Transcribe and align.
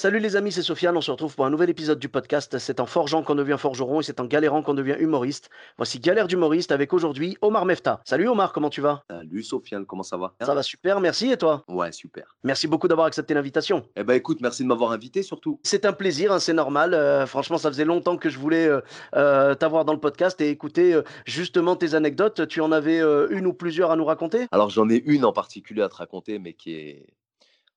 Salut 0.00 0.20
les 0.20 0.36
amis, 0.36 0.52
c'est 0.52 0.62
Sofiane, 0.62 0.96
on 0.96 1.00
se 1.00 1.10
retrouve 1.10 1.34
pour 1.34 1.44
un 1.44 1.50
nouvel 1.50 1.70
épisode 1.70 1.98
du 1.98 2.08
podcast. 2.08 2.56
C'est 2.58 2.78
en 2.78 2.86
forgeant 2.86 3.24
qu'on 3.24 3.34
devient 3.34 3.56
forgeron 3.58 3.98
et 3.98 4.04
c'est 4.04 4.20
en 4.20 4.26
galérant 4.26 4.62
qu'on 4.62 4.74
devient 4.74 4.94
humoriste. 4.96 5.50
Voici 5.76 5.98
Galère 5.98 6.28
d'humoriste 6.28 6.70
avec 6.70 6.92
aujourd'hui 6.92 7.36
Omar 7.40 7.64
Mefta. 7.64 8.00
Salut 8.04 8.28
Omar, 8.28 8.52
comment 8.52 8.70
tu 8.70 8.80
vas? 8.80 9.02
Salut 9.10 9.42
Sofiane, 9.42 9.86
comment 9.86 10.04
ça 10.04 10.16
va? 10.16 10.36
Ça 10.40 10.54
va 10.54 10.62
super, 10.62 11.00
merci 11.00 11.32
et 11.32 11.36
toi? 11.36 11.64
Ouais, 11.66 11.90
super. 11.90 12.36
Merci 12.44 12.68
beaucoup 12.68 12.86
d'avoir 12.86 13.08
accepté 13.08 13.34
l'invitation. 13.34 13.88
Eh 13.96 14.04
ben 14.04 14.14
écoute, 14.14 14.38
merci 14.40 14.62
de 14.62 14.68
m'avoir 14.68 14.92
invité 14.92 15.24
surtout. 15.24 15.58
C'est 15.64 15.84
un 15.84 15.92
plaisir, 15.92 16.30
hein, 16.30 16.38
c'est 16.38 16.52
normal. 16.52 16.94
Euh, 16.94 17.26
franchement, 17.26 17.58
ça 17.58 17.68
faisait 17.68 17.84
longtemps 17.84 18.18
que 18.18 18.30
je 18.30 18.38
voulais 18.38 18.68
euh, 18.68 18.80
euh, 19.16 19.56
t'avoir 19.56 19.84
dans 19.84 19.94
le 19.94 20.00
podcast 20.00 20.40
et 20.40 20.48
écouter 20.48 20.96
justement 21.26 21.74
tes 21.74 21.94
anecdotes. 21.94 22.46
Tu 22.46 22.60
en 22.60 22.70
avais 22.70 23.00
une 23.00 23.46
ou 23.46 23.52
plusieurs 23.52 23.90
à 23.90 23.96
nous 23.96 24.04
raconter? 24.04 24.46
Alors 24.52 24.70
j'en 24.70 24.88
ai 24.88 25.02
une 25.06 25.24
en 25.24 25.32
particulier 25.32 25.82
à 25.82 25.88
te 25.88 25.96
raconter, 25.96 26.38
mais 26.38 26.52
qui 26.52 26.74
est. 26.74 27.06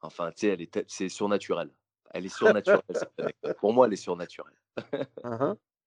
Enfin, 0.04 0.30
tu 0.36 0.42
sais, 0.42 0.48
elle 0.50 0.62
est... 0.62 0.86
c'est 0.88 1.10
surnaturel. 1.10 1.72
Elle 2.14 2.26
est 2.26 2.30
surnaturelle. 2.30 2.82
cette. 2.92 3.12
Pour 3.60 3.74
moi, 3.74 3.88
elle 3.88 3.94
est 3.94 3.96
surnaturelle. 3.98 4.54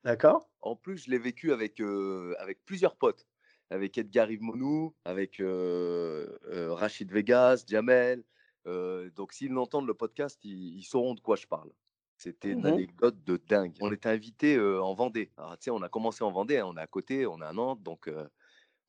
D'accord 0.04 0.50
En 0.60 0.76
plus, 0.76 1.04
je 1.04 1.10
l'ai 1.10 1.18
vécu 1.18 1.52
avec, 1.52 1.80
euh, 1.80 2.34
avec 2.38 2.64
plusieurs 2.64 2.96
potes. 2.96 3.26
Avec 3.70 3.96
Edgar 3.96 4.30
Yves 4.30 4.42
Monou, 4.42 4.94
avec 5.04 5.40
euh, 5.40 6.38
euh, 6.52 6.72
Rachid 6.74 7.10
Vegas, 7.10 7.64
Jamel. 7.66 8.22
Donc, 8.66 9.32
s'ils 9.32 9.56
entendent 9.56 9.86
le 9.86 9.94
podcast, 9.94 10.38
ils, 10.44 10.76
ils 10.78 10.82
sauront 10.84 11.14
de 11.14 11.20
quoi 11.20 11.36
je 11.36 11.46
parle. 11.46 11.70
C'était 12.16 12.52
une 12.52 12.60
Mhm. 12.60 12.66
anecdote 12.66 13.24
de 13.24 13.36
dingue. 13.36 13.77
On 13.80 13.90
était 13.92 14.08
invités 14.08 14.56
euh, 14.56 14.80
en 14.82 14.94
Vendée. 14.94 15.32
Alors, 15.36 15.58
tu 15.58 15.64
sais, 15.64 15.70
on 15.70 15.82
a 15.82 15.88
commencé 15.88 16.22
en 16.24 16.30
Vendée, 16.30 16.58
hein, 16.58 16.66
on 16.66 16.77
est 16.77 16.80
à 16.80 16.86
côté, 16.86 17.27
on 17.27 17.40
est 17.42 17.44
à 17.44 17.52
Nantes, 17.52 17.82
donc 17.82 18.08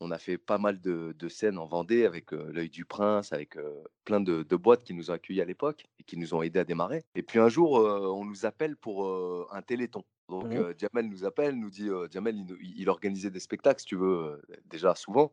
on 0.01 0.11
a 0.11 0.17
fait 0.17 0.37
pas 0.37 0.57
mal 0.57 0.79
de, 0.81 1.15
de 1.17 1.29
scènes 1.29 1.57
en 1.57 1.65
Vendée 1.65 2.05
avec 2.05 2.33
euh, 2.33 2.51
l'œil 2.51 2.69
du 2.69 2.85
prince, 2.85 3.31
avec 3.33 3.55
euh, 3.57 3.83
plein 4.03 4.19
de, 4.19 4.43
de 4.43 4.55
boîtes 4.55 4.83
qui 4.83 4.93
nous 4.93 5.09
ont 5.09 5.13
accueillis 5.13 5.41
à 5.41 5.45
l'époque 5.45 5.85
et 5.99 6.03
qui 6.03 6.17
nous 6.17 6.33
ont 6.33 6.41
aidés 6.41 6.59
à 6.59 6.63
démarrer. 6.65 7.03
Et 7.15 7.23
puis 7.23 7.39
un 7.39 7.49
jour, 7.49 7.79
euh, 7.79 8.07
on 8.07 8.25
nous 8.25 8.45
appelle 8.45 8.75
pour 8.75 9.07
un 9.51 9.61
téléthon. 9.61 10.03
Donc 10.27 10.45
euh, 10.57 10.73
Jamel 10.77 11.07
nous 11.09 11.23
appelle, 11.23 11.55
nous 11.59 11.69
dit, 11.69 11.89
Jamel, 12.11 12.35
il, 12.59 12.89
organisait 12.89 13.29
des 13.29 13.39
spectacles, 13.39 13.79
si 13.81 13.85
tu 13.87 13.95
veux, 13.95 14.41
déjà 14.65 14.95
souvent. 14.95 15.31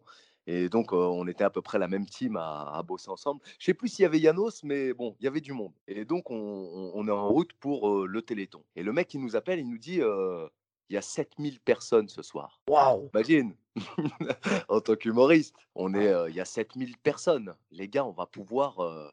Et 0.48 0.68
donc, 0.68 0.92
on 0.92 1.26
était 1.28 1.44
à 1.44 1.50
peu 1.50 1.62
près 1.62 1.78
la 1.78 1.86
même 1.86 2.04
team 2.04 2.36
à, 2.36 2.72
à 2.74 2.82
bosser 2.82 3.10
ensemble. 3.10 3.40
Je 3.60 3.64
sais 3.66 3.74
plus 3.74 3.88
s'il 3.88 4.02
y 4.02 4.06
avait 4.06 4.18
Yanos, 4.18 4.64
mais 4.64 4.92
bon, 4.92 5.14
il 5.20 5.24
y 5.24 5.28
avait 5.28 5.40
du 5.40 5.52
monde. 5.52 5.72
Et 5.86 6.04
donc, 6.04 6.30
on, 6.32 6.34
on- 6.94 7.06
est 7.06 7.10
en 7.12 7.28
route 7.28 7.52
pour 7.60 8.06
le 8.06 8.22
Téléthon. 8.22 8.64
Et 8.74 8.82
le 8.82 8.92
mec, 8.92 9.14
il 9.14 9.20
nous 9.20 9.36
appelle, 9.36 9.60
il 9.60 9.68
nous 9.68 9.78
dit, 9.78 10.00
il 10.92 10.96
y 10.96 10.98
a 10.98 11.02
7000 11.02 11.58
personnes 11.60 12.08
ce 12.10 12.20
soir. 12.20 12.60
Waouh 12.68 13.08
Imagine, 13.14 13.56
en 14.68 14.80
tant 14.82 14.94
qu'humoriste, 14.94 15.56
on 15.74 15.94
est, 15.94 16.08
euh, 16.08 16.28
il 16.28 16.36
y 16.36 16.40
a 16.40 16.44
7000 16.44 16.98
personnes. 16.98 17.54
Les 17.70 17.88
gars, 17.88 18.04
on 18.04 18.10
va 18.10 18.26
pouvoir, 18.26 18.80
euh, 18.80 19.08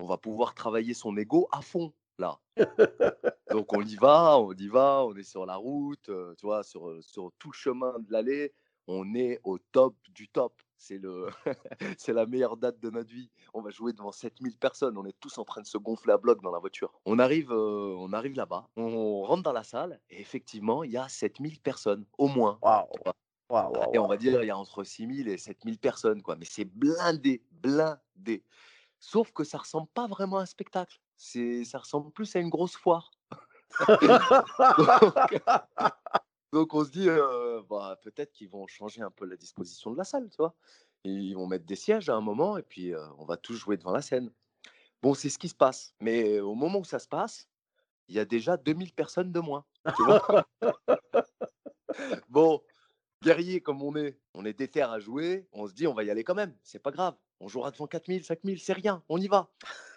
on 0.00 0.06
va 0.06 0.16
pouvoir 0.16 0.54
travailler 0.54 0.92
son 0.92 1.16
ego 1.16 1.48
à 1.52 1.62
fond 1.62 1.92
là. 2.18 2.40
Donc 3.52 3.72
on 3.72 3.80
y 3.80 3.94
va, 3.94 4.40
on 4.40 4.52
y 4.54 4.66
va, 4.66 5.04
on 5.04 5.14
est 5.14 5.22
sur 5.22 5.46
la 5.46 5.54
route, 5.54 6.08
euh, 6.08 6.34
tu 6.36 6.46
vois, 6.46 6.64
sur, 6.64 6.98
sur 7.00 7.30
tout 7.38 7.50
le 7.52 7.56
chemin 7.56 7.96
de 8.00 8.10
l'allée, 8.10 8.52
on 8.88 9.14
est 9.14 9.38
au 9.44 9.58
top 9.58 9.94
du 10.08 10.28
top. 10.28 10.60
C'est 10.80 10.96
le, 10.96 11.26
c'est 11.98 12.14
la 12.14 12.24
meilleure 12.24 12.56
date 12.56 12.80
de 12.80 12.88
notre 12.88 13.10
vie. 13.10 13.30
On 13.52 13.60
va 13.60 13.68
jouer 13.68 13.92
devant 13.92 14.12
7000 14.12 14.56
personnes. 14.56 14.96
On 14.96 15.04
est 15.04 15.14
tous 15.20 15.36
en 15.36 15.44
train 15.44 15.60
de 15.60 15.66
se 15.66 15.76
gonfler 15.76 16.14
à 16.14 16.16
bloc 16.16 16.40
dans 16.42 16.50
la 16.50 16.58
voiture. 16.58 16.90
On 17.04 17.18
arrive, 17.18 17.52
euh, 17.52 17.94
on 17.98 18.14
arrive 18.14 18.34
là-bas, 18.34 18.66
on 18.76 19.20
rentre 19.20 19.42
dans 19.42 19.52
la 19.52 19.62
salle 19.62 20.00
et 20.08 20.20
effectivement, 20.22 20.82
il 20.82 20.92
y 20.92 20.96
a 20.96 21.06
7000 21.06 21.60
personnes 21.60 22.06
au 22.16 22.28
moins. 22.28 22.58
Et 23.92 23.98
on 23.98 24.06
va 24.06 24.16
dire, 24.16 24.42
il 24.42 24.46
y 24.46 24.50
a 24.50 24.56
entre 24.56 24.82
6000 24.82 25.28
et 25.28 25.36
7000 25.36 25.78
personnes, 25.78 26.22
quoi. 26.22 26.36
Mais 26.36 26.46
c'est 26.46 26.64
blindé, 26.64 27.44
blindé. 27.50 28.42
Sauf 28.98 29.32
que 29.32 29.44
ça 29.44 29.58
ressemble 29.58 29.88
pas 29.92 30.06
vraiment 30.06 30.38
à 30.38 30.42
un 30.42 30.46
spectacle. 30.46 30.98
C'est, 31.18 31.64
ça 31.64 31.78
ressemble 31.78 32.10
plus 32.10 32.34
à 32.36 32.38
une 32.38 32.48
grosse 32.48 32.76
foire. 32.76 33.10
donc, 33.86 35.42
donc 36.52 36.74
on 36.74 36.84
se 36.84 36.90
dit, 36.90 37.08
euh, 37.08 37.62
bah, 37.68 37.98
peut-être 38.02 38.32
qu'ils 38.32 38.48
vont 38.48 38.66
changer 38.66 39.02
un 39.02 39.10
peu 39.10 39.24
la 39.24 39.36
disposition 39.36 39.90
de 39.90 39.96
la 39.96 40.04
salle, 40.04 40.28
tu 40.30 40.36
vois? 40.38 40.54
Ils 41.04 41.34
vont 41.34 41.46
mettre 41.46 41.64
des 41.64 41.76
sièges 41.76 42.08
à 42.08 42.14
un 42.14 42.20
moment 42.20 42.58
et 42.58 42.62
puis 42.62 42.92
euh, 42.94 43.06
on 43.18 43.24
va 43.24 43.36
tous 43.36 43.54
jouer 43.54 43.76
devant 43.76 43.92
la 43.92 44.02
scène. 44.02 44.30
Bon, 45.02 45.14
c'est 45.14 45.30
ce 45.30 45.38
qui 45.38 45.48
se 45.48 45.54
passe. 45.54 45.94
Mais 46.00 46.40
au 46.40 46.54
moment 46.54 46.80
où 46.80 46.84
ça 46.84 46.98
se 46.98 47.08
passe, 47.08 47.48
il 48.08 48.16
y 48.16 48.18
a 48.18 48.24
déjà 48.24 48.56
2000 48.56 48.92
personnes 48.92 49.32
de 49.32 49.40
moins. 49.40 49.64
Tu 49.96 50.04
vois? 50.04 50.44
Bon, 52.28 52.62
guerrier 53.22 53.60
comme 53.60 53.82
on 53.82 53.96
est, 53.96 54.18
on 54.34 54.44
est 54.44 54.52
déter 54.52 54.80
à 54.82 54.98
jouer, 55.00 55.48
on 55.52 55.66
se 55.66 55.74
dit 55.74 55.86
on 55.86 55.94
va 55.94 56.04
y 56.04 56.10
aller 56.10 56.24
quand 56.24 56.36
même, 56.36 56.56
c'est 56.62 56.78
pas 56.78 56.92
grave. 56.92 57.16
On 57.40 57.48
jouera 57.48 57.70
devant 57.72 57.86
4000, 57.86 58.24
5000, 58.24 58.60
c'est 58.60 58.72
rien, 58.72 59.02
on 59.08 59.18
y 59.18 59.26
va. 59.26 59.50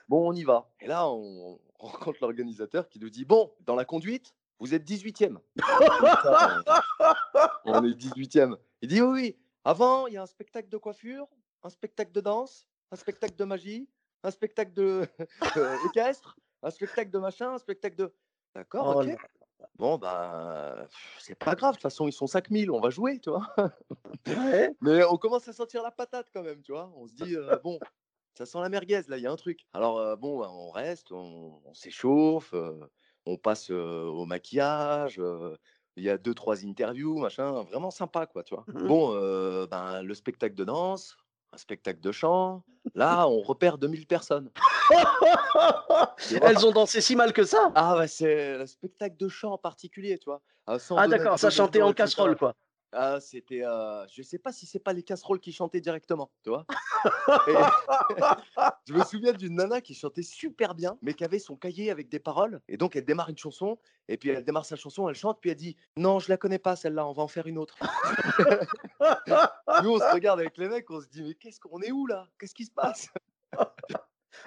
Bon, 0.09 0.27
on 0.27 0.33
y 0.33 0.43
va. 0.43 0.73
Et 0.79 0.87
là, 0.87 1.07
on, 1.07 1.59
on 1.79 1.87
rencontre 1.87 2.17
l'organisateur 2.21 2.89
qui 2.89 2.99
nous 2.99 3.09
dit 3.09 3.25
bon, 3.25 3.53
dans 3.61 3.75
la 3.75 3.85
conduite, 3.85 4.33
vous 4.59 4.73
êtes 4.73 4.87
18e. 4.87 5.37
on 7.65 7.83
est 7.83 7.97
18e. 7.97 8.57
Il 8.81 8.89
dit 8.89 9.01
oui, 9.01 9.11
oui, 9.11 9.37
avant, 9.65 10.07
il 10.07 10.13
y 10.13 10.17
a 10.17 10.23
un 10.23 10.27
spectacle 10.27 10.69
de 10.69 10.77
coiffure, 10.77 11.27
un 11.63 11.69
spectacle 11.69 12.11
de 12.11 12.21
danse, 12.21 12.67
un 12.91 12.95
spectacle 12.95 13.35
de 13.35 13.45
magie, 13.45 13.89
un 14.23 14.31
spectacle 14.31 14.73
de 14.73 15.07
euh, 15.57 15.77
équestre, 15.87 16.37
un 16.61 16.69
spectacle 16.69 17.11
de 17.11 17.19
machin, 17.19 17.53
un 17.53 17.57
spectacle 17.57 17.95
de. 17.95 18.13
D'accord, 18.55 18.97
Oh 18.97 19.01
ok. 19.01 19.15
Bon, 19.77 19.97
bah, 19.97 20.87
c'est 21.19 21.35
pas 21.35 21.55
grave, 21.55 21.71
de 21.71 21.75
toute 21.77 21.83
façon, 21.83 22.07
ils 22.07 22.13
sont 22.13 22.27
5000, 22.27 22.69
on 22.69 22.81
va 22.81 22.89
jouer, 22.89 23.19
tu 23.19 23.29
vois. 23.29 23.47
Ouais. 24.27 24.73
Mais 24.81 25.03
on 25.03 25.17
commence 25.17 25.47
à 25.49 25.53
sentir 25.53 25.83
la 25.83 25.91
patate 25.91 26.29
quand 26.33 26.43
même, 26.43 26.61
tu 26.61 26.71
vois. 26.71 26.93
On 26.95 27.07
se 27.07 27.13
dit, 27.13 27.35
euh, 27.35 27.57
bon, 27.57 27.77
ça 28.37 28.45
sent 28.45 28.59
la 28.61 28.69
merguez, 28.69 29.01
là, 29.07 29.17
il 29.17 29.23
y 29.23 29.27
a 29.27 29.31
un 29.31 29.35
truc. 29.35 29.65
Alors, 29.73 29.99
euh, 29.99 30.15
bon, 30.15 30.39
bah, 30.39 30.49
on 30.49 30.71
reste, 30.71 31.11
on, 31.11 31.61
on 31.65 31.73
s'échauffe, 31.73 32.53
on 33.25 33.37
passe 33.37 33.71
euh, 33.71 34.05
au 34.05 34.25
maquillage, 34.25 35.21
il 35.95 36.03
y 36.03 36.09
a 36.09 36.17
deux, 36.17 36.33
trois 36.33 36.65
interviews, 36.65 37.17
machin, 37.17 37.63
vraiment 37.63 37.91
sympa, 37.91 38.25
quoi, 38.25 38.43
tu 38.43 38.55
vois. 38.55 38.65
Mhm. 38.67 38.87
Bon, 38.87 39.65
ben, 39.67 40.01
le 40.01 40.13
spectacle 40.13 40.55
de 40.55 40.63
danse, 40.63 41.15
un 41.53 41.57
spectacle 41.57 41.99
de 41.99 42.11
chant, 42.11 42.63
là, 42.95 43.27
on 43.27 43.41
repère 43.41 43.77
2000 43.77 44.07
personnes. 44.07 44.49
Elles 46.41 46.65
ont 46.65 46.71
dansé 46.71 47.01
si 47.01 47.15
mal 47.15 47.33
que 47.33 47.43
ça? 47.43 47.71
Ah, 47.75 48.07
c'est 48.07 48.57
le 48.57 48.65
spectacle 48.65 49.17
de 49.17 49.27
chant 49.29 49.53
en 49.53 49.57
particulier, 49.57 50.17
tu 50.17 50.25
vois. 50.25 50.41
Ah 50.67 50.77
donner 50.79 51.07
d'accord, 51.09 51.39
ça 51.39 51.49
chantait 51.49 51.81
en 51.81 51.93
casserole 51.93 52.37
quoi. 52.37 52.55
Ah, 52.95 53.19
c'était, 53.19 53.63
je 54.11 54.21
sais 54.21 54.37
pas 54.37 54.51
si 54.51 54.65
c'est 54.65 54.79
pas 54.79 54.93
les 54.93 55.03
casseroles 55.03 55.39
qui 55.39 55.51
chantaient 55.51 55.81
directement, 55.81 56.31
tu 56.43 56.49
vois? 56.49 56.65
Je 58.87 58.93
me 58.93 59.03
souviens 59.03 59.33
d'une 59.33 59.55
nana 59.55 59.81
qui 59.81 59.93
chantait 59.93 60.23
super 60.23 60.75
bien, 60.75 60.97
mais 61.01 61.13
qui 61.13 61.23
avait 61.23 61.39
son 61.39 61.55
cahier 61.55 61.91
avec 61.91 62.09
des 62.09 62.19
paroles. 62.19 62.61
Et 62.67 62.77
donc 62.77 62.95
elle 62.95 63.05
démarre 63.05 63.29
une 63.29 63.37
chanson, 63.37 63.77
et 64.07 64.17
puis 64.17 64.29
elle 64.29 64.43
démarre 64.43 64.65
sa 64.65 64.75
chanson, 64.75 65.07
elle 65.09 65.15
chante, 65.15 65.39
puis 65.41 65.49
elle 65.49 65.57
dit 65.57 65.75
non, 65.97 66.19
je 66.19 66.29
la 66.29 66.37
connais 66.37 66.59
pas 66.59 66.75
celle-là, 66.75 67.07
on 67.07 67.13
va 67.13 67.23
en 67.23 67.27
faire 67.27 67.47
une 67.47 67.57
autre. 67.57 67.77
Nous 69.83 69.89
on 69.89 69.99
se 69.99 70.13
regarde 70.13 70.39
avec 70.39 70.57
les 70.57 70.69
mecs, 70.69 70.89
on 70.91 71.01
se 71.01 71.07
dit 71.07 71.23
mais 71.23 71.33
qu'est-ce 71.33 71.59
qu'on 71.59 71.81
est 71.81 71.91
où 71.91 72.07
là? 72.07 72.27
Qu'est-ce 72.39 72.55
qui 72.55 72.65
se 72.65 72.71
passe? 72.71 73.09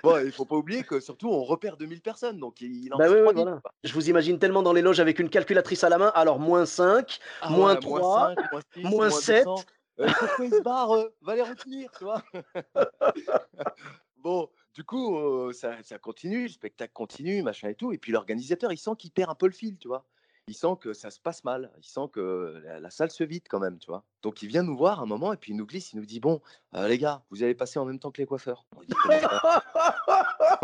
Bon, 0.02 0.18
il 0.24 0.32
faut 0.32 0.44
pas 0.44 0.56
oublier 0.56 0.82
que 0.82 1.00
surtout 1.00 1.28
on 1.28 1.42
repère 1.44 1.76
2000 1.76 2.00
personnes, 2.00 2.38
donc 2.38 2.60
il 2.60 2.92
en 2.92 2.98
Bah 2.98 3.04
reste 3.04 3.14
oui, 3.16 3.20
oui, 3.20 3.32
3000, 3.34 3.44
voilà. 3.44 3.60
quoi. 3.60 3.72
Je 3.84 3.92
vous 3.92 4.08
imagine 4.10 4.38
tellement 4.38 4.62
dans 4.62 4.72
les 4.72 4.82
loges 4.82 5.00
avec 5.00 5.18
une 5.18 5.28
calculatrice 5.28 5.84
à 5.84 5.88
la 5.88 5.98
main. 5.98 6.12
Alors 6.14 6.38
moins 6.38 6.66
5, 6.66 7.18
Ah 7.40 7.50
moins 7.50 7.74
ouais, 7.74 7.80
3, 7.80 8.34
5, 8.36 8.52
moins 8.52 8.60
6, 8.74 8.82
moins 8.84 9.10
7. 9.10 9.44
200. 9.44 9.64
Euh, 9.98 10.08
pourquoi 10.18 10.44
ils 10.44 10.52
se 10.52 10.60
barrent 10.62 10.92
euh 10.92 11.08
Va 11.22 11.34
les 11.34 11.42
retenir, 11.42 11.90
tu 11.96 12.04
vois. 12.04 12.22
bon, 14.18 14.50
du 14.74 14.84
coup, 14.84 15.16
euh, 15.16 15.52
ça, 15.52 15.82
ça 15.82 15.98
continue, 15.98 16.42
le 16.42 16.48
spectacle 16.48 16.92
continue, 16.92 17.42
machin 17.42 17.68
et 17.68 17.74
tout. 17.74 17.92
Et 17.92 17.98
puis 17.98 18.12
l'organisateur, 18.12 18.72
il 18.72 18.78
sent 18.78 18.90
qu'il 18.98 19.10
perd 19.10 19.30
un 19.30 19.34
peu 19.34 19.46
le 19.46 19.52
fil, 19.52 19.78
tu 19.78 19.88
vois. 19.88 20.04
Il 20.48 20.54
sent 20.54 20.76
que 20.80 20.92
ça 20.92 21.10
se 21.10 21.18
passe 21.18 21.42
mal. 21.42 21.72
Il 21.78 21.84
sent 21.84 22.08
que 22.12 22.62
la, 22.64 22.90
salle 22.90 23.10
se 23.10 23.24
vide 23.24 23.42
quand 23.48 23.58
même, 23.58 23.78
tu 23.78 23.88
vois. 23.88 24.04
Donc 24.22 24.42
il 24.42 24.48
vient 24.48 24.62
nous 24.62 24.76
voir 24.76 25.00
un 25.00 25.06
moment 25.06 25.32
et 25.32 25.36
puis 25.36 25.52
il 25.52 25.56
nous 25.56 25.66
glisse, 25.66 25.92
il 25.92 25.96
nous 25.96 26.06
dit 26.06 26.20
Bon, 26.20 26.40
euh, 26.74 26.86
les 26.86 26.98
gars, 26.98 27.24
vous 27.30 27.42
allez 27.42 27.54
passer 27.54 27.80
en 27.80 27.84
même 27.84 27.98
temps 27.98 28.12
que 28.12 28.20
les 28.22 28.26
coiffeurs. 28.26 28.64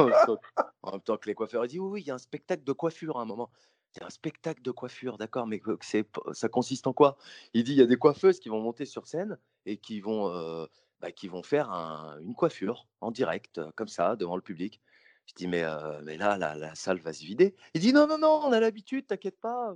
En 0.84 0.92
même 0.92 1.00
temps- 1.02 1.16
que 1.16 1.28
les 1.28 1.34
coiffeurs. 1.34 1.64
Il 1.64 1.68
dit 1.68 1.78
oui, 1.80 1.88
oui, 1.90 2.00
il 2.02 2.06
y 2.06 2.10
a 2.10 2.14
un 2.14 2.18
spectacle 2.18 2.64
de 2.64 2.72
coiffure 2.72 3.18
à 3.18 3.22
un 3.22 3.24
moment. 3.24 3.50
Il 3.94 4.00
y 4.00 4.02
a 4.04 4.06
un 4.06 4.10
spectacle 4.10 4.62
de 4.62 4.70
coiffure, 4.70 5.18
d'accord, 5.18 5.46
mais 5.46 5.60
c'est, 5.80 6.08
ça 6.32 6.48
consiste 6.48 6.86
en 6.86 6.92
quoi? 6.92 7.18
Il 7.52 7.64
dit 7.64 7.72
il 7.72 7.78
y 7.78 7.82
a 7.82 7.86
des 7.86 7.96
coiffeuses 7.96 8.40
qui 8.40 8.48
vont 8.48 8.60
monter 8.60 8.86
sur 8.86 9.06
scène 9.06 9.36
et 9.66 9.76
qui 9.76 10.00
vont 10.00 10.28
euh, 10.28 10.66
bah, 11.00 11.10
qui 11.10 11.26
vont 11.26 11.42
faire 11.42 11.70
une 12.20 12.34
coiffure 12.34 12.86
en 13.00 13.10
direct, 13.10 13.60
comme 13.74 13.88
ça, 13.88 14.14
devant 14.14 14.36
le 14.36 14.42
public. 14.42 14.80
Je 15.34 15.44
dis, 15.44 15.48
mais, 15.48 15.64
mais 16.02 16.16
là, 16.16 16.36
la, 16.36 16.74
salle 16.74 16.98
va 16.98 17.12
se 17.12 17.24
vider. 17.24 17.54
Il 17.74 17.80
dit, 17.80 17.92
non, 17.92 18.06
non, 18.06 18.18
non, 18.18 18.42
on 18.44 18.52
a 18.52 18.60
l'habitude, 18.60 19.06
t'inquiète 19.06 19.40
pas. 19.40 19.74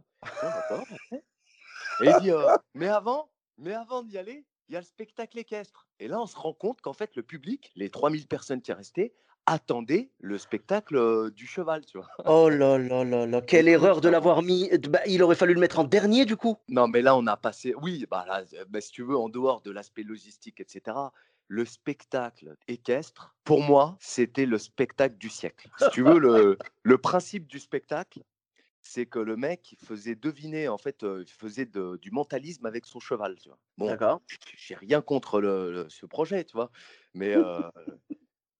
Et 1.12 2.06
il 2.06 2.16
dit, 2.20 2.30
mais 2.74 2.88
avant, 2.88 3.30
mais 3.58 3.72
avant 3.72 4.02
d'y 4.02 4.18
aller, 4.18 4.44
il 4.68 4.74
y 4.74 4.76
a 4.76 4.80
le 4.80 4.86
spectacle 4.86 5.38
équestre. 5.38 5.88
Et 6.00 6.08
là, 6.08 6.20
on 6.20 6.26
se 6.26 6.36
rend 6.36 6.52
compte 6.52 6.80
qu'en 6.80 6.92
fait, 6.92 7.16
le 7.16 7.22
public, 7.22 7.72
les 7.74 7.88
3000 7.88 8.26
personnes 8.26 8.60
qui 8.60 8.72
restaient, 8.72 9.14
attendaient 9.46 10.10
le 10.18 10.38
spectacle 10.38 11.30
du 11.30 11.46
cheval, 11.46 11.86
tu 11.86 11.98
vois. 11.98 12.08
Oh 12.24 12.48
là 12.48 12.78
là 12.78 13.04
là 13.04 13.26
là, 13.26 13.40
quelle 13.40 13.68
erreur 13.68 14.00
de 14.00 14.08
l'avoir 14.08 14.42
mis. 14.42 14.68
Bah, 14.88 15.00
il 15.06 15.22
aurait 15.22 15.36
fallu 15.36 15.54
le 15.54 15.60
mettre 15.60 15.78
en 15.78 15.84
dernier, 15.84 16.24
du 16.24 16.36
coup. 16.36 16.56
Non, 16.68 16.88
mais 16.88 17.00
là, 17.00 17.16
on 17.16 17.26
a 17.26 17.36
passé. 17.36 17.72
Oui, 17.80 18.06
bah 18.10 18.24
là, 18.26 18.42
bah, 18.68 18.80
si 18.80 18.90
tu 18.90 19.04
veux, 19.04 19.16
en 19.16 19.28
dehors 19.28 19.62
de 19.62 19.70
l'aspect 19.70 20.02
logistique, 20.02 20.60
etc., 20.60 20.96
le 21.48 21.64
spectacle 21.64 22.56
équestre, 22.68 23.36
pour 23.44 23.62
moi, 23.62 23.96
c'était 24.00 24.46
le 24.46 24.58
spectacle 24.58 25.16
du 25.18 25.28
siècle. 25.28 25.70
Si 25.76 25.88
tu 25.90 26.02
veux, 26.02 26.18
le, 26.18 26.58
le 26.82 26.98
principe 26.98 27.46
du 27.46 27.58
spectacle, 27.60 28.24
c'est 28.82 29.06
que 29.06 29.18
le 29.20 29.36
mec 29.36 29.76
faisait 29.84 30.16
deviner, 30.16 30.68
en 30.68 30.78
fait, 30.78 31.02
il 31.04 31.30
faisait 31.30 31.66
du 31.66 32.10
mentalisme 32.12 32.66
avec 32.66 32.86
son 32.86 33.00
cheval, 33.00 33.36
tu 33.40 33.48
vois. 33.50 33.58
Bon, 33.78 33.98
D'accord. 33.98 34.20
j'ai 34.56 34.76
rien 34.76 35.02
contre 35.02 35.40
le, 35.40 35.86
ce 35.90 36.06
projet, 36.06 36.44
tu 36.44 36.54
vois, 36.54 36.70
mais, 37.14 37.36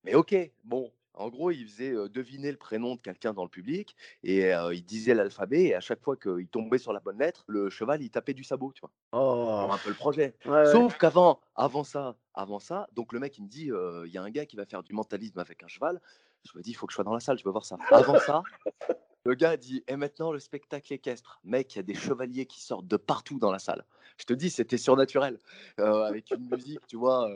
mais 0.05 0.15
ok, 0.15 0.35
bon. 0.65 0.93
En 1.17 1.29
gros, 1.29 1.51
il 1.51 1.67
faisait 1.67 1.93
deviner 2.09 2.51
le 2.51 2.59
prénom 2.59 2.95
de 2.95 3.01
quelqu'un 3.01 3.33
dans 3.33 3.43
le 3.43 3.49
public 3.49 3.97
et 4.23 4.51
il 4.73 4.85
disait 4.85 5.15
l'alphabet 5.15 5.65
et 5.65 5.75
à 5.75 5.81
chaque 5.81 6.03
fois 6.03 6.17
qu'il 6.17 6.47
tombait 6.49 6.79
sur 6.79 6.93
la 6.93 7.01
bonne 7.01 7.19
lettre, 7.19 7.45
le 7.47 7.71
cheval 7.71 8.03
il 8.03 8.11
tapait 8.11 8.35
du 8.35 8.45
sabot, 8.45 8.73
tu 8.73 8.81
vois? 8.81 8.91
Oh. 9.13 9.69
un 9.73 9.79
peu 9.79 9.89
le 9.89 9.95
projet. 9.95 10.35
Sauf 10.45 10.99
qu'avant, 10.99 11.41
avant 11.55 11.85
ça, 11.85 12.17
avant 12.35 12.59
ça, 12.59 12.87
donc 12.93 13.13
le 13.13 13.21
mec 13.21 13.39
il 13.39 13.45
me 13.45 13.49
dit, 13.49 13.71
il 14.05 14.13
y 14.13 14.19
a 14.19 14.23
un 14.23 14.31
gars 14.31 14.47
qui 14.47 14.57
va 14.57 14.67
faire 14.67 14.83
du 14.83 14.93
mentalisme 14.93 15.39
avec 15.39 15.63
un 15.63 15.69
cheval. 15.69 16.01
Je 16.45 16.57
me 16.57 16.63
dis, 16.63 16.71
il 16.71 16.75
faut 16.75 16.87
que 16.87 16.93
je 16.93 16.97
sois 16.97 17.05
dans 17.05 17.15
la 17.15 17.21
salle, 17.21 17.39
je 17.39 17.45
veux 17.45 17.51
voir 17.51 17.65
ça. 17.65 17.77
Avant 17.91 18.19
ça, 18.19 18.43
le 19.25 19.35
gars 19.35 19.57
dit 19.57 19.83
Et 19.89 19.97
maintenant 19.97 20.33
le 20.33 20.39
spectacle 20.39 20.93
équestre. 20.93 21.41
Mec, 21.45 21.75
il 21.75 21.79
y 21.79 21.81
a 21.81 21.83
des 21.83 21.95
chevaliers 21.95 22.47
qui 22.47 22.61
sortent 22.61 22.87
de 22.87 22.97
partout 22.97 23.39
dans 23.39 23.53
la 23.53 23.59
salle. 23.59 23.85
Je 24.19 24.25
te 24.25 24.33
dis, 24.33 24.49
c'était 24.51 24.79
surnaturel. 24.79 25.39
Euh, 25.81 26.05
avec 26.05 26.31
une 26.31 26.49
musique, 26.49 26.87
tu 26.87 26.97
vois, 26.97 27.29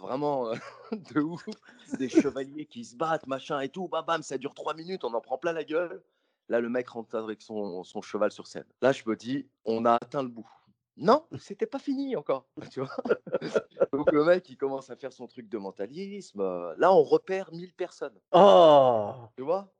vraiment 0.00 0.48
euh, 0.48 0.54
de 1.14 1.20
ouf. 1.20 1.44
Des 1.98 2.08
chevaliers 2.08 2.66
qui 2.66 2.84
se 2.84 2.96
battent, 2.96 3.26
machin 3.26 3.60
et 3.60 3.68
tout. 3.68 3.88
Bam, 3.88 4.04
bam, 4.04 4.22
ça 4.22 4.38
dure 4.38 4.54
trois 4.54 4.74
minutes, 4.74 5.04
on 5.04 5.14
en 5.14 5.20
prend 5.20 5.38
plein 5.38 5.52
la 5.52 5.64
gueule. 5.64 6.02
Là, 6.48 6.60
le 6.60 6.68
mec 6.68 6.88
rentre 6.88 7.16
avec 7.16 7.42
son, 7.42 7.82
son 7.82 8.02
cheval 8.02 8.30
sur 8.30 8.46
scène. 8.46 8.66
Là, 8.80 8.92
je 8.92 9.02
me 9.06 9.16
dis 9.16 9.48
On 9.64 9.84
a 9.84 9.94
atteint 9.94 10.22
le 10.22 10.28
bout. 10.28 10.48
Non, 10.96 11.26
c'était 11.38 11.66
pas 11.66 11.78
fini 11.78 12.16
encore. 12.16 12.46
Tu 12.72 12.80
vois? 12.80 12.96
Donc 13.92 14.10
le 14.12 14.24
mec, 14.24 14.48
il 14.48 14.56
commence 14.56 14.88
à 14.88 14.96
faire 14.96 15.12
son 15.12 15.26
truc 15.26 15.48
de 15.48 15.58
mentalisme. 15.58 16.42
Là, 16.78 16.92
on 16.92 17.02
repère 17.02 17.52
1000 17.52 17.74
personnes. 17.74 18.18
Oh 18.32 19.12
Tu 19.36 19.42
vois? 19.42 19.72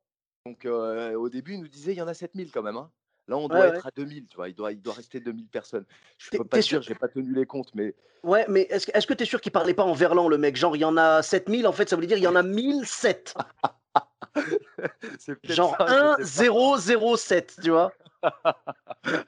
Donc 0.45 0.65
au 0.65 1.29
début, 1.29 1.53
il 1.53 1.61
nous 1.61 1.67
disait 1.67 1.93
il 1.93 1.97
y 1.97 2.01
en 2.01 2.07
a 2.07 2.13
7000 2.13 2.51
quand 2.51 2.61
même. 2.61 2.77
Hein. 2.77 2.91
Là, 3.27 3.37
on 3.37 3.47
doit 3.47 3.67
être 3.67 3.85
à 3.85 3.91
2000, 3.95 4.27
tu 4.27 4.37
vois. 4.37 4.49
Il 4.49 4.55
doit, 4.55 4.71
il 4.71 4.81
doit 4.81 4.93
rester 4.93 5.19
2000 5.19 5.47
personnes. 5.47 5.85
Je 6.17 6.29
peux 6.29 6.45
pas 6.45 6.59
dire, 6.59 6.81
j'ai 6.81 6.95
pas 6.95 7.07
tenu 7.07 7.33
les 7.33 7.45
comptes, 7.45 7.73
mais. 7.75 7.93
Ouais, 8.23 8.45
mais 8.47 8.61
est-ce 8.69 8.89
est 8.89 9.05
que 9.05 9.13
tu 9.13 9.23
es 9.23 9.25
sûr 9.25 9.41
qu'il 9.41 9.51
parlait 9.51 9.73
pas 9.73 9.83
en 9.83 9.93
verlan, 9.93 10.27
le 10.29 10.37
mec? 10.37 10.55
Genre, 10.55 10.75
il 10.75 10.79
y 10.79 10.85
en 10.85 10.97
a 10.97 11.21
7000, 11.21 11.67
en 11.67 11.71
fait, 11.71 11.89
ça 11.89 11.95
voulait 11.95 12.07
dire 12.07 12.17
il 12.17 12.23
y 12.23 12.27
en 12.27 12.35
a 12.35 12.43
1007. 12.43 13.35
Genre 15.43 15.75
1, 15.79 16.17
0, 16.19 16.77
0, 16.77 17.17
7, 17.17 17.59
tu 17.63 17.69
vois. 17.71 17.91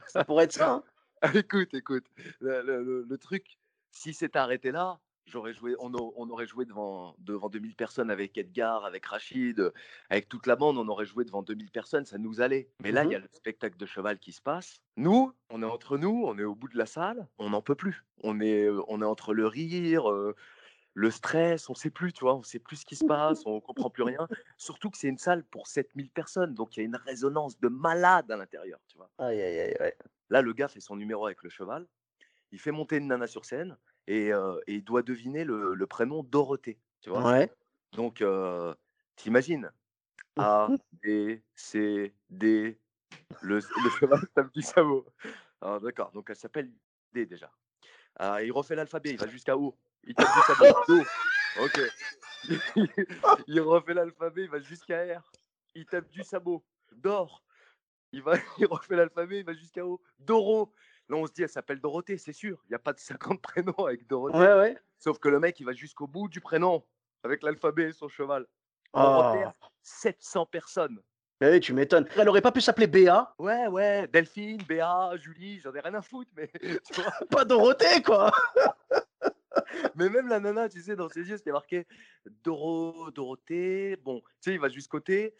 ça 0.07 0.23
pourrait 0.23 0.45
être 0.45 0.53
ça. 0.53 0.71
Hein. 0.71 0.83
écoute, 1.33 1.73
écoute. 1.73 2.05
Le, 2.39 3.05
le 3.07 3.17
truc, 3.17 3.57
si 3.91 4.13
c'est 4.13 4.35
arrêté 4.35 4.71
là, 4.71 4.99
j'aurais 5.29 5.53
joué, 5.53 5.75
on, 5.79 5.93
aurait 5.93 6.47
joué 6.47 6.65
devant, 6.65 7.15
devant 7.19 7.49
2000 7.49 7.75
personnes 7.75 8.11
avec 8.11 8.37
Edgar, 8.37 8.85
avec 8.85 9.05
Rachid, 9.05 9.71
avec 10.09 10.27
toute 10.27 10.47
la 10.47 10.55
bande, 10.55 10.77
on 10.77 10.87
aurait 10.87 11.05
joué 11.05 11.25
devant 11.25 11.43
2000 11.43 11.71
personnes, 11.71 12.05
ça 12.05 12.17
nous 12.17 12.41
allait. 12.41 12.69
Mais 12.81 12.91
là, 12.91 13.03
il 13.03 13.11
y 13.11 13.15
a 13.15 13.19
mmh 13.19 13.23
le 13.23 13.29
spectacle 13.31 13.77
de 13.77 13.85
cheval 13.85 14.17
qui 14.17 14.31
se 14.31 14.41
passe. 14.41 14.81
Nous, 14.97 15.33
on 15.49 15.61
est 15.61 15.65
entre 15.65 15.97
nous, 15.97 16.23
on 16.25 16.37
est 16.37 16.43
au 16.43 16.55
bout 16.55 16.69
de 16.69 16.77
la 16.77 16.85
salle, 16.85 17.27
on 17.37 17.49
n'en 17.49 17.61
peut 17.61 17.75
plus. 17.75 18.05
On 18.23 18.39
est, 18.39 18.69
on 18.87 19.01
est 19.01 19.05
entre 19.05 19.33
le 19.33 19.45
rire, 19.45 20.05
le 20.93 21.11
stress, 21.11 21.69
on 21.69 21.75
sait 21.75 21.89
plus, 21.89 22.13
tu 22.13 22.25
vois, 22.25 22.35
on 22.35 22.43
sait 22.43 22.59
plus 22.59 22.77
ce 22.77 22.85
qui 22.85 22.95
se 22.95 23.05
passe, 23.05 23.45
on 23.45 23.61
comprend 23.61 23.89
plus 23.89 24.03
rien. 24.03 24.27
Surtout 24.57 24.89
que 24.89 24.97
c'est 24.97 25.07
une 25.07 25.17
salle 25.17 25.43
pour 25.45 25.67
7000 25.67 26.09
personnes, 26.09 26.53
donc 26.53 26.75
il 26.75 26.81
y 26.81 26.83
a 26.83 26.85
une 26.85 26.95
résonance 26.95 27.59
de 27.59 27.67
malade 27.67 28.29
à 28.31 28.37
l'intérieur, 28.37 28.79
tu 28.87 28.97
vois. 28.97 29.09
Aïe, 29.17 29.41
aïe, 29.41 29.75
aïe, 29.79 29.93
Là, 30.29 30.41
le 30.41 30.53
gars 30.53 30.67
fait 30.67 30.79
son 30.79 30.95
numéro 30.95 31.25
avec 31.25 31.41
le 31.43 31.49
cheval, 31.49 31.87
il 32.51 32.59
fait 32.59 32.71
monter 32.71 32.97
une 32.97 33.07
nana 33.07 33.27
sur 33.27 33.45
scène, 33.45 33.77
et, 34.09 34.31
il 34.67 34.83
doit 34.83 35.03
deviner 35.03 35.43
le, 35.45 35.85
prénom 35.85 36.23
Dorothée. 36.23 36.79
Tu 37.01 37.09
vois? 37.09 37.23
Ouais. 37.31 37.51
Donc, 37.93 38.23
t'imagines 39.15 39.71
A, 40.37 40.69
B, 41.03 41.39
C, 41.55 42.13
D. 42.29 42.77
Le, 43.41 43.55
le 43.55 43.61
cheval 43.99 44.27
tape 44.35 44.51
du 44.53 44.61
sabot. 44.61 45.05
D'accord, 45.61 46.11
donc 46.11 46.29
elle 46.29 46.35
s'appelle 46.35 46.71
D 47.13 47.25
déjà. 47.25 47.51
Ah, 48.17 48.43
il 48.43 48.51
refait 48.51 48.75
l'alphabet, 48.75 49.11
il 49.11 49.17
va 49.17 49.27
jusqu'à 49.27 49.57
O. 49.57 49.75
Il 50.03 50.15
tape 50.15 50.27
du 50.33 50.41
sabot. 50.41 50.79
Do. 50.87 51.03
Ok. 51.63 51.79
il 53.47 53.61
refait 53.61 53.93
l'alphabet, 53.93 54.43
il 54.43 54.49
va 54.49 54.59
jusqu'à 54.59 55.19
R. 55.19 55.31
Il 55.75 55.85
tape 55.85 56.09
du 56.09 56.23
sabot. 56.23 56.63
Dor. 56.91 57.43
Il, 58.11 58.21
va, 58.21 58.33
il 58.57 58.65
refait 58.65 58.95
l'alphabet, 58.95 59.39
il 59.39 59.45
va 59.45 59.53
jusqu'à 59.53 59.85
O. 59.85 60.01
Doro. 60.19 60.73
Là, 61.09 61.17
on 61.17 61.25
se 61.25 61.33
dit, 61.33 61.41
elle 61.41 61.49
s'appelle 61.49 61.79
Dorothée, 61.79 62.17
c'est 62.17 62.33
sûr. 62.33 62.61
Il 62.65 62.69
n'y 62.69 62.75
a 62.75 62.79
pas 62.79 62.93
de 62.93 62.99
50 63.39 63.41
prénoms 63.41 63.85
avec 63.85 64.07
Dorothée. 64.07 64.37
Ouais, 64.37 64.53
ouais. 64.53 64.77
Sauf 64.99 65.19
que 65.19 65.29
le 65.29 65.39
mec, 65.39 65.59
il 65.59 65.65
va 65.65 65.73
jusqu'au 65.73 66.07
bout 66.07 66.27
du 66.29 66.39
prénom 66.39 66.83
avec 67.23 67.43
l'alphabet 67.43 67.89
et 67.89 67.93
son 67.93 68.07
cheval. 68.07 68.45
On 68.93 69.51
700 69.81 70.45
personnes. 70.47 70.99
Mais 71.41 71.51
oui, 71.51 71.59
tu 71.59 71.73
m'étonnes. 71.73 72.05
Elle 72.17 72.27
aurait 72.27 72.41
pas 72.41 72.51
pu 72.51 72.59
s'appeler 72.59 72.87
Béa 72.87 73.33
Ouais, 73.37 73.67
ouais, 73.67 74.07
Delphine, 74.07 74.61
Béa, 74.67 75.11
Julie, 75.15 75.59
j'en 75.61 75.73
ai 75.73 75.79
rien 75.79 75.93
à 75.93 76.01
foutre, 76.01 76.29
mais 76.35 76.51
pas 77.31 77.45
Dorothée, 77.45 78.01
quoi 78.03 78.31
Mais 79.95 80.09
même 80.09 80.27
la 80.27 80.39
nana, 80.39 80.67
tu 80.67 80.81
sais, 80.81 80.95
dans 80.95 81.07
ses 81.07 81.29
yeux, 81.29 81.37
c'était 81.37 81.51
marqué 81.51 81.87
Doro, 82.43 83.09
Dorothée. 83.11 83.95
Bon, 84.03 84.19
tu 84.19 84.49
sais, 84.49 84.53
il 84.53 84.59
va 84.59 84.69
jusqu'au 84.69 84.99
T 84.99 85.33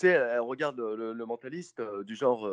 tu 0.00 0.06
sais, 0.06 0.12
elle 0.12 0.40
regarde 0.40 0.80
le, 0.80 1.14
mentaliste 1.26 1.82
du 2.04 2.16
genre, 2.16 2.50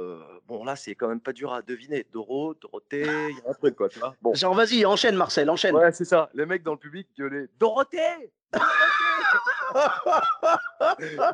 bon 0.47 0.65
là 0.65 0.75
c'est 0.75 0.95
quand 0.95 1.07
même 1.07 1.21
pas 1.21 1.31
dur 1.33 1.53
à 1.53 1.61
deviner. 1.61 2.05
Doro, 2.11 2.53
Dorothée, 2.55 3.03
il 3.03 3.37
y 3.37 3.47
a 3.47 3.49
un 3.49 3.53
truc 3.53 3.75
quoi, 3.75 3.87
tu 3.87 3.99
vois. 3.99 4.15
Bon. 4.21 4.33
Genre 4.33 4.53
vas-y, 4.53 4.85
enchaîne 4.85 5.15
Marcel, 5.15 5.49
enchaîne. 5.49 5.75
Ouais, 5.75 5.91
c'est 5.93 6.05
ça. 6.05 6.29
Les 6.33 6.45
mecs 6.45 6.63
dans 6.63 6.73
le 6.73 6.77
public 6.77 7.07
gueulaient 7.17 7.47
Dorothée, 7.57 8.31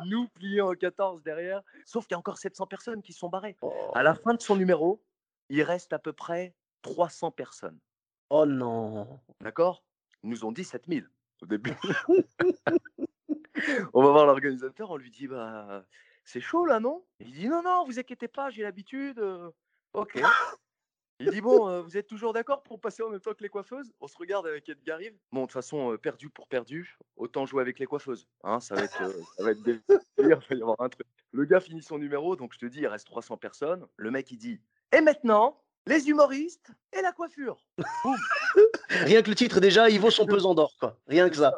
Nous 0.06 0.28
pliés 0.28 0.60
en 0.60 0.72
14 0.74 1.22
derrière. 1.22 1.62
Sauf 1.84 2.06
qu'il 2.06 2.14
y 2.14 2.16
a 2.16 2.18
encore 2.18 2.38
700 2.38 2.66
personnes 2.66 3.02
qui 3.02 3.12
sont 3.12 3.28
barrées. 3.28 3.56
À 3.94 4.02
la 4.02 4.14
fin 4.14 4.34
de 4.34 4.42
son 4.42 4.56
numéro, 4.56 5.02
il 5.48 5.62
reste 5.62 5.92
à 5.92 5.98
peu 5.98 6.12
près 6.12 6.54
300 6.82 7.30
personnes. 7.30 7.78
Oh 8.30 8.46
non. 8.46 9.20
D'accord? 9.40 9.84
Ils 10.22 10.30
nous 10.30 10.44
ont 10.44 10.52
dit 10.52 10.64
7000 10.64 11.08
au 11.42 11.46
début. 11.46 11.74
on 13.92 14.02
va 14.02 14.10
voir 14.10 14.26
l'organisateur, 14.26 14.90
on 14.90 14.96
lui 14.96 15.10
dit 15.10 15.26
bah 15.26 15.84
c'est 16.24 16.40
chaud 16.40 16.64
là, 16.66 16.80
non? 16.80 17.04
Il 17.20 17.32
dit 17.32 17.48
non, 17.48 17.62
non, 17.62 17.84
vous 17.84 17.98
inquiétez 17.98 18.28
pas, 18.28 18.50
j'ai 18.50 18.62
l'habitude. 18.62 19.22
ok. 19.92 20.20
Il 21.20 21.30
dit 21.30 21.40
bon, 21.40 21.82
vous 21.82 21.96
êtes 21.96 22.08
toujours 22.08 22.32
d'accord 22.32 22.64
pour 22.64 22.80
passer 22.80 23.02
en 23.02 23.08
même 23.08 23.20
temps 23.20 23.34
que 23.34 23.42
les 23.42 23.48
coiffeuses? 23.48 23.92
On 24.00 24.08
se 24.08 24.16
regarde 24.18 24.46
avec 24.48 24.68
Edgar 24.68 24.98
Rive. 24.98 25.16
Bon, 25.30 25.42
de 25.42 25.46
toute 25.46 25.52
façon, 25.52 25.96
perdu 25.96 26.28
pour 26.28 26.48
perdu, 26.48 26.98
autant 27.16 27.46
jouer 27.46 27.62
avec 27.62 27.78
les 27.78 27.86
coiffeuses. 27.86 28.26
Hein, 28.42 28.58
ça 28.58 28.74
va 28.74 28.82
être, 28.82 28.98
ça 29.36 29.44
va 29.44 29.52
être 29.52 29.60
il 30.18 30.28
va 30.28 30.56
y 30.56 30.62
avoir 30.62 30.80
un 30.80 30.88
truc. 30.88 31.06
Le 31.30 31.44
gars 31.44 31.60
finit 31.60 31.82
son 31.82 31.98
numéro, 31.98 32.34
donc 32.34 32.52
je 32.52 32.58
te 32.58 32.66
dis, 32.66 32.80
il 32.80 32.86
reste 32.88 33.06
300 33.06 33.36
personnes. 33.36 33.86
Le 33.96 34.10
mec, 34.10 34.30
il 34.32 34.38
dit 34.38 34.60
et 34.94 35.00
maintenant, 35.00 35.60
les 35.86 36.08
humoristes 36.08 36.70
et 36.96 37.02
la 37.02 37.10
coiffure. 37.10 37.58
Rien 38.90 39.22
que 39.22 39.28
le 39.28 39.34
titre, 39.34 39.58
déjà, 39.58 39.90
il 39.90 39.98
vaut 39.98 40.10
son 40.10 40.24
pesant 40.24 40.54
d'or, 40.54 40.72
quoi. 40.78 40.96
Rien 41.08 41.28
que 41.28 41.34
ça. 41.34 41.52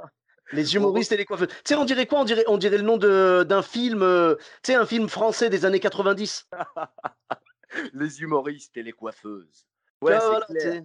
Les 0.53 0.75
humoristes 0.75 1.13
et 1.13 1.17
les 1.17 1.25
coiffeuses. 1.25 1.49
Tu 1.49 1.55
sais, 1.65 1.75
on 1.75 1.85
dirait 1.85 2.07
quoi? 2.07 2.21
On 2.21 2.25
dirait, 2.25 2.45
on 2.47 2.59
dirait 2.59 2.79
le 2.79 2.85
nom 2.85 2.97
d'un 2.97 3.63
film, 3.63 4.03
euh, 4.03 4.37
tu 4.63 4.73
sais, 4.73 4.75
un 4.75 4.87
film 4.87 5.09
français 5.09 5.51
des 5.51 5.65
années 5.65 5.81
90. 5.81 6.49
les 7.93 8.23
humoristes 8.23 8.77
et 8.77 8.83
les 8.83 8.93
coiffeuses. 8.93 9.67
Ouais, 10.03 10.19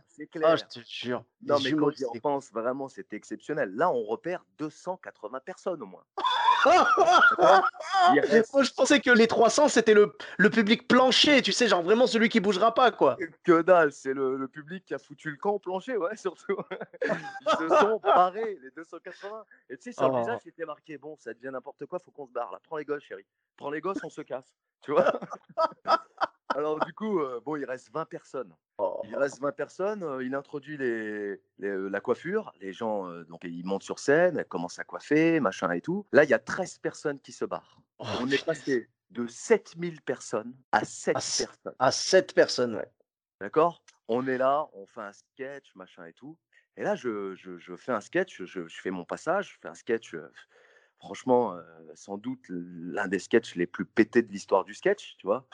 c'est 0.07 0.27
clair. 0.27 0.49
Ah, 0.49 0.55
je 0.55 0.63
te 0.63 0.85
jure. 0.87 1.25
Non, 1.43 1.57
mais 1.61 1.73
quand 1.73 1.91
j'y 1.91 2.05
repense, 2.05 2.51
vraiment, 2.51 2.87
c'était 2.87 3.17
exceptionnel. 3.17 3.69
Là, 3.75 3.91
on 3.91 4.03
repère 4.03 4.45
280 4.57 5.41
personnes 5.41 5.81
au 5.81 5.85
moins. 5.85 6.03
Moi, 6.65 8.63
je 8.63 8.73
pensais 8.73 8.99
que 8.99 9.11
les 9.11 9.27
300, 9.27 9.67
c'était 9.67 9.93
le, 9.93 10.15
le, 10.37 10.49
public 10.49 10.87
plancher, 10.87 11.41
tu 11.41 11.51
sais, 11.51 11.67
genre 11.67 11.81
vraiment 11.81 12.07
celui 12.07 12.29
qui 12.29 12.39
bougera 12.39 12.73
pas, 12.73 12.91
quoi. 12.91 13.17
Que 13.43 13.61
dalle, 13.61 13.91
c'est 13.91 14.13
le, 14.13 14.37
le, 14.37 14.47
public 14.47 14.85
qui 14.85 14.93
a 14.93 14.99
foutu 14.99 15.31
le 15.31 15.37
camp 15.37 15.51
au 15.51 15.59
plancher, 15.59 15.97
ouais, 15.97 16.15
surtout. 16.17 16.57
Ils 17.03 17.49
se 17.49 17.67
sont 17.67 17.99
parés, 17.99 18.59
les 18.61 18.71
280. 18.71 19.45
Et 19.69 19.77
tu 19.77 19.83
sais, 19.83 19.91
sur 19.91 20.09
le 20.09 20.19
visage, 20.19 20.39
oh. 20.39 20.43
c'était 20.43 20.65
marqué 20.65 20.97
bon, 20.97 21.15
ça 21.19 21.33
devient 21.33 21.51
n'importe 21.51 21.85
quoi, 21.85 21.99
faut 21.99 22.11
qu'on 22.11 22.27
se 22.27 22.31
barre 22.31 22.51
là. 22.51 22.59
Prends 22.63 22.77
les 22.77 22.85
gosses, 22.85 23.03
chérie. 23.03 23.25
Prends 23.57 23.71
les 23.71 23.81
gosses, 23.81 24.03
on 24.03 24.09
se 24.09 24.21
casse. 24.21 24.53
Tu 24.81 24.91
vois 24.91 25.19
Alors, 26.55 26.79
du 26.85 26.93
coup, 26.93 27.19
euh, 27.19 27.39
bon, 27.43 27.55
il 27.55 27.65
reste 27.65 27.91
20 27.91 28.05
personnes. 28.05 28.55
Oh. 28.77 29.01
Il 29.05 29.15
reste 29.15 29.39
20 29.41 29.51
personnes. 29.51 30.03
euh, 30.03 30.23
il 30.23 30.33
introduit 30.35 30.77
les, 30.77 31.41
les, 31.59 31.89
la 31.89 31.99
coiffure. 32.01 32.51
Les 32.59 32.73
gens, 32.73 33.07
euh, 33.07 33.23
donc, 33.25 33.41
ils 33.43 33.65
montent 33.65 33.83
sur 33.83 33.99
scène, 33.99 34.37
elles 34.37 34.45
commencent 34.45 34.79
à 34.79 34.83
coiffer, 34.83 35.39
machin 35.39 35.71
et 35.71 35.81
tout. 35.81 36.05
Là, 36.11 36.23
il 36.23 36.29
y 36.29 36.33
a 36.33 36.39
13 36.39 36.77
personnes 36.79 37.19
qui 37.19 37.31
se 37.31 37.45
barrent. 37.45 37.81
Oh, 37.99 38.05
On 38.21 38.27
est 38.29 38.43
passé 38.45 38.89
de 39.11 39.27
7000 39.27 40.01
personnes 40.01 40.53
à 40.71 40.83
7 40.85 41.15
À 41.15 41.19
s- 41.19 41.37
personnes. 41.45 41.75
À 41.79 41.91
7 41.91 42.33
personnes, 42.33 42.75
ouais. 42.75 42.91
D'accord? 43.39 43.83
On 44.07 44.27
est 44.27 44.37
là, 44.37 44.67
on 44.73 44.85
fait 44.85 45.01
un 45.01 45.13
sketch, 45.13 45.73
machin 45.75 46.05
et 46.05 46.13
tout. 46.13 46.37
Et 46.77 46.83
là, 46.83 46.95
je, 46.95 47.35
je- 47.35 47.57
je 47.57 47.75
fais 47.75 47.91
un 47.91 48.01
sketch, 48.01 48.43
je, 48.43 48.67
je 48.67 48.81
fais 48.81 48.91
mon 48.91 49.03
passage, 49.05 49.53
je 49.53 49.59
fais 49.61 49.67
un 49.67 49.73
sketch, 49.75 50.13
euh, 50.15 50.31
franchement, 51.01 51.55
euh, 51.55 51.61
sans 51.95 52.17
doute 52.17 52.39
l'un 52.49 53.07
des 53.07 53.19
sketchs 53.19 53.55
les 53.55 53.65
plus 53.65 53.85
pétés 53.85 54.21
de 54.21 54.31
l'histoire 54.31 54.63
du 54.63 54.73
sketch, 54.73 55.15
tu 55.17 55.25
vois. 55.27 55.47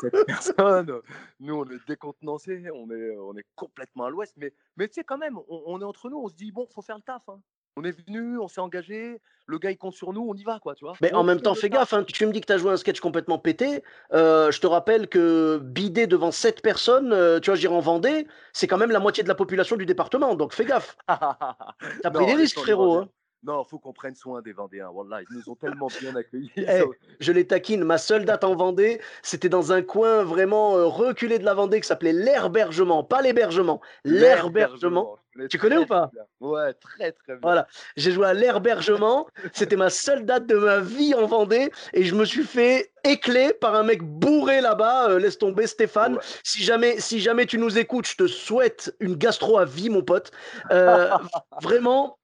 Cette 0.00 0.14
personne, 0.26 1.00
nous, 1.40 1.54
on 1.54 1.64
est 1.70 1.86
décontenancés, 1.86 2.64
on 2.74 2.90
est, 2.90 3.16
on 3.18 3.36
est 3.36 3.44
complètement 3.54 4.06
à 4.06 4.10
l'ouest, 4.10 4.34
mais, 4.36 4.52
mais 4.76 4.88
tu 4.88 4.94
sais, 4.94 5.04
quand 5.04 5.18
même, 5.18 5.36
on, 5.48 5.62
on 5.66 5.80
est 5.80 5.84
entre 5.84 6.08
nous, 6.08 6.18
on 6.18 6.28
se 6.28 6.34
dit, 6.34 6.50
bon, 6.50 6.66
faut 6.74 6.82
faire 6.82 6.96
le 6.96 7.02
taf. 7.02 7.22
hein. 7.28 7.40
On 7.76 7.82
est 7.82 7.90
venu, 8.06 8.38
on 8.38 8.46
s'est 8.46 8.60
engagé, 8.60 9.20
le 9.46 9.58
gars, 9.58 9.72
il 9.72 9.76
compte 9.76 9.94
sur 9.94 10.12
nous, 10.12 10.24
on 10.28 10.34
y 10.34 10.44
va, 10.44 10.60
quoi, 10.60 10.76
tu 10.76 10.84
vois. 10.84 10.94
Mais 11.02 11.12
On 11.12 11.18
en 11.18 11.24
même 11.24 11.40
temps, 11.40 11.56
fais 11.56 11.68
gaffe, 11.68 11.92
hein, 11.92 12.04
tu 12.04 12.24
me 12.24 12.32
dis 12.32 12.40
que 12.40 12.46
tu 12.46 12.52
as 12.52 12.56
joué 12.58 12.70
un 12.70 12.76
sketch 12.76 13.00
complètement 13.00 13.38
pété. 13.38 13.82
euh, 14.12 14.52
je 14.52 14.60
te 14.60 14.66
rappelle 14.68 15.08
que 15.08 15.58
bider 15.58 16.06
devant 16.06 16.30
7 16.30 16.62
personnes, 16.62 17.12
euh, 17.12 17.40
tu 17.40 17.50
vois, 17.50 17.56
j'irai 17.56 17.74
en 17.74 17.80
Vendée, 17.80 18.28
c'est 18.52 18.68
quand 18.68 18.78
même 18.78 18.92
la 18.92 19.00
moitié 19.00 19.24
de 19.24 19.28
la 19.28 19.34
population 19.34 19.76
du 19.76 19.86
département, 19.86 20.36
donc 20.36 20.52
fais 20.54 20.64
gaffe. 20.64 20.96
T'as 21.08 22.10
pris 22.12 22.26
des 22.26 22.34
risques, 22.34 22.58
frérot. 22.60 22.98
Hein. 22.98 23.08
Non, 23.44 23.62
faut 23.64 23.78
qu'on 23.78 23.92
prenne 23.92 24.14
soin 24.14 24.40
des 24.40 24.52
Vendéens. 24.52 24.88
Wallah, 24.88 25.20
ils 25.22 25.36
nous 25.36 25.52
ont 25.52 25.54
tellement 25.54 25.88
bien 26.00 26.14
accueillis. 26.16 26.50
Eh, 26.56 26.82
je 27.20 27.32
les 27.32 27.46
taquine. 27.46 27.84
Ma 27.84 27.98
seule 27.98 28.24
date 28.24 28.42
en 28.42 28.54
Vendée, 28.54 29.00
c'était 29.22 29.50
dans 29.50 29.72
un 29.72 29.82
coin 29.82 30.24
vraiment 30.24 30.76
euh, 30.76 30.86
reculé 30.86 31.38
de 31.38 31.44
la 31.44 31.52
Vendée 31.52 31.80
qui 31.80 31.86
s'appelait 31.86 32.12
l'herbergement, 32.12 33.04
pas 33.04 33.20
l'hébergement, 33.20 33.80
l'herbergement. 34.04 35.18
Tu 35.50 35.58
connais 35.58 35.76
ou 35.76 35.86
pas? 35.86 36.10
bien. 36.12 36.22
Ouais, 36.40 36.72
très 36.74 37.12
très 37.12 37.32
bien. 37.32 37.40
Voilà. 37.42 37.66
J'ai 37.96 38.12
joué 38.12 38.26
à 38.26 38.34
l'herbergement. 38.34 39.26
C'était 39.52 39.76
ma 39.76 39.90
seule 39.90 40.24
date 40.24 40.46
de 40.46 40.56
ma 40.56 40.78
vie 40.78 41.14
en 41.14 41.26
Vendée 41.26 41.70
et 41.92 42.04
je 42.04 42.14
me 42.14 42.24
suis 42.24 42.44
fait 42.44 42.92
écler 43.04 43.52
par 43.52 43.74
un 43.74 43.82
mec 43.82 44.02
bourré 44.02 44.60
là-bas. 44.60 45.10
Euh, 45.10 45.18
laisse 45.18 45.38
tomber 45.38 45.66
Stéphane. 45.66 46.14
Ouais. 46.14 46.20
Si 46.44 46.62
jamais, 46.62 47.00
si 47.00 47.20
jamais 47.20 47.46
tu 47.46 47.58
nous 47.58 47.78
écoutes, 47.78 48.06
je 48.06 48.16
te 48.16 48.26
souhaite 48.26 48.94
une 49.00 49.16
gastro 49.16 49.58
à 49.58 49.64
vie, 49.64 49.90
mon 49.90 50.02
pote. 50.02 50.30
Euh, 50.70 51.10
vraiment, 51.62 52.16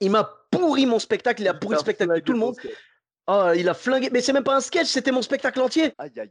il 0.00 0.10
m'a 0.10 0.24
pourri 0.50 0.86
mon 0.86 0.98
spectacle. 0.98 1.42
Il 1.42 1.48
a 1.48 1.54
pourri 1.54 1.74
le 1.74 1.80
spectacle 1.80 2.14
de 2.14 2.20
tout 2.20 2.32
le 2.32 2.38
monde. 2.38 2.56
Oh, 3.30 3.50
il 3.54 3.68
a 3.68 3.74
flingué. 3.74 4.08
Mais 4.10 4.22
c'est 4.22 4.32
même 4.32 4.42
pas 4.44 4.56
un 4.56 4.60
sketch, 4.60 4.86
c'était 4.86 5.12
mon 5.12 5.20
spectacle 5.20 5.60
entier. 5.60 5.92
Aïe, 5.98 6.10
aïe. 6.18 6.30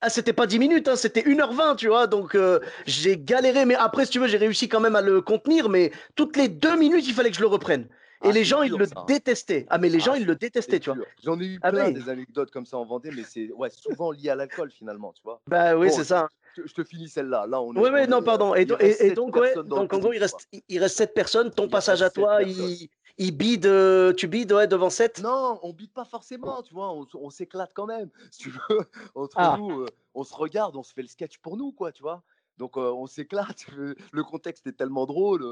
Ah, 0.00 0.08
c'était 0.08 0.32
pas 0.32 0.46
10 0.46 0.58
minutes, 0.58 0.88
hein, 0.88 0.96
c'était 0.96 1.20
1h20, 1.22 1.76
tu 1.76 1.88
vois. 1.88 2.06
Donc, 2.06 2.34
euh, 2.34 2.60
j'ai 2.86 3.18
galéré. 3.18 3.66
Mais 3.66 3.74
après, 3.74 4.06
si 4.06 4.12
tu 4.12 4.20
veux, 4.20 4.26
j'ai 4.26 4.38
réussi 4.38 4.66
quand 4.66 4.80
même 4.80 4.96
à 4.96 5.02
le 5.02 5.20
contenir. 5.20 5.68
Mais 5.68 5.92
toutes 6.14 6.38
les 6.38 6.48
deux 6.48 6.76
minutes, 6.78 7.06
il 7.06 7.12
fallait 7.12 7.30
que 7.30 7.36
je 7.36 7.42
le 7.42 7.46
reprenne. 7.46 7.88
Et 8.22 8.28
Ah, 8.28 8.32
les 8.32 8.44
gens, 8.44 8.62
ils 8.62 8.72
le 8.72 8.86
ça, 8.86 8.92
hein. 8.96 9.04
détestaient. 9.06 9.66
Ah, 9.68 9.76
mais 9.76 9.90
les 9.90 9.98
Ah, 10.00 10.04
gens, 10.04 10.14
ils 10.14 10.26
le 10.26 10.34
détestaient, 10.34 10.80
tu 10.80 10.90
vois. 10.90 10.98
J'en 11.22 11.38
ai 11.40 11.44
eu 11.44 11.58
Ah 11.62 11.72
plein 11.72 11.88
oui. 11.88 11.94
des 11.94 12.08
anecdotes 12.08 12.50
comme 12.50 12.66
ça 12.66 12.78
en 12.78 12.86
Vendée, 12.86 13.10
mais 13.14 13.22
c'est 13.28 13.50
ouais, 13.52 13.68
souvent 13.70 14.10
lié 14.10 14.30
à 14.30 14.34
l'alcool 14.34 14.70
finalement, 14.70 15.12
tu 15.12 15.22
vois. 15.22 15.40
Bah 15.46 15.76
oui, 15.76 15.88
Bon, 15.88 15.94
c'est 15.94 16.04
ça. 16.04 16.28
Je, 16.56 16.62
je 16.66 16.74
te 16.74 16.84
finis 16.84 17.08
celle-là. 17.08 17.46
Là, 17.46 17.60
on 17.62 17.74
est. 17.74 17.78
Oui, 17.78 17.90
oui, 17.92 18.08
non, 18.08 18.22
pardon. 18.22 18.54
Et, 18.54 18.64
donc, 18.64 19.36
ouais, 19.36 19.54
donc, 19.64 19.92
en 19.92 19.98
gros, 19.98 20.12
il 20.12 20.18
reste, 20.18 20.48
il- 20.68 20.78
reste 20.78 20.96
7 20.96 21.14
personnes. 21.14 21.50
Ton 21.50 21.64
Il 21.64 21.70
passage 21.70 22.02
à 22.02 22.10
toi, 22.10 22.42
il, 22.42 22.88
il 23.18 23.36
bide, 23.36 23.66
euh, 23.66 24.12
tu 24.12 24.28
bides 24.28 24.52
ouais, 24.52 24.66
devant 24.66 24.90
7 24.90 25.22
Non, 25.22 25.58
on 25.62 25.72
bite 25.72 25.92
pas 25.92 26.04
forcément, 26.04 26.62
tu 26.62 26.74
vois, 26.74 26.92
on, 26.92 27.30
s'éclate 27.30 27.72
quand 27.74 27.86
même. 27.86 28.10
Si 28.30 28.38
tu 28.40 28.50
veux, 28.50 28.80
entre 29.14 29.36
Ah. 29.38 29.56
nous, 29.58 29.80
euh, 29.80 29.86
on 30.14 30.24
se 30.24 30.34
regarde, 30.34 30.76
on 30.76 30.82
se 30.82 30.92
fait 30.92 31.02
le 31.02 31.08
sketch 31.08 31.38
pour 31.38 31.56
nous, 31.56 31.72
quoi, 31.72 31.92
tu 31.92 32.02
vois. 32.02 32.22
Donc 32.58 32.76
euh, 32.76 32.92
on 32.92 33.06
s'éclate, 33.06 33.66
le 34.12 34.24
contexte 34.24 34.66
est 34.66 34.76
tellement 34.76 35.06
drôle, 35.06 35.44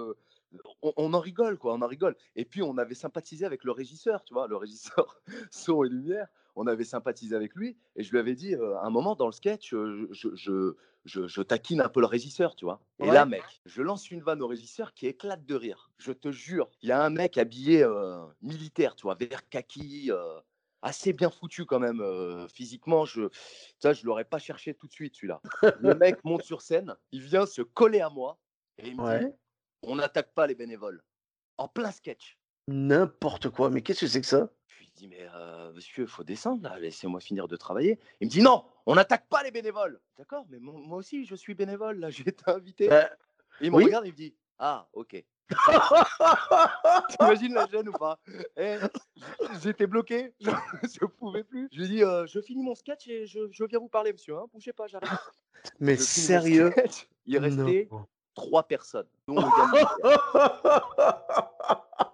on, 0.83 0.93
on 0.97 1.15
en 1.15 1.21
rigole, 1.21 1.59
quoi, 1.59 1.75
on 1.75 1.83
en 1.83 1.87
rigole. 1.87 2.17
Et 2.37 2.45
puis 2.45 2.63
on 2.63 2.77
avait 2.79 2.95
sympathisé 2.95 3.45
avec 3.45 3.65
le 3.65 3.73
régisseur, 3.73 4.25
tu 4.25 4.35
vois, 4.35 4.47
le 4.47 4.57
régisseur 4.57 5.21
son 5.51 5.85
et 5.85 5.89
lumière, 5.89 6.27
on 6.59 6.67
avait 6.67 6.85
sympathisé 6.85 7.37
avec 7.37 7.55
lui, 7.55 7.77
et 7.97 8.03
je 8.03 8.11
lui 8.11 8.19
avais 8.19 8.35
dit, 8.35 8.55
euh, 8.55 8.77
à 8.79 8.87
un 8.87 8.91
moment 8.91 9.15
dans 9.15 9.27
le 9.27 9.33
sketch, 9.33 9.71
je, 9.71 10.09
je, 10.13 10.75
je, 11.05 11.27
je 11.27 11.43
taquine 11.43 11.81
un 11.81 11.89
peu 11.89 12.01
le 12.01 12.07
régisseur, 12.07 12.57
tu 12.57 12.65
vois. 12.65 12.81
Et 12.99 13.07
là, 13.07 13.25
mec, 13.25 13.45
je 13.65 13.81
lance 13.81 14.11
une 14.11 14.23
vanne 14.23 14.43
au 14.43 14.49
régisseur 14.49 14.93
qui 14.93 15.07
éclate 15.07 15.45
de 15.47 15.55
rire. 15.55 15.91
Je 15.99 16.13
te 16.13 16.31
jure, 16.33 16.69
il 16.83 16.89
y 16.89 16.93
a 16.93 17.03
un 17.03 17.11
mec 17.11 17.39
habillé 17.39 17.85
euh, 17.85 18.27
militaire, 18.43 18.97
tu 18.97 19.03
vois, 19.03 19.15
vert 19.15 19.49
kaki, 19.49 20.11
euh, 20.11 20.41
assez 20.83 21.13
bien 21.13 21.31
foutu 21.31 21.65
quand 21.65 21.79
même 21.79 22.03
physiquement. 22.53 23.05
Je, 23.05 23.29
ça, 23.79 23.93
je 23.93 24.05
l'aurais 24.05 24.25
pas 24.25 24.39
cherché 24.39 24.75
tout 24.75 24.89
de 24.89 24.93
suite, 24.93 25.15
celui-là. 25.15 25.41
Le 25.81 25.95
mec 25.95 26.23
monte 26.25 26.43
sur 26.43 26.61
scène, 26.61 26.95
il 27.13 27.23
vient 27.23 27.47
se 27.47 27.63
coller 27.63 28.01
à 28.01 28.11
moi 28.11 28.39
et 28.79 28.89
il 28.89 28.97
me 28.97 29.21
dit. 29.21 29.33
On 29.83 29.97
n'attaque 29.97 30.35
pas 30.35 30.47
les 30.47 30.55
bénévoles. 30.55 31.03
En 31.57 31.69
plein 31.69 31.93
sketch. 31.93 32.39
N'importe 32.69 33.49
quoi. 33.49 33.71
Mais 33.71 33.81
qu'est-ce 33.81 34.01
que 34.01 34.07
c'est 34.07 34.21
que 34.21 34.27
ça? 34.27 34.51
Dis 34.99 35.09
Mais 35.09 35.27
euh, 35.35 35.73
monsieur, 35.73 36.05
il 36.05 36.09
faut 36.09 36.25
descendre 36.25 36.63
là, 36.69 36.79
laissez-moi 36.79 37.21
finir 37.21 37.49
de 37.49 37.57
travailler. 37.57 37.99
Il 38.21 38.27
me 38.27 38.31
dit 38.31 38.43
Non, 38.43 38.65
on 38.87 38.95
n'attaque 38.95 39.27
pas 39.29 39.43
les 39.43 39.51
bénévoles. 39.51 40.01
D'accord, 40.17 40.45
mais 40.51 40.59
mon- 40.59 40.79
moi 40.79 40.99
aussi, 40.99 41.25
je 41.25 41.35
suis 41.35 41.55
bénévole, 41.55 41.99
là, 41.99 42.11
j'ai 42.11 42.29
été 42.29 42.43
invité. 42.47 42.87
Et 42.87 43.67
il 43.67 43.71
me 43.71 43.77
oui. 43.77 43.85
regarde 43.85 44.07
il 44.07 44.13
me 44.13 44.17
dit 44.17 44.35
Ah, 44.59 44.87
ok. 44.93 45.25
T'imagines 47.09 47.55
la 47.55 47.67
gêne 47.67 47.89
ou 47.89 47.93
pas? 47.93 48.19
Eh, 48.59 48.77
J'étais 49.63 49.87
bloqué, 49.87 50.35
je 50.41 50.51
ne 50.51 51.07
pouvais 51.07 51.43
plus. 51.43 51.69
Je 51.73 51.79
lui 51.79 51.85
ai 51.87 51.89
dit 51.89 52.05
euh, 52.05 52.27
Je 52.27 52.41
finis 52.41 52.63
mon 52.63 52.75
sketch 52.75 53.09
et 53.09 53.27
je, 53.27 53.49
je 53.51 53.65
viens 53.65 53.79
vous 53.79 53.89
parler, 53.89 54.13
monsieur. 54.13 54.37
Hein. 54.37 54.45
Bougez 54.53 54.75
pas, 54.75 54.87
j'arrive. 54.89 55.09
Mais 55.81 55.97
Je 55.97 56.03
sérieux? 56.03 56.75
Il 57.25 57.39
restait 57.39 57.89
Non. 57.91 58.07
trois 58.35 58.63
personnes, 58.63 59.09
dont 59.27 59.37
le 59.37 59.41
gars 61.03 62.08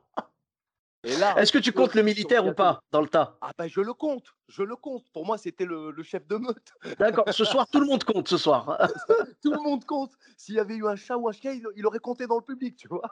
Est-ce 1.04 1.52
que 1.52 1.58
tu 1.58 1.72
comptes 1.72 1.94
le 1.94 2.02
militaire 2.02 2.46
ou 2.46 2.52
pas 2.54 2.80
dans 2.90 3.00
le 3.02 3.08
tas? 3.08 3.36
Ah 3.40 3.50
ben 3.58 3.66
je 3.68 3.80
le 3.80 3.92
compte, 3.92 4.34
je 4.48 4.62
le 4.62 4.74
compte. 4.76 5.04
Pour 5.12 5.26
moi, 5.26 5.36
c'était 5.38 5.64
le, 5.66 5.90
le 5.90 6.02
chef 6.02 6.26
de 6.26 6.36
meute. 6.36 6.72
D'accord. 6.98 7.24
Ce 7.30 7.44
soir, 7.44 7.66
tout 7.70 7.80
le 7.80 7.86
monde 7.86 8.04
compte 8.04 8.26
ce 8.28 8.36
soir. 8.38 8.78
Tout 9.42 9.52
le 9.52 9.62
monde 9.62 9.84
compte. 9.84 10.12
S'il 10.36 10.54
y 10.54 10.58
avait 10.60 10.76
eu 10.76 10.86
un 10.86 10.96
chat 10.96 11.16
ou 11.18 11.28
un 11.28 11.32
chien, 11.32 11.52
il, 11.52 11.62
il 11.76 11.86
aurait 11.86 11.98
compté 11.98 12.26
dans 12.26 12.36
le 12.36 12.42
public, 12.42 12.76
tu 12.76 12.88
vois. 12.88 13.02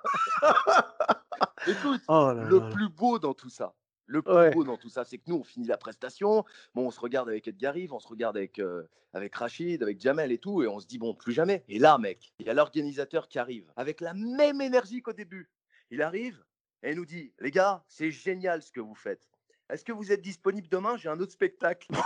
Écoute, 1.67 2.01
Oh 2.09 2.33
là 2.35 2.45
le 2.45 2.59
là. 2.59 2.71
plus 2.71 2.89
beau 2.89 3.19
dans 3.19 3.35
tout 3.35 3.49
ça, 3.51 3.75
le 4.07 4.23
plus 4.23 4.33
Ouais. 4.33 4.51
beau 4.51 4.65
dans 4.65 4.77
tout 4.77 4.89
ça, 4.89 5.05
c'est 5.05 5.19
que 5.19 5.25
nous, 5.27 5.37
on 5.37 5.45
finit 5.45 5.67
la 5.67 5.77
prestation. 5.77 6.45
Bon, 6.75 6.87
on 6.87 6.91
se 6.91 7.01
regarde 7.01 7.29
avec 7.29 7.47
Edgar 7.49 7.77
Yves, 7.77 7.93
on 7.93 8.01
se 8.01 8.09
regarde 8.09 8.37
avec, 8.37 8.59
euh, 8.59 8.83
avec 9.13 9.35
Rachid, 9.35 9.83
avec 9.83 10.01
Jamel 10.01 10.33
et 10.33 10.39
tout, 10.39 10.63
et 10.63 10.69
on 10.69 10.81
se 10.81 10.87
dit, 10.87 10.99
bon, 10.99 11.15
plus 11.15 11.33
jamais. 11.33 11.65
Et 11.69 11.79
là, 11.79 11.99
mec, 11.99 12.33
il 12.39 12.47
y 12.47 12.51
a 12.51 12.55
l'organisateur 12.55 13.29
qui 13.29 13.39
arrive 13.39 13.71
avec 13.77 14.01
la 14.01 14.15
même 14.15 14.61
énergie 14.61 15.03
qu'au 15.03 15.13
début. 15.13 15.51
Il 15.91 16.03
arrive 16.03 16.43
et 16.83 16.91
il 16.91 16.97
nous 16.97 17.07
dit, 17.07 17.33
les 17.39 17.51
gars, 17.51 17.85
c'est 17.89 18.11
génial 18.11 18.63
ce 18.63 18.73
que 18.73 18.81
vous 18.81 18.95
faites. 18.95 19.29
Est-ce 19.71 19.85
que 19.85 19.93
vous 19.93 20.13
êtes 20.13 20.21
disponible 20.21 20.69
demain? 20.69 20.97
J'ai 20.97 21.09
un 21.09 21.19
autre 21.21 21.33
spectacle. 21.33 21.89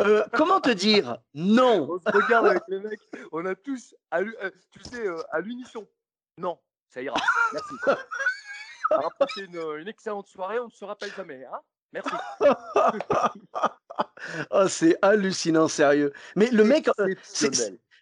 Euh, 0.00 0.24
comment 0.34 0.60
te 0.60 0.70
dire 0.70 1.16
Non? 1.32 1.88
On 1.90 1.98
se 1.98 2.16
regarde 2.16 2.46
avec 2.46 2.62
les 2.68 2.80
mecs, 2.80 3.00
on 3.32 3.46
a 3.46 3.54
tous, 3.54 3.94
à 4.10 4.20
euh, 4.20 4.50
tu 4.70 4.82
sais, 4.82 5.06
euh, 5.06 5.22
à 5.30 5.40
l'unisson. 5.40 5.88
Non, 6.36 6.58
ça 6.88 7.00
ira. 7.00 7.16
Merci. 7.52 7.74
On 8.90 9.00
va 9.00 9.10
passer 9.18 9.42
une, 9.42 9.56
une 9.78 9.88
excellente 9.88 10.26
soirée, 10.26 10.58
on 10.58 10.66
ne 10.66 10.70
se 10.70 10.84
rappelle 10.84 11.12
jamais. 11.14 11.44
Hein 11.44 11.60
Merci. 11.92 12.10
Oh, 14.50 14.68
c'est 14.68 14.96
hallucinant, 15.02 15.68
sérieux. 15.68 16.12
Mais 16.36 16.50
le 16.50 16.62
mec, 16.64 16.88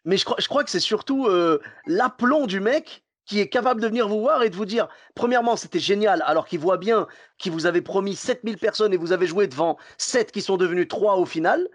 mais 0.04 0.16
je 0.16 0.25
crois, 0.25 0.37
je 0.38 0.48
crois 0.48 0.64
que 0.64 0.70
c'est 0.70 0.80
surtout 0.80 1.26
euh, 1.26 1.60
l'aplomb 1.87 2.46
du 2.46 2.60
mec 2.60 3.04
qui 3.28 3.40
est 3.40 3.49
capable 3.49 3.82
de 3.82 3.87
venir 3.87 4.08
vous 4.08 4.20
voir 4.20 4.42
et 4.42 4.49
de 4.49 4.56
vous 4.56 4.64
dire, 4.64 4.88
premièrement, 5.14 5.54
c'était 5.54 5.78
génial, 5.78 6.25
alors 6.26 6.47
qu'il 6.47 6.58
voit 6.58 6.78
bien 6.78 7.06
qu'il 7.37 7.52
vous 7.52 7.66
avait 7.66 7.82
promis 7.82 8.16
7000 8.16 8.56
personnes 8.56 8.94
et 8.94 8.97
vous 8.97 9.12
avez 9.12 9.26
joué 9.26 9.47
devant 9.47 9.76
7 9.99 10.32
qui 10.32 10.40
sont 10.40 10.56
devenus 10.56 10.88
3 10.88 11.16
au 11.16 11.26
final. 11.26 11.68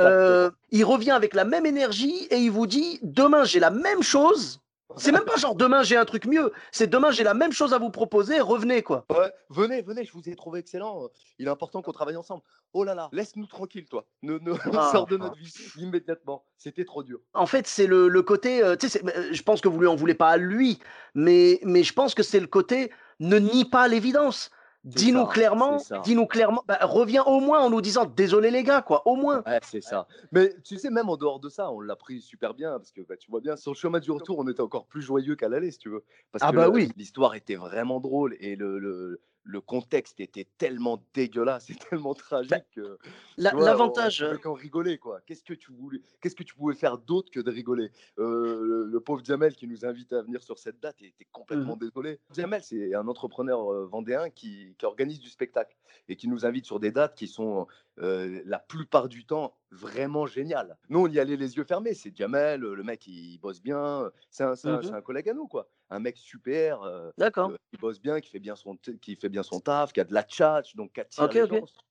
Euh, 0.00 0.50
il 0.70 0.84
revient 0.84 1.10
avec 1.10 1.34
la 1.34 1.44
même 1.44 1.66
énergie 1.66 2.28
et 2.30 2.36
il 2.36 2.52
vous 2.52 2.68
dit, 2.68 3.00
demain, 3.02 3.42
j'ai 3.42 3.58
la 3.58 3.70
même 3.70 4.04
chose. 4.04 4.60
C'est 4.96 5.12
même 5.12 5.24
pas 5.24 5.36
genre 5.36 5.54
demain, 5.54 5.82
j'ai 5.82 5.96
un 5.96 6.04
truc 6.04 6.26
mieux. 6.26 6.52
C'est 6.72 6.88
demain, 6.88 7.10
j'ai 7.10 7.22
la 7.24 7.34
même 7.34 7.52
chose 7.52 7.72
à 7.74 7.78
vous 7.78 7.90
proposer, 7.90 8.40
revenez, 8.40 8.82
quoi. 8.82 9.04
Ouais, 9.10 9.32
venez, 9.48 9.82
venez, 9.82 10.04
je 10.04 10.12
vous 10.12 10.28
ai 10.28 10.34
trouvé 10.36 10.60
excellent. 10.60 11.08
Il 11.38 11.46
est 11.46 11.50
important 11.50 11.80
qu'on 11.82 11.92
travaille 11.92 12.16
ensemble. 12.16 12.42
Oh 12.72 12.84
là 12.84 12.94
là, 12.94 13.08
laisse-nous 13.12 13.46
tranquille, 13.46 13.86
toi. 13.88 14.04
Ne, 14.22 14.38
ne, 14.38 14.52
Ah. 14.76 14.90
sors 14.92 15.06
de 15.06 15.16
notre 15.16 15.36
vie 15.36 15.52
immédiatement. 15.78 16.44
C'était 16.56 16.84
trop 16.84 17.02
dur. 17.02 17.20
En 17.34 17.46
fait, 17.46 17.66
c'est 17.66 17.86
le, 17.86 18.08
le 18.08 18.22
côté. 18.22 18.62
euh, 18.62 18.76
tu 18.76 18.88
sais, 18.88 18.98
c'est- 19.00 19.16
euh, 19.16 19.28
je 19.32 19.42
pense 19.42 19.60
que 19.60 19.68
vous 19.68 19.78
lui 19.80 19.86
en 19.86 19.96
voulez 19.96 20.14
pas 20.14 20.28
à 20.30 20.36
lui, 20.36 20.78
mais, 21.14 21.60
mais 21.62 21.82
je 21.82 21.92
pense 21.92 22.14
que 22.14 22.22
c'est 22.22 22.40
le 22.40 22.46
côté 22.46 22.90
ne 23.20 23.38
nie 23.38 23.64
pas 23.64 23.86
l'évidence. 23.88 24.50
Dis-nous 24.84 25.26
clairement, 25.26 25.76
dis-nous 26.04 26.26
clairement. 26.26 26.64
Bah, 26.66 26.78
reviens 26.82 27.22
au 27.24 27.40
moins 27.40 27.60
en 27.60 27.68
nous 27.68 27.82
disant 27.82 28.06
désolé 28.06 28.50
les 28.50 28.62
gars, 28.62 28.80
quoi. 28.80 29.06
Au 29.06 29.14
moins. 29.14 29.42
Ouais, 29.46 29.60
c'est 29.62 29.82
ça. 29.82 30.06
Mais 30.32 30.54
tu 30.64 30.78
sais, 30.78 30.88
même 30.88 31.10
en 31.10 31.18
dehors 31.18 31.38
de 31.38 31.50
ça, 31.50 31.70
on 31.70 31.80
l'a 31.80 31.96
pris 31.96 32.20
super 32.22 32.54
bien 32.54 32.70
parce 32.78 32.90
que 32.90 33.02
bah, 33.02 33.16
tu 33.18 33.30
vois 33.30 33.40
bien, 33.40 33.56
sur 33.56 33.72
le 33.72 33.76
chemin 33.76 33.98
du 34.00 34.10
retour, 34.10 34.38
on 34.38 34.48
était 34.48 34.62
encore 34.62 34.86
plus 34.86 35.02
joyeux 35.02 35.36
qu'à 35.36 35.48
l'aller, 35.50 35.70
si 35.70 35.78
tu 35.78 35.90
veux. 35.90 36.02
Parce 36.32 36.42
Ah 36.46 36.50
que 36.50 36.56
bah 36.56 36.64
le- 36.66 36.70
oui. 36.72 36.90
l'histoire 36.96 37.34
était 37.34 37.56
vraiment 37.56 38.00
drôle 38.00 38.36
et 38.40 38.56
le, 38.56 38.78
le, 38.78 39.20
le 39.42 39.60
contexte 39.60 40.20
était 40.20 40.46
tellement 40.58 41.02
dégueulasse 41.14 41.70
et 41.70 41.74
tellement 41.74 42.14
tragique 42.14 42.64
que 42.74 42.98
La- 43.36 43.52
L'avantage, 43.54 44.24
pouvait 44.24 44.38
qu'en 44.38 44.52
rigoler 44.52 44.98
quoi. 44.98 45.20
Qu'est-ce 45.26 45.42
que 45.42 45.54
tu 45.54 45.72
voulais, 45.72 46.00
qu'est-ce 46.20 46.36
que 46.36 46.42
tu 46.42 46.54
pouvais 46.54 46.74
faire 46.74 46.98
d'autre 46.98 47.30
que 47.30 47.40
de 47.40 47.50
rigoler? 47.50 47.90
Euh, 48.18 48.60
le, 48.62 48.84
le 48.86 49.00
pauvre 49.00 49.24
Jamel 49.24 49.54
qui 49.54 49.66
nous 49.66 49.84
invitait 49.84 50.16
à 50.16 50.22
venir 50.22 50.42
sur 50.42 50.58
cette 50.58 50.78
date, 50.80 50.96
était 51.00 51.26
complètement 51.32 51.76
désolé. 51.76 52.20
Jamel, 52.34 52.62
c'est 52.62 52.94
un 52.94 53.08
entrepreneur 53.08 53.72
euh, 53.72 53.86
vendéen 53.86 54.30
qui, 54.30 54.74
qui 54.78 54.84
organise 54.84 55.20
du 55.20 55.28
spectacle 55.30 55.76
et 56.08 56.16
qui 56.16 56.28
nous 56.28 56.44
invite 56.44 56.66
sur 56.66 56.78
des 56.78 56.90
dates 56.92 57.14
qui 57.16 57.26
sont 57.26 57.66
euh, 58.00 58.40
la 58.46 58.58
plupart 58.58 59.08
du 59.08 59.24
temps 59.26 59.56
vraiment 59.70 60.26
géniales. 60.26 60.76
Nous, 60.88 61.00
on 61.00 61.08
y 61.08 61.18
allait 61.18 61.36
les 61.36 61.56
yeux 61.56 61.64
fermés. 61.64 61.94
C'est 61.94 62.16
Jamel, 62.16 62.60
le 62.60 62.82
mec, 62.82 63.06
il 63.06 63.38
bosse 63.38 63.60
bien. 63.62 64.10
C'est 64.30 64.44
un, 64.44 64.56
c'est 64.56 64.68
un- 64.68 65.00
collègue 65.02 65.28
à 65.28 65.34
nous 65.34 65.46
quoi. 65.46 65.68
Un 65.90 65.98
mec 66.00 66.16
super. 66.16 66.82
euh, 66.82 67.10
d'accord. 67.18 67.50
euh, 67.50 67.56
qui 67.72 67.78
bosse 67.78 68.00
bien, 68.00 68.20
qui 68.20 68.30
fait 68.30 68.38
bien 68.38 68.56
son, 68.56 68.76
qui 69.00 69.16
fait 69.16 69.28
bien 69.28 69.42
son 69.42 69.60
taf, 69.60 69.92
qui 69.92 70.00
a 70.00 70.04
de 70.04 70.14
la 70.14 70.22
tchatch, 70.22 70.74
donc 70.76 70.92
qui 70.92 71.00
attire. 71.00 71.28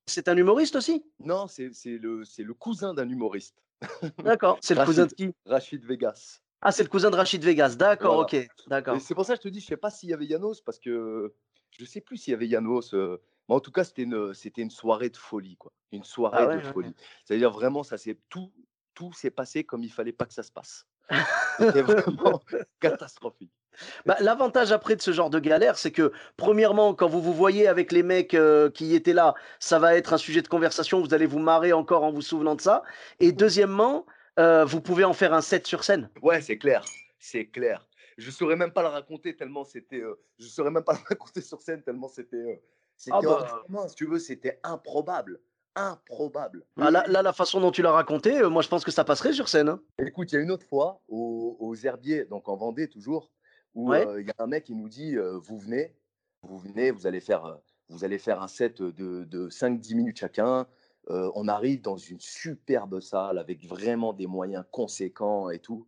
C'est 0.07 0.27
un 0.27 0.35
humoriste 0.37 0.75
aussi? 0.75 1.03
Non, 1.19 1.47
c'est 1.47 1.69
le, 1.85 2.53
cousin 2.53 2.93
d'un 2.93 3.07
humoriste, 3.07 3.61
D'accord. 4.23 4.57
C'est 4.61 4.75
le 4.75 4.85
cousin 4.85 5.03
de 5.05 5.11
Rachid. 5.11 5.31
qui? 5.31 5.35
Rachid 5.45 5.85
Vegas. 5.85 6.39
Ah, 6.61 6.71
c'est 6.73 6.83
le 6.83 6.89
cousin 6.89 7.09
de 7.09 7.15
Rachid 7.15 7.41
Vegas. 7.43 7.75
D'accord, 7.77 8.15
Voilà. 8.15 8.27
ok. 8.43 8.49
D'accord. 8.67 8.99
C'est 8.99 9.15
pour 9.15 9.23
ça 9.25 9.33
que 9.35 9.43
je 9.43 9.47
te 9.47 9.53
dis, 9.53 9.61
je 9.61 9.67
sais 9.67 9.77
pas 9.77 9.89
s'il 9.89 10.09
y 10.09 10.13
avait 10.13 10.25
Yanos, 10.25 10.61
parce 10.61 10.79
que 10.79 11.33
je 11.71 11.85
sais 11.85 12.01
plus 12.01 12.17
s'il 12.17 12.31
y 12.31 12.33
avait 12.33 12.47
Yanos. 12.47 12.93
euh, 12.93 13.21
mais 13.49 13.55
en 13.55 13.59
tout 13.59 13.71
cas, 13.71 13.83
c'était 13.83 14.03
une, 14.03 14.33
c'était 14.33 14.61
une 14.61 14.69
soirée 14.69 15.09
de 15.09 15.17
folie, 15.17 15.57
quoi. 15.57 15.71
Une 15.91 16.03
soirée 16.03 16.37
Ah 16.39 16.47
ouais, 16.47 16.57
de 16.57 16.61
ouais, 16.65 16.71
folie. 16.73 16.93
C'est-à-dire 17.25 17.51
vraiment, 17.51 17.83
ça 17.83 17.97
s'est 17.97 18.17
tout, 18.29 18.53
tout 18.93 19.11
s'est 19.11 19.31
passé 19.31 19.63
comme 19.63 19.83
il 19.83 19.91
fallait 19.91 20.13
pas 20.13 20.25
que 20.25 20.33
ça 20.33 20.43
se 20.43 20.51
passe. 20.51 20.85
C'était 21.57 21.81
vraiment 21.81 22.39
catastrophique. 22.79 23.51
Bah, 24.05 24.17
L'avantage 24.19 24.71
après 24.71 24.95
de 24.95 25.01
ce 25.01 25.11
genre 25.11 25.29
de 25.29 25.39
galère, 25.39 25.77
c'est 25.77 25.91
que 25.91 26.11
premièrement, 26.37 26.93
quand 26.93 27.07
vous 27.07 27.21
vous 27.21 27.33
voyez 27.33 27.67
avec 27.67 27.91
les 27.91 28.03
mecs 28.03 28.33
euh, 28.35 28.69
qui 28.69 28.93
étaient 28.93 29.13
là, 29.13 29.33
ça 29.59 29.79
va 29.79 29.95
être 29.95 30.13
un 30.13 30.17
sujet 30.17 30.41
de 30.41 30.47
conversation, 30.47 31.01
vous 31.01 31.13
allez 31.13 31.25
vous 31.25 31.39
marrer 31.39 31.73
encore 31.73 32.03
en 32.03 32.11
vous 32.11 32.21
souvenant 32.21 32.55
de 32.55 32.61
ça. 32.61 32.83
Et 33.19 33.31
deuxièmement, 33.31 34.05
euh, 34.37 34.65
vous 34.65 34.81
pouvez 34.81 35.03
en 35.03 35.13
faire 35.13 35.33
un 35.33 35.41
set 35.41 35.65
sur 35.65 35.83
scène. 35.83 36.09
Ouais, 36.21 36.41
c'est 36.41 36.57
clair, 36.57 36.83
c'est 37.19 37.47
clair. 37.47 37.87
Je 38.17 38.29
saurais 38.31 38.55
même 38.57 38.71
pas 38.73 38.81
le 38.81 38.89
raconter 38.89 39.35
tellement 39.35 39.63
c'était. 39.63 40.01
euh, 40.01 40.19
je 40.37 40.45
saurais 40.47 40.71
même 40.71 40.83
pas 40.83 40.93
le 40.93 40.99
raconter 41.09 41.41
sur 41.41 41.61
scène 41.61 41.81
tellement 41.81 42.09
c'était. 42.09 42.61
C'était 42.99 43.15
Ah 43.17 43.21
bah. 43.21 43.63
vraiment, 43.67 43.87
si 43.87 43.95
tu 43.95 44.05
veux, 44.05 44.19
c'était 44.19 44.59
improbable, 44.63 45.39
improbable. 45.75 46.65
Ah, 46.77 46.91
là, 46.91 47.05
là, 47.07 47.21
la 47.21 47.31
façon 47.33 47.61
dont 47.61 47.71
tu 47.71 47.81
l'as 47.81 47.91
raconté, 47.93 48.37
euh, 48.39 48.49
moi 48.49 48.61
je 48.61 48.67
pense 48.67 48.83
que 48.83 48.91
ça 48.91 49.05
passerait 49.05 49.31
sur 49.31 49.47
scène. 49.47 49.69
hein. 49.69 49.81
Écoute, 50.05 50.31
il 50.31 50.35
y 50.35 50.37
a 50.37 50.41
une 50.41 50.51
autre 50.51 50.65
fois 50.67 51.01
au- 51.07 51.55
aux 51.59 51.75
Herbiers, 51.75 52.25
donc 52.25 52.49
en 52.49 52.57
Vendée 52.57 52.89
toujours, 52.89 53.31
où 53.73 53.89
Ouais. 53.91 54.05
euh, 54.05 54.21
il 54.21 54.27
y 54.27 54.31
a 54.31 54.43
un 54.43 54.47
mec 54.47 54.65
qui 54.65 54.75
nous 54.75 54.89
dit 54.89 55.15
euh, 55.15 55.37
vous 55.39 55.57
venez, 55.57 55.95
vous 56.43 56.57
venez, 56.57 56.91
vous 56.91 57.07
allez 57.07 57.21
faire, 57.21 57.57
vous 57.87 58.03
allez 58.03 58.19
faire 58.19 58.41
un 58.41 58.47
set 58.49 58.81
de, 58.81 59.23
de 59.23 59.49
5-10 59.49 59.95
minutes 59.95 60.17
chacun. 60.19 60.67
On 61.07 61.47
arrive 61.47 61.81
dans 61.81 61.97
une 61.97 62.19
superbe 62.19 62.99
salle 62.99 63.39
avec 63.39 63.65
vraiment 63.65 64.13
des 64.13 64.27
moyens 64.27 64.63
conséquents 64.69 65.49
et 65.49 65.57
tout. 65.57 65.87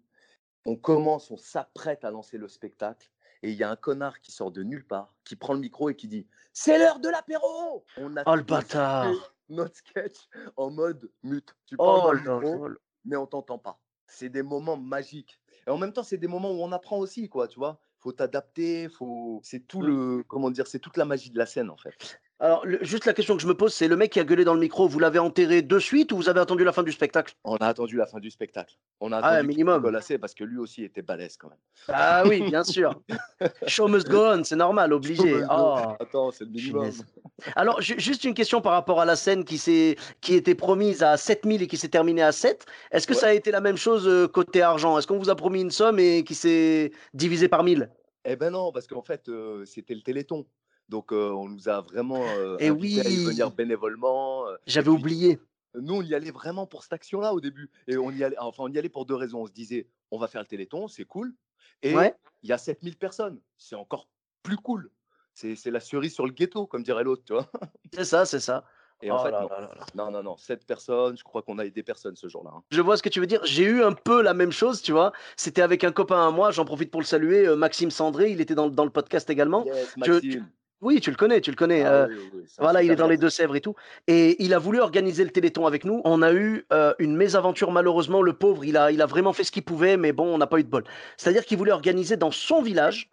On 0.66 0.76
commence, 0.76 1.30
on 1.30 1.38
s'apprête 1.38 2.04
à 2.04 2.10
lancer 2.10 2.40
le 2.40 2.48
spectacle. 2.48 3.12
Et 3.44 3.52
il 3.52 3.58
y 3.58 3.64
a 3.64 3.70
un 3.72 3.76
connard 3.76 4.20
qui 4.22 4.32
sort 4.32 4.52
de 4.52 4.62
nulle 4.64 4.86
part, 4.86 5.16
qui 5.24 5.36
prend 5.36 5.54
le 5.54 5.60
micro 5.60 5.90
et 5.90 5.96
qui 5.96 6.08
dit 6.08 6.28
C'est 6.54 6.78
l'heure 6.78 7.00
de 7.00 7.10
l'apéro 7.10 7.86
On 7.98 8.16
a 8.18 8.24
Oh 8.26 8.36
le 8.36 8.44
bâtard 8.44 9.14
notre 9.50 9.76
sketch 9.76 10.16
en 10.58 10.70
mode 10.72 11.12
mute. 11.24 11.56
Tu 11.66 11.76
Oh 11.78 11.84
parles 11.86 12.24
dans 12.24 12.40
le 12.40 12.46
micro, 12.48 12.70
mais 13.04 13.16
on 13.18 13.26
t'entend 13.28 13.58
pas. 13.58 13.80
C'est 14.08 14.30
des 14.30 14.44
moments 14.44 14.78
magiques. 14.78 15.40
Et 15.68 15.70
en 15.70 15.78
même 15.78 15.92
temps, 15.94 16.04
c'est 16.04 16.18
des 16.18 16.28
moments 16.28 16.52
où 16.52 16.62
on 16.62 16.72
apprend 16.72 16.98
aussi, 17.00 17.28
quoi, 17.30 17.48
tu 17.48 17.60
vois. 17.60 17.80
Faut 18.00 18.12
t'adapter, 18.14 18.90
faut. 18.90 19.42
C'est 19.44 19.68
tout 19.68 19.82
Mm. 19.82 19.86
le, 19.88 20.24
comment 20.24 20.50
dire, 20.52 20.68
c'est 20.68 20.80
toute 20.80 20.98
la 20.98 21.06
magie 21.06 21.32
de 21.32 21.38
la 21.38 21.46
scène 21.46 21.70
en 21.70 21.78
fait. 21.78 22.20
Alors, 22.44 22.66
le- 22.66 22.80
juste 22.82 23.06
la 23.06 23.14
question 23.14 23.36
que 23.36 23.42
je 23.44 23.48
me 23.48 23.54
pose, 23.54 23.72
c'est 23.72 23.88
le 23.88 23.96
mec 23.96 24.12
qui 24.12 24.20
a 24.20 24.24
gueulé 24.24 24.44
dans 24.44 24.56
le 24.56 24.60
micro, 24.60 24.88
vous 24.88 24.98
l'avez 24.98 25.20
enterré 25.20 25.62
de 25.62 25.78
suite 25.78 26.12
ou 26.12 26.18
vous 26.18 26.28
avez 26.28 26.40
attendu 26.40 26.64
la 26.64 26.72
fin 26.72 26.82
du 26.82 26.92
spectacle? 26.92 27.36
On 27.44 27.56
a 27.58 27.68
attendu 27.68 27.98
la 27.98 28.08
fin 28.08 28.20
du 28.20 28.32
spectacle. 28.32 28.74
On 29.00 29.12
a 29.12 29.18
Ah, 29.20 29.28
attendu 29.28 29.48
minimum. 29.50 29.84
parce 30.20 30.34
que 30.34 30.44
lui 30.44 30.58
aussi 30.58 30.84
était 30.84 31.04
balèze 31.04 31.38
quand 31.38 31.50
même. 31.50 31.60
Ah 31.90 32.24
oui, 32.26 32.42
bien 32.52 32.64
sûr. 32.64 33.00
Show 33.68 33.88
must 33.88 34.10
go 34.10 34.26
on, 34.26 34.44
c'est 34.44 34.56
normal, 34.56 34.92
obligé. 34.92 35.44
Oh. 35.52 35.76
Attends, 36.00 36.32
c'est 36.32 36.46
le 36.46 36.50
minimum. 36.50 36.90
Alors, 37.56 37.80
ju- 37.80 38.00
juste 38.00 38.24
une 38.24 38.34
question 38.34 38.60
par 38.60 38.72
rapport 38.72 39.00
à 39.00 39.06
la 39.06 39.16
scène 39.16 39.44
qui, 39.46 39.62
qui 40.20 40.34
était 40.34 40.56
promise 40.56 41.04
à 41.04 41.18
7000 41.18 41.62
et 41.62 41.68
qui 41.68 41.78
s'est 41.78 41.90
terminée 41.90 42.24
à 42.24 42.32
7. 42.32 42.66
Est-ce 42.92 43.06
que 43.06 43.14
Ouais. 43.14 43.20
ça 43.20 43.28
a 43.28 43.34
été 43.34 43.52
la 43.52 43.62
même 43.62 43.78
chose 43.78 44.08
euh, 44.08 44.28
côté 44.28 44.64
argent? 44.64 44.98
Est-ce 44.98 45.06
qu'on 45.06 45.20
vous 45.20 45.30
a 45.30 45.36
promis 45.36 45.62
une 45.62 45.70
somme 45.72 46.00
et 46.00 46.24
qui 46.24 46.34
s'est 46.34 46.92
divisée 47.14 47.50
par 47.50 47.64
1000 47.64 47.88
Eh 48.26 48.36
ben 48.36 48.50
non, 48.50 48.72
parce 48.72 48.88
qu'en 48.88 49.04
fait, 49.04 49.30
euh, 49.30 49.64
c'était 49.66 49.94
le 49.94 50.02
Téléthon. 50.02 50.48
Donc, 50.92 51.14
euh, 51.14 51.30
on 51.32 51.48
nous 51.48 51.70
a 51.70 51.80
vraiment 51.82 52.22
euh, 52.22 52.58
Eh 52.60 52.68
invités 52.68 53.08
à 53.08 53.10
y 53.10 53.18
oui. 53.18 53.24
venir 53.26 53.50
bénévolement. 53.50 54.46
euh, 54.48 54.56
J'avais 54.68 54.90
puis- 54.92 55.00
oublié. 55.00 55.40
Nous, 55.74 55.96
on 55.96 56.02
y 56.02 56.14
allait 56.14 56.32
vraiment 56.32 56.68
pour 56.68 56.84
cette 56.84 56.92
action-là 56.92 57.34
au 57.34 57.40
début. 57.40 57.72
Et 57.88 57.96
on 57.98 58.12
y 58.12 58.26
allait, 58.26 58.38
enfin, 58.40 58.64
on 58.66 58.68
y 58.72 58.78
allait 58.78 58.90
pour 58.90 59.06
deux 59.06 59.16
raisons. 59.16 59.44
On 59.44 59.48
se 59.48 59.54
disait, 59.54 59.88
on 60.12 60.18
va 60.20 60.28
faire 60.28 60.42
le 60.42 60.48
Téléthon, 60.48 60.90
c'est 60.90 61.06
cool. 61.06 61.34
Et 61.82 61.96
Ouais. 61.96 62.14
il 62.44 62.50
y 62.50 62.52
a 62.54 62.58
7000 62.58 62.98
personnes. 62.98 63.40
C'est 63.58 63.76
encore 63.76 64.10
plus 64.44 64.58
cool. 64.58 64.92
C'est 65.34 65.56
c'est 65.56 65.72
la 65.72 65.80
cerise 65.80 66.14
sur 66.14 66.26
le 66.26 66.34
ghetto, 66.34 66.68
comme 66.68 66.84
dirait 66.84 67.06
l'autre, 67.06 67.24
tu 67.26 67.32
vois. 67.32 67.50
C'est 67.94 68.04
ça, 68.04 68.26
c'est 68.26 68.42
ça. 68.42 68.66
Et 69.02 69.10
en 69.12 69.16
Oh 69.20 69.24
fait, 69.24 69.32
là 69.32 69.42
non. 69.44 69.48
là 69.48 69.62
là 69.62 69.72
là. 69.80 69.86
Non, 69.96 70.12
non, 70.12 70.22
non. 70.24 70.36
7 70.38 70.66
personnes, 70.68 71.18
je 71.18 71.24
crois 71.24 71.42
qu'on 71.42 71.58
a 71.58 71.66
aidé 71.66 71.84
personne 71.84 72.16
ce 72.18 72.28
jour-là. 72.28 72.52
hein. 72.54 72.64
Je 72.70 72.82
vois 72.82 72.98
ce 72.98 73.02
que 73.02 73.10
tu 73.10 73.20
veux 73.22 73.26
dire. 73.28 73.40
J'ai 73.46 73.64
eu 73.64 73.82
un 73.82 73.94
peu 73.94 74.22
la 74.22 74.34
même 74.34 74.52
chose, 74.52 74.82
tu 74.82 74.92
vois. 74.92 75.14
C'était 75.38 75.62
avec 75.62 75.86
un 75.86 75.92
copain 75.94 76.28
à 76.28 76.32
moi, 76.32 76.52
j'en 76.52 76.66
profite 76.66 76.92
pour 76.92 77.00
le 77.02 77.06
saluer, 77.08 77.48
euh, 77.48 77.56
Maxime 77.56 77.92
Sandré, 77.92 78.30
il 78.32 78.42
était 78.42 78.56
dans, 78.56 78.70
dans 78.70 78.84
le 78.86 78.92
podcast 78.92 79.30
également. 79.30 79.64
Yes, 79.66 79.94
Je- 80.06 80.12
Maxime. 80.12 80.50
Oui, 80.82 81.00
tu 81.00 81.12
le 81.12 81.16
connais, 81.16 81.42
tu 81.42 81.52
le 81.52 81.56
connais. 81.56 81.84
Ah 81.84 81.94
euh, 81.94 82.08
oui, 82.10 82.30
oui, 82.34 82.42
Voilà, 82.58 82.82
il 82.82 82.92
est 82.92 82.96
dans 82.96 83.08
les. 83.08 83.18
Deux-Sèvres 83.18 83.56
et 83.56 83.62
tout. 83.62 83.76
Et 84.08 84.44
il 84.44 84.54
a 84.54 84.60
voulu 84.60 84.80
organiser 84.80 85.24
le 85.24 85.30
Téléthon 85.30 85.68
avec 85.68 85.86
nous. 85.86 86.02
On 86.06 86.22
a 86.24 86.34
eu 86.34 86.66
euh, 86.74 86.94
une 86.98 87.16
mésaventure, 87.16 87.72
malheureusement. 87.72 88.22
Le 88.24 88.34
pauvre, 88.34 88.66
il 88.66 88.76
a, 88.78 88.92
il 88.92 89.02
a 89.02 89.06
vraiment 89.06 89.32
fait 89.32 89.44
ce 89.44 89.52
qu'il 89.52 89.64
pouvait, 89.64 89.96
mais 89.96 90.12
bon, 90.12 90.26
on 90.34 90.38
n'a 90.40 90.48
pas 90.48 90.58
eu 90.60 90.64
de 90.64 90.70
bol. 90.70 90.84
C'est-à-dire 91.18 91.46
qu'il 91.46 91.58
voulait 91.60 91.72
organiser 91.72 92.18
dans 92.18 92.32
son 92.32 92.62
village 92.62 93.10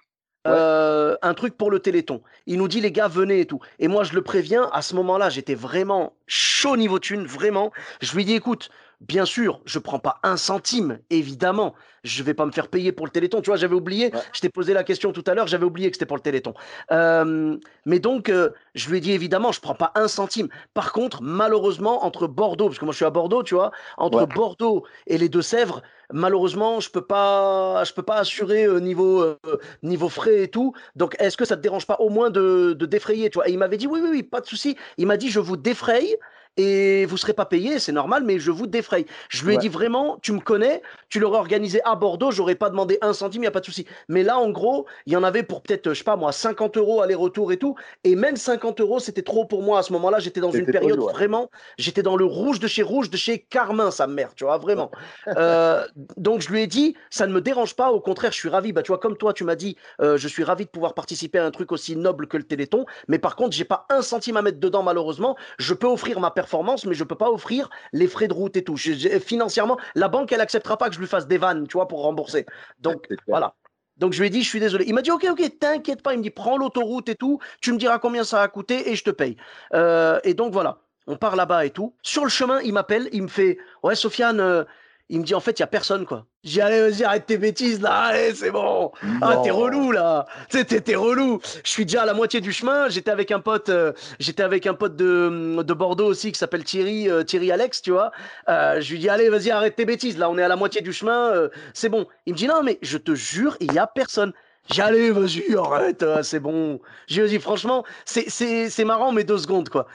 Ouais. 0.47 0.53
euh, 0.55 1.17
un 1.21 1.35
truc 1.35 1.59
pour 1.59 1.71
le 1.71 1.81
Téléthon. 1.81 2.23
Il 2.47 2.59
nous 2.59 2.69
dit, 2.69 2.81
les 2.81 2.93
gars, 2.93 3.09
venez 3.09 3.41
et 3.41 3.47
tout. 3.47 3.59
Et 3.81 3.89
moi, 3.89 4.05
je 4.05 4.15
le 4.15 4.23
préviens, 4.23 4.71
à 4.73 4.83
ce 4.83 4.95
moment-là, 4.95 5.29
j'étais 5.31 5.57
vraiment 5.57 6.15
chaud 6.27 6.77
niveau 6.77 6.99
thune, 7.01 7.27
vraiment. 7.27 7.73
Je 8.01 8.15
lui 8.15 8.25
dis, 8.25 8.35
écoute, 8.35 8.71
bien 9.01 9.25
sûr, 9.25 9.61
je 9.65 9.79
prends 9.79 9.99
pas 9.99 10.19
un 10.23 10.37
centime, 10.37 10.99
évidemment. 11.11 11.75
Je 12.05 12.23
vais 12.23 12.35
pas 12.35 12.47
me 12.47 12.53
faire 12.53 12.69
payer 12.69 12.93
pour 12.93 13.07
le 13.07 13.13
Téléthon. 13.13 13.41
Tu 13.41 13.51
vois, 13.51 13.57
j'avais 13.57 13.75
oublié. 13.75 14.07
Ouais. 14.15 14.21
Je 14.33 14.41
t'ai 14.41 14.49
posé 14.49 14.73
la 14.73 14.85
question 14.85 15.13
tout 15.13 15.25
à 15.27 15.35
l'heure, 15.35 15.47
j'avais 15.47 15.65
oublié 15.65 15.91
que 15.91 15.97
c'était 15.97 16.07
pour 16.07 16.17
le 16.17 16.23
Téléthon. 16.23 16.55
Euh, 16.91 17.57
mais 17.87 17.99
donc, 17.99 18.29
euh, 18.29 18.51
je 18.75 18.89
lui 18.89 18.99
ai 18.99 19.01
dit 19.01 19.13
évidemment, 19.13 19.53
je 19.53 19.61
prends 19.61 19.75
pas 19.75 19.93
un 19.95 20.09
centime. 20.09 20.49
Par 20.75 20.93
contre, 20.93 21.23
malheureusement, 21.23 22.05
entre 22.05 22.27
Bordeaux, 22.27 22.67
parce 22.67 22.79
que 22.79 22.85
moi 22.85 22.93
je 22.93 22.97
suis 22.97 23.05
à 23.05 23.11
Bordeaux, 23.11 23.43
tu 23.43 23.55
vois, 23.55 23.73
entre 23.97 24.19
Ouais. 24.19 24.27
Bordeaux 24.27 24.85
et 25.07 25.19
les 25.19 25.29
Deux-Sèvres, 25.29 25.83
malheureusement, 26.13 26.81
je 26.81 26.91
peux 26.91 27.05
pas, 27.05 27.85
je 27.85 27.93
peux 27.93 28.03
pas 28.03 28.17
assurer 28.19 28.65
euh, 28.65 28.79
niveau 28.81 29.21
euh, 29.21 29.37
niveau 29.83 30.09
frais 30.09 30.43
et 30.45 30.49
tout. 30.49 30.73
Donc, 30.97 31.15
est-ce 31.19 31.37
que 31.37 31.45
ça 31.45 31.57
te 31.57 31.61
dérange 31.63 31.87
pas 31.87 31.97
au 32.01 32.09
moins 32.11 32.31
de, 32.31 32.75
de 32.79 32.87
défrayer, 32.87 33.29
tu 33.31 33.39
vois? 33.39 33.49
Et 33.49 33.53
il 33.53 33.59
m'avait 33.59 33.77
dit 33.77 33.87
oui, 33.87 34.01
oui, 34.03 34.09
oui, 34.11 34.23
pas 34.23 34.41
de 34.41 34.47
souci. 34.47 34.77
Il 34.97 35.07
m'a 35.07 35.17
dit 35.17 35.31
je 35.31 35.41
vous 35.41 35.57
défraye. 35.57 36.17
Et 36.59 37.07
vous 37.07 37.17
serez 37.17 37.33
pas 37.35 37.47
payé, 37.47 37.79
c'est 37.79 37.93
normal, 37.93 38.25
mais 38.25 38.41
je 38.41 38.51
vous 38.51 38.67
défraye. 38.67 39.07
Je 39.29 39.45
lui 39.45 39.53
ai 39.53 39.55
Ouais. 39.55 39.61
dit 39.61 39.69
vraiment, 39.69 40.19
tu 40.21 40.33
me 40.33 40.41
connais, 40.41 40.83
tu 41.09 41.21
l'aurais 41.21 41.39
organisé 41.39 41.81
à 41.85 41.95
Bordeaux, 41.95 42.33
j'aurais 42.33 42.57
pas 42.57 42.69
demandé 42.69 42.99
un 43.01 43.13
centime, 43.13 43.43
il 43.43 43.45
y 43.45 43.49
a 43.49 43.53
pas 43.53 43.61
de 43.61 43.65
souci. 43.65 43.87
Mais 44.09 44.25
là, 44.25 44.39
en 44.39 44.51
gros, 44.51 44.85
il 45.07 45.13
y 45.13 45.17
en 45.17 45.23
avait 45.23 45.45
pour 45.45 45.63
peut-être, 45.63 45.93
je 45.93 45.99
sais 45.99 46.05
pas 46.05 46.17
moi, 46.17 46.33
50 46.33 46.77
euros 46.77 47.01
aller-retour 47.01 47.53
et 47.53 47.59
tout. 47.59 47.77
Et 48.03 48.17
même 48.17 48.37
50 48.37 48.81
euros, 48.81 48.99
c'était 48.99 49.23
trop 49.23 49.45
pour 49.45 49.63
moi 49.63 49.79
à 49.79 49.83
ce 49.83 49.93
moment-là. 49.93 50.19
J'étais 50.19 50.41
dans 50.41 50.51
une 50.51 50.67
période 50.67 50.99
vraiment, 50.99 51.49
j'étais 51.79 52.03
dans 52.03 52.17
le 52.17 52.25
rouge 52.25 52.59
de 52.59 52.67
chez 52.67 52.83
rouge 52.83 53.09
de 53.09 53.17
chez 53.17 53.39
Carmin, 53.39 53.93
sa 53.93 54.09
mère, 54.09 54.35
tu 54.35 54.43
vois, 54.45 54.59
vraiment. 54.59 54.91
Euh, 55.29 55.87
donc 56.17 56.41
je 56.41 56.49
lui 56.51 56.63
ai 56.63 56.67
dit, 56.67 56.95
ça 57.09 57.29
ne 57.29 57.33
me 57.33 57.41
dérange 57.41 57.77
pas, 57.77 57.93
au 57.93 58.01
contraire, 58.01 58.33
je 58.33 58.37
suis 58.37 58.49
ravi. 58.49 58.73
Bah, 58.73 58.83
tu 58.83 58.89
vois, 58.89 58.99
comme 58.99 59.17
toi, 59.17 59.33
tu 59.33 59.45
m'as 59.45 59.55
dit, 59.55 59.77
euh, 60.01 60.17
je 60.17 60.27
suis 60.27 60.43
ravi 60.43 60.65
de 60.65 60.71
pouvoir 60.71 60.95
participer 60.95 61.39
à 61.39 61.45
un 61.47 61.53
truc 61.53 61.71
aussi 61.71 61.95
noble 61.95 62.27
que 62.27 62.37
le 62.37 62.43
Téléthon. 62.43 62.85
Mais 63.07 63.21
par 63.21 63.37
contre, 63.37 63.57
j'ai 63.57 63.65
pas 63.65 63.87
un 63.91 64.03
centime 64.03 64.37
à 64.37 64.43
mettre 64.43 64.59
dedans, 64.59 64.83
malheureusement. 64.83 65.37
Je 65.59 65.73
peux 65.73 65.87
offrir 65.87 66.19
ma 66.19 66.31
performance, 66.33 66.48
mais 66.87 66.95
je 66.95 67.05
peux 67.05 67.15
pas 67.15 67.31
offrir 67.31 67.71
les 67.93 68.07
frais 68.07 68.29
de 68.29 68.35
route 68.35 68.57
et 68.57 68.65
tout. 68.65 68.77
Je- 68.77 68.93
je- 68.93 69.19
financièrement, 69.19 69.79
la 69.95 70.09
banque, 70.09 70.33
elle 70.33 70.41
acceptera 70.41 70.77
pas 70.77 70.89
que 70.89 70.95
je 70.95 71.01
lui 71.01 71.07
fasse 71.07 71.27
des 71.27 71.39
vannes, 71.39 71.67
tu 71.67 71.75
vois, 71.75 71.89
pour 71.89 72.03
rembourser. 72.03 72.47
Donc, 72.81 73.07
voilà. 73.27 73.55
Donc 73.97 74.13
je 74.13 74.21
lui 74.21 74.29
ai 74.29 74.31
dit, 74.31 74.43
je 74.43 74.49
suis 74.49 74.61
désolé. 74.61 74.85
Il 74.87 74.95
m'a 74.95 75.03
dit, 75.03 75.11
ok, 75.11 75.27
ok, 75.31 75.59
t'inquiète 75.59 76.03
pas. 76.03 76.13
Il 76.15 76.19
me 76.19 76.23
dit, 76.23 76.31
prends 76.31 76.57
l'autoroute 76.57 77.09
et 77.09 77.17
tout. 77.17 77.41
Tu 77.61 77.73
me 77.73 77.79
diras 77.79 77.99
combien 77.99 78.25
ça 78.25 78.43
a 78.43 78.49
coûté 78.49 78.91
et 78.91 78.95
je 78.97 79.03
te 79.05 79.11
paye. 79.11 79.37
Euh, 79.75 80.21
et 80.25 80.35
donc 80.35 80.53
voilà, 80.53 80.79
on 81.09 81.17
part 81.17 81.35
là-bas 81.35 81.67
et 81.67 81.71
tout. 81.71 81.95
Sur 82.03 82.23
le 82.25 82.31
chemin, 82.31 82.61
il 82.61 82.73
m'appelle, 82.73 83.09
il 83.13 83.23
me 83.25 83.29
fait, 83.29 83.59
ouais, 83.83 83.97
Sofiane, 83.97 84.39
euh, 84.41 84.65
il 85.11 85.21
me 85.21 85.25
dit, 85.25 85.35
en 85.35 85.41
fait, 85.41 85.59
il 85.59 85.61
y 85.61 85.63
a 85.63 85.67
personne, 85.67 86.05
quoi. 86.07 86.27
J'ai 86.45 86.61
allez, 86.61 86.81
vas-y, 86.91 87.03
arrête 87.05 87.27
tes 87.27 87.39
bêtises, 87.39 87.81
là, 87.81 87.93
allez, 87.93 88.35
c'est 88.35 88.51
bon. 88.51 88.93
Ah, 89.23 89.41
t'es 89.43 89.51
relou, 89.51 89.91
là. 89.93 90.27
T'es, 90.51 90.65
t'es, 90.65 90.81
t'es 90.81 90.95
relou. 90.95 91.41
Je 91.65 91.71
suis 91.71 91.85
déjà 91.87 92.03
à 92.03 92.07
la 92.07 92.15
moitié 92.15 92.41
du 92.41 92.53
chemin. 92.53 92.89
J'étais 92.89 93.11
avec 93.11 93.31
un 93.31 93.41
pote, 93.41 93.69
euh, 93.71 93.93
j'étais 94.19 94.43
avec 94.43 94.67
un 94.67 94.75
pote 94.75 94.97
de, 94.97 95.63
de 95.63 95.75
Bordeaux 95.75 96.07
aussi 96.07 96.31
qui 96.33 96.39
s'appelle 96.39 96.65
Thierry, 96.65 97.09
euh, 97.11 97.23
Thierry 97.23 97.51
Alex, 97.53 97.81
tu 97.83 97.91
vois. 97.91 98.13
Euh, 98.49 98.81
je 98.81 98.93
lui 98.93 98.99
dis, 98.99 99.09
allez, 99.09 99.29
vas-y, 99.29 99.51
arrête 99.51 99.77
tes 99.77 99.85
bêtises. 99.85 100.19
Là, 100.19 100.29
on 100.31 100.37
est 100.39 100.43
à 100.43 100.49
la 100.49 100.57
moitié 100.57 100.81
du 100.83 100.93
chemin. 100.93 101.49
c'est 101.75 101.89
bon. 101.89 102.07
Il 102.27 102.35
me 102.35 102.39
dit, 102.39 102.47
non, 102.47 102.63
mais 102.63 102.79
je 102.83 102.99
te 102.99 103.15
jure, 103.15 103.57
il 103.61 103.73
y 103.73 103.79
a 103.79 103.87
personne. 103.87 104.33
J'allais, 104.71 105.11
vas-y, 105.11 105.57
arrête, 105.57 106.05
c'est 106.23 106.41
bon. 106.41 106.81
J'ai 107.07 107.27
dit, 107.27 107.39
franchement, 107.39 107.85
c'est- 108.05 108.29
c'est 108.29 108.69
c'est 108.69 108.85
marrant, 108.85 109.13
mais 109.13 109.25
deux 109.25 109.39
secondes, 109.39 109.71
quoi. 109.71 109.87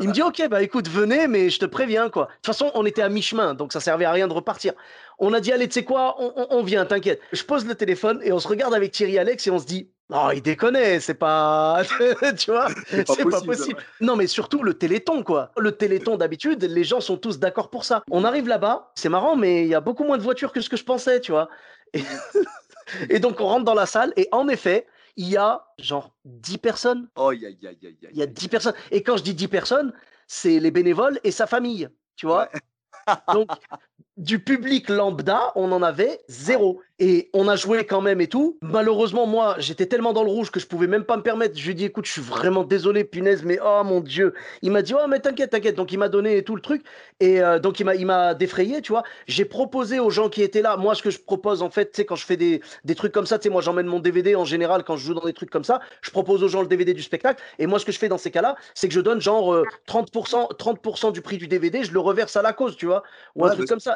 Il 0.00 0.08
me 0.08 0.12
dit, 0.12 0.22
ok, 0.22 0.48
bah 0.48 0.62
écoute, 0.62 0.88
venez, 0.88 1.26
mais 1.28 1.50
je 1.50 1.58
te 1.58 1.66
préviens, 1.66 2.08
quoi. 2.10 2.24
De 2.24 2.30
toute 2.36 2.46
façon, 2.46 2.70
on 2.74 2.86
était 2.86 3.02
à 3.02 3.08
mi-chemin, 3.08 3.54
donc 3.54 3.72
ça 3.72 3.80
servait 3.80 4.04
à 4.06 4.12
rien 4.12 4.28
de 4.28 4.32
repartir. 4.32 4.72
On 5.18 5.32
a 5.34 5.40
dit, 5.40 5.52
allez, 5.52 5.68
tu 5.68 5.74
sais 5.74 5.84
quoi, 5.84 6.16
on, 6.18 6.32
on- 6.36 6.46
on 6.58 6.62
vient, 6.62 6.86
t'inquiète. 6.86 7.20
Je 7.32 7.42
pose 7.44 7.66
le 7.66 7.74
téléphone 7.74 8.20
et 8.24 8.32
on 8.32 8.38
se 8.38 8.48
regarde 8.48 8.72
avec 8.74 8.92
Thierry 8.92 9.18
Alex 9.18 9.46
et 9.46 9.50
on 9.50 9.58
se 9.58 9.66
dit, 9.66 9.90
oh, 10.12 10.28
il 10.34 10.40
déconne, 10.40 10.78
c'est 11.00 11.14
pas. 11.14 11.82
tu 12.38 12.50
vois, 12.50 12.68
C'est 12.88 13.04
pas 13.30 13.40
possible. 13.42 13.78
Non, 14.00 14.16
mais 14.16 14.26
surtout 14.26 14.62
le 14.62 14.74
téléthon, 14.74 15.22
quoi. 15.22 15.50
Le 15.58 15.72
téléthon, 15.72 16.16
d'habitude, 16.16 16.64
les 16.64 16.84
gens 16.84 17.00
sont 17.00 17.18
tous 17.18 17.38
d'accord 17.38 17.68
pour 17.68 17.84
ça. 17.84 18.02
On 18.10 18.24
arrive 18.24 18.48
là-bas, 18.48 18.92
c'est 18.94 19.10
marrant, 19.10 19.36
mais 19.36 19.62
il 19.62 19.68
y 19.68 19.74
a 19.74 19.80
beaucoup 19.80 20.04
moins 20.04 20.16
de 20.16 20.22
voitures 20.22 20.52
que 20.52 20.60
ce 20.62 20.70
que 20.70 20.76
je 20.78 20.84
pensais, 20.84 21.20
tu 21.20 21.32
vois. 21.32 21.48
Et, 21.92 22.00
et 23.10 23.18
donc, 23.18 23.40
on 23.40 23.46
rentre 23.46 23.64
dans 23.64 23.74
la 23.74 23.86
salle 23.86 24.12
et 24.16 24.28
en 24.32 24.48
effet, 24.48 24.86
il 25.16 25.28
y 25.28 25.36
a 25.36 25.64
genre 25.78 26.14
10 26.24 26.58
personnes. 26.58 27.08
Oh. 27.16 27.32
Il 27.32 27.40
y 28.12 28.22
a 28.22 28.26
10 28.26 28.48
personnes. 28.48 28.74
Et 28.90 29.02
quand 29.02 29.16
je 29.16 29.22
dis 29.22 29.34
10 29.34 29.48
personnes, 29.48 29.92
c'est 30.26 30.60
les 30.60 30.70
bénévoles 30.70 31.18
et 31.24 31.30
sa 31.30 31.46
famille, 31.46 31.88
tu 32.16 32.26
vois. 32.26 32.48
Donc, 33.32 33.48
du 34.16 34.38
public 34.38 34.88
lambda, 34.88 35.52
on 35.54 35.72
en 35.72 35.82
avait 35.82 36.20
zéro. 36.28 36.80
Et 37.02 37.30
on 37.32 37.48
a 37.48 37.56
joué 37.56 37.86
quand 37.86 38.02
même 38.02 38.20
et 38.20 38.26
tout. 38.26 38.58
Malheureusement, 38.60 39.26
moi, 39.26 39.56
j'étais 39.58 39.86
tellement 39.86 40.12
dans 40.12 40.22
le 40.22 40.30
rouge 40.30 40.50
que 40.50 40.60
je 40.60 40.66
pouvais 40.66 40.86
même 40.86 41.04
pas 41.04 41.16
me 41.16 41.22
permettre. 41.22 41.56
Je 41.56 41.64
lui 41.64 41.70
ai 41.70 41.74
dit, 41.74 41.86
écoute, 41.86 42.04
je 42.04 42.12
suis 42.12 42.20
vraiment 42.20 42.62
désolé, 42.62 43.04
punaise, 43.04 43.42
mais 43.42 43.58
oh 43.64 43.82
mon 43.82 44.00
Dieu. 44.00 44.34
Il 44.60 44.70
m'a 44.70 44.82
dit, 44.82 44.92
oh, 44.92 45.08
mais 45.08 45.18
t'inquiète, 45.18 45.48
t'inquiète. 45.48 45.76
Donc, 45.76 45.92
il 45.92 45.98
m'a 45.98 46.10
donné 46.10 46.44
tout 46.44 46.54
le 46.54 46.60
truc. 46.60 46.84
Et 47.18 47.40
euh, 47.40 47.58
donc, 47.58 47.80
il 47.80 47.86
m'a, 47.86 48.34
défrayé, 48.34 48.82
tu 48.82 48.92
vois. 48.92 49.02
J'ai 49.26 49.46
proposé 49.46 49.98
aux 49.98 50.10
gens 50.10 50.28
qui 50.28 50.42
étaient 50.42 50.60
là, 50.60 50.76
moi, 50.76 50.94
ce 50.94 51.02
que 51.02 51.08
je 51.08 51.18
propose, 51.18 51.62
en 51.62 51.70
fait, 51.70 51.86
tu 51.86 51.96
sais, 51.96 52.04
quand 52.04 52.16
je 52.16 52.26
fais 52.26 52.36
des, 52.36 52.60
des 52.84 52.94
trucs 52.94 53.12
comme 53.12 53.24
ça, 53.24 53.38
tu 53.38 53.44
sais, 53.44 53.48
moi, 53.50 53.62
j'emmène 53.62 53.86
mon 53.86 53.98
DVD 53.98 54.36
en 54.36 54.44
général 54.44 54.84
quand 54.84 54.98
je 54.98 55.06
joue 55.06 55.14
dans 55.14 55.24
des 55.24 55.32
trucs 55.32 55.50
comme 55.50 55.64
ça. 55.64 55.80
Je 56.02 56.10
propose 56.10 56.44
aux 56.44 56.48
gens 56.48 56.60
le 56.60 56.68
DVD 56.68 56.92
du 56.92 57.02
spectacle. 57.02 57.42
Et 57.58 57.66
moi, 57.66 57.78
ce 57.78 57.86
que 57.86 57.92
je 57.92 57.98
fais 57.98 58.10
dans 58.10 58.18
ces 58.18 58.30
cas-là, 58.30 58.56
c'est 58.74 58.88
que 58.88 58.94
je 58.94 59.00
donne 59.00 59.22
genre 59.22 59.54
euh, 59.54 59.64
30%, 59.88 60.54
30% 60.54 61.12
du 61.12 61.22
prix 61.22 61.38
du 61.38 61.48
DVD, 61.48 61.82
je 61.82 61.92
le 61.92 62.00
reverse 62.00 62.36
à 62.36 62.42
la 62.42 62.52
cause, 62.52 62.76
tu 62.76 62.84
vois. 62.84 63.02
Ou 63.36 63.46
un 63.46 63.50
truc 63.54 63.68
comme 63.68 63.80
ça. 63.80 63.89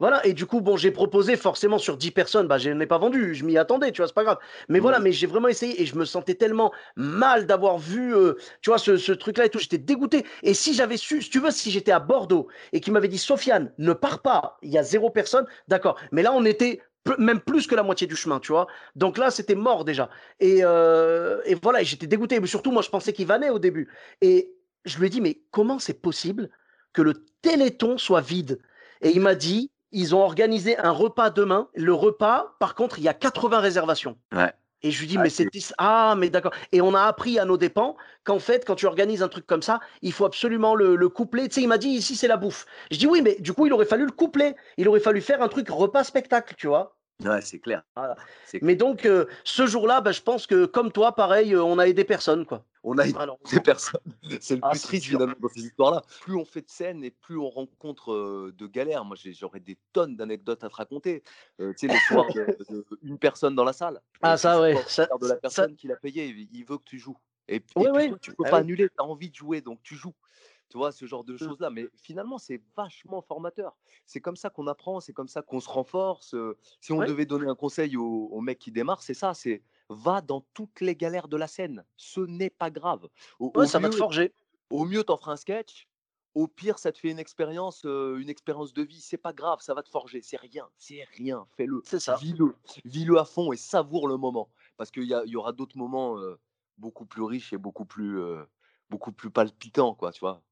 Voilà, 0.00 0.24
et 0.24 0.32
du 0.32 0.46
coup, 0.46 0.60
bon, 0.60 0.76
j'ai 0.76 0.92
proposé 0.92 1.36
forcément 1.36 1.78
sur 1.78 1.96
10 1.96 2.12
personnes, 2.12 2.46
bah, 2.46 2.58
je 2.58 2.70
n'ai 2.70 2.86
pas 2.86 2.98
vendu, 2.98 3.34
je 3.34 3.44
m'y 3.44 3.58
attendais, 3.58 3.90
tu 3.90 4.00
vois, 4.00 4.06
c'est 4.06 4.14
pas 4.14 4.22
grave. 4.22 4.38
Mais 4.68 4.78
voilà, 4.78 5.00
mais 5.00 5.10
j'ai 5.10 5.26
vraiment 5.26 5.48
essayé 5.48 5.82
et 5.82 5.86
je 5.86 5.96
me 5.96 6.04
sentais 6.04 6.34
tellement 6.34 6.72
mal 6.94 7.46
d'avoir 7.46 7.78
vu, 7.78 8.14
euh, 8.14 8.34
tu 8.62 8.70
vois, 8.70 8.78
ce, 8.78 8.96
ce 8.96 9.10
truc-là 9.10 9.46
et 9.46 9.48
tout, 9.48 9.58
j'étais 9.58 9.78
dégoûté. 9.78 10.24
Et 10.44 10.54
si 10.54 10.72
j'avais 10.72 10.96
su, 10.96 11.20
si 11.20 11.30
tu 11.30 11.40
veux, 11.40 11.50
si 11.50 11.72
j'étais 11.72 11.90
à 11.90 11.98
Bordeaux 11.98 12.46
et 12.72 12.80
qu'il 12.80 12.92
m'avait 12.92 13.08
dit, 13.08 13.18
Sofiane, 13.18 13.72
ne 13.78 13.92
pars 13.92 14.22
pas, 14.22 14.58
il 14.62 14.70
y 14.70 14.78
a 14.78 14.84
zéro 14.84 15.10
personne, 15.10 15.46
d'accord. 15.66 15.98
Mais 16.12 16.22
là, 16.22 16.32
on 16.32 16.44
était 16.44 16.80
même 17.18 17.40
plus 17.40 17.66
que 17.66 17.74
la 17.74 17.82
moitié 17.82 18.06
du 18.06 18.16
chemin, 18.16 18.38
tu 18.40 18.52
vois. 18.52 18.66
Donc 18.94 19.18
là, 19.18 19.30
c'était 19.30 19.54
mort 19.54 19.84
déjà. 19.84 20.10
Et, 20.40 20.58
euh, 20.62 21.40
et 21.44 21.54
voilà, 21.54 21.80
et 21.80 21.84
j'étais 21.84 22.06
dégoûté. 22.06 22.38
Mais 22.40 22.46
surtout, 22.46 22.70
moi, 22.70 22.82
je 22.82 22.90
pensais 22.90 23.12
qu'il 23.12 23.26
vannait 23.26 23.50
au 23.50 23.58
début. 23.58 23.88
Et 24.20 24.54
je 24.84 24.98
lui 24.98 25.06
ai 25.06 25.10
dit, 25.10 25.20
mais 25.20 25.40
comment 25.50 25.78
c'est 25.78 26.00
possible 26.00 26.50
que 26.92 27.02
le 27.02 27.14
téléthon 27.42 27.98
soit 27.98 28.20
vide? 28.20 28.60
Et 29.00 29.10
il 29.10 29.20
m'a 29.20 29.34
dit, 29.34 29.70
ils 29.92 30.14
ont 30.14 30.22
organisé 30.22 30.78
un 30.78 30.90
repas 30.90 31.30
demain. 31.30 31.68
Le 31.74 31.92
repas, 31.94 32.54
par 32.58 32.74
contre, 32.74 32.98
il 32.98 33.04
y 33.04 33.08
a 33.08 33.14
80 33.14 33.60
réservations. 33.60 34.16
Ouais. 34.34 34.52
Et 34.82 34.92
je 34.92 35.00
lui 35.00 35.08
dis, 35.08 35.16
Ah, 35.18 35.22
mais 35.22 35.30
c'est- 35.30 35.48
c'était. 35.52 35.74
Ah, 35.78 36.14
mais 36.16 36.30
d'accord. 36.30 36.52
Et 36.70 36.80
on 36.80 36.94
a 36.94 37.02
appris 37.02 37.38
à 37.40 37.44
nos 37.44 37.56
dépens 37.56 37.96
qu'en 38.22 38.38
fait, 38.38 38.64
quand 38.64 38.76
tu 38.76 38.86
organises 38.86 39.22
un 39.24 39.28
truc 39.28 39.44
comme 39.46 39.62
ça, 39.62 39.80
il 40.02 40.12
faut 40.12 40.24
absolument 40.24 40.74
le, 40.76 40.94
le 40.94 41.08
coupler. 41.08 41.48
Tu 41.48 41.54
sais, 41.56 41.62
il 41.62 41.66
m'a 41.68 41.78
dit, 41.78 41.88
ici, 41.88 42.14
c'est 42.14 42.28
la 42.28 42.36
bouffe. 42.36 42.64
Je 42.92 42.98
dis, 42.98 43.06
oui, 43.08 43.20
mais 43.20 43.36
du 43.40 43.52
coup, 43.52 43.66
il 43.66 43.72
aurait 43.72 43.86
fallu 43.86 44.04
le 44.04 44.12
coupler. 44.12 44.54
Il 44.76 44.88
aurait 44.88 45.00
fallu 45.00 45.20
faire 45.20 45.42
un 45.42 45.48
truc 45.48 45.68
repas-spectacle, 45.68 46.54
tu 46.56 46.68
vois. 46.68 46.97
Ouais, 47.24 47.40
c'est 47.40 47.58
clair. 47.58 47.82
Voilà. 47.96 48.14
Mais 48.62 48.76
donc, 48.76 49.04
euh, 49.04 49.26
ce 49.42 49.66
jour-là, 49.66 50.00
bah, 50.00 50.12
je 50.12 50.22
pense 50.22 50.46
que, 50.46 50.66
comme 50.66 50.92
toi, 50.92 51.14
pareil, 51.16 51.52
euh, 51.52 51.62
on 51.64 51.78
a 51.78 51.88
aidé 51.88 52.04
personne, 52.04 52.46
quoi. 52.46 52.64
On 52.84 52.96
a 52.96 53.06
aidé 53.08 53.18
Alors, 53.18 53.38
des 53.50 53.60
personnes. 53.60 54.00
C'est 54.40 54.54
le 54.54 54.60
Ah, 54.62 54.70
plus 54.70 54.80
triste 54.80 55.06
finalement 55.06 55.34
dans 55.40 55.48
ces 55.48 55.62
histoires-là. 55.62 56.02
Plus 56.20 56.36
on 56.36 56.44
fait 56.44 56.60
de 56.60 56.70
scènes 56.70 57.02
et 57.02 57.10
plus 57.10 57.36
on 57.36 57.48
rencontre 57.50 58.12
euh, 58.12 58.54
de 58.56 58.66
galères. 58.68 59.04
Moi, 59.04 59.16
j'ai- 59.20 59.32
j'aurais 59.32 59.58
des 59.58 59.76
tonnes 59.92 60.16
d'anecdotes 60.16 60.62
à 60.62 60.68
te 60.68 60.74
raconter. 60.76 61.24
Euh, 61.60 61.72
tu 61.72 61.88
sais, 61.88 61.92
le 61.92 61.98
soir 61.98 62.32
de, 62.32 62.56
de 62.70 62.86
une 63.02 63.18
personne 63.18 63.56
dans 63.56 63.64
la 63.64 63.72
salle. 63.72 64.00
Ah, 64.22 64.36
ça, 64.36 64.60
ouais, 64.60 64.76
ça- 64.86 65.08
de 65.20 65.26
la 65.26 65.34
ça- 65.34 65.40
personne 65.40 65.74
qui 65.74 65.88
l'a 65.88 65.96
payé. 65.96 66.28
Il 66.52 66.64
veut 66.64 66.78
que 66.78 66.84
tu 66.84 67.00
joues. 67.00 67.18
Et, 67.48 67.56
et 67.56 67.62
Oui, 67.74 67.84
puis 67.86 67.92
oui. 67.94 68.08
toi, 68.10 68.18
tu 68.20 68.32
peux 68.32 68.44
Ah 68.46 68.50
pas 68.50 68.56
oui. 68.58 68.62
annuler. 68.62 68.88
Tu 68.88 68.94
as 68.98 69.04
envie 69.04 69.30
de 69.30 69.34
jouer, 69.34 69.60
donc 69.60 69.82
tu 69.82 69.96
joues. 69.96 70.14
Tu 70.70 70.76
vois, 70.78 70.92
ce 70.92 71.06
genre 71.06 71.24
de 71.24 71.36
Mm. 71.40 71.46
choses-là. 71.46 71.70
Mais 71.70 71.88
finalement, 71.96 72.38
c'est 72.38 72.62
vachement 72.76 73.22
formateur. 73.22 73.76
C'est 74.06 74.20
comme 74.20 74.36
ça 74.36 74.50
qu'on 74.50 74.66
apprend, 74.66 75.00
c'est 75.00 75.12
comme 75.14 75.28
ça 75.28 75.42
qu'on 75.42 75.60
se 75.60 75.68
renforce. 75.68 76.34
Si 76.80 76.92
on 76.92 77.00
Ouais. 77.00 77.04
devait 77.04 77.26
donner 77.26 77.48
un 77.48 77.54
conseil 77.54 77.96
au, 77.96 78.04
au 78.30 78.40
mec 78.40 78.58
qui 78.58 78.70
démarre, 78.72 79.02
c'est 79.02 79.14
ça 79.14 79.34
c'est 79.34 79.62
va 79.88 80.20
dans 80.20 80.42
toutes 80.54 80.80
les 80.82 80.94
galères 80.96 81.28
de 81.28 81.36
la 81.38 81.46
scène. 81.46 81.84
Ce 81.96 82.20
n'est 82.20 82.50
pas 82.50 82.70
grave. 82.70 83.08
Au, 83.38 83.50
Ouais, 83.54 83.66
au 83.66 83.66
ça 83.66 83.78
va 83.78 83.88
te 83.88 83.94
mieux, 83.94 83.96
forger. 83.96 84.34
au 84.70 84.84
mieux, 84.84 85.04
t'en 85.04 85.16
feras 85.18 85.32
un 85.32 85.36
sketch. 85.36 85.88
Au 86.34 86.46
pire, 86.48 86.78
ça 86.78 86.92
te 86.92 86.98
fait 86.98 87.10
une 87.10 87.18
expérience, 87.18 87.84
euh, 87.86 88.18
une 88.18 88.28
expérience 88.30 88.72
de 88.74 88.82
vie. 88.82 89.00
C'est 89.00 89.18
pas 89.18 89.32
grave, 89.32 89.60
ça 89.60 89.74
va 89.74 89.82
te 89.82 89.88
forger. 89.90 90.22
C'est 90.22 90.36
rien, 90.38 90.68
c'est 90.76 91.04
rien. 91.16 91.48
Fais-le, 91.56 91.82
C'est 91.82 92.00
ça. 92.00 92.22
vis-le, 92.22 92.54
vis-le 92.84 93.18
à 93.18 93.24
fond 93.24 93.52
et 93.52 93.56
savoure 93.56 94.08
le 94.08 94.16
moment. 94.16 94.50
Parce 94.76 94.90
qu'il 94.90 95.04
y, 95.04 95.08
y 95.30 95.36
aura 95.36 95.52
d'autres 95.52 95.76
moments 95.78 96.18
euh, 96.18 96.38
beaucoup 96.78 97.06
plus 97.06 97.22
riches 97.22 97.52
et 97.52 97.58
beaucoup 97.58 97.86
plus, 97.86 98.20
euh, 98.20 98.44
beaucoup 98.90 99.12
plus 99.12 99.30
palpitants, 99.30 99.94
quoi. 99.94 100.12
Tu 100.12 100.20
vois. 100.20 100.42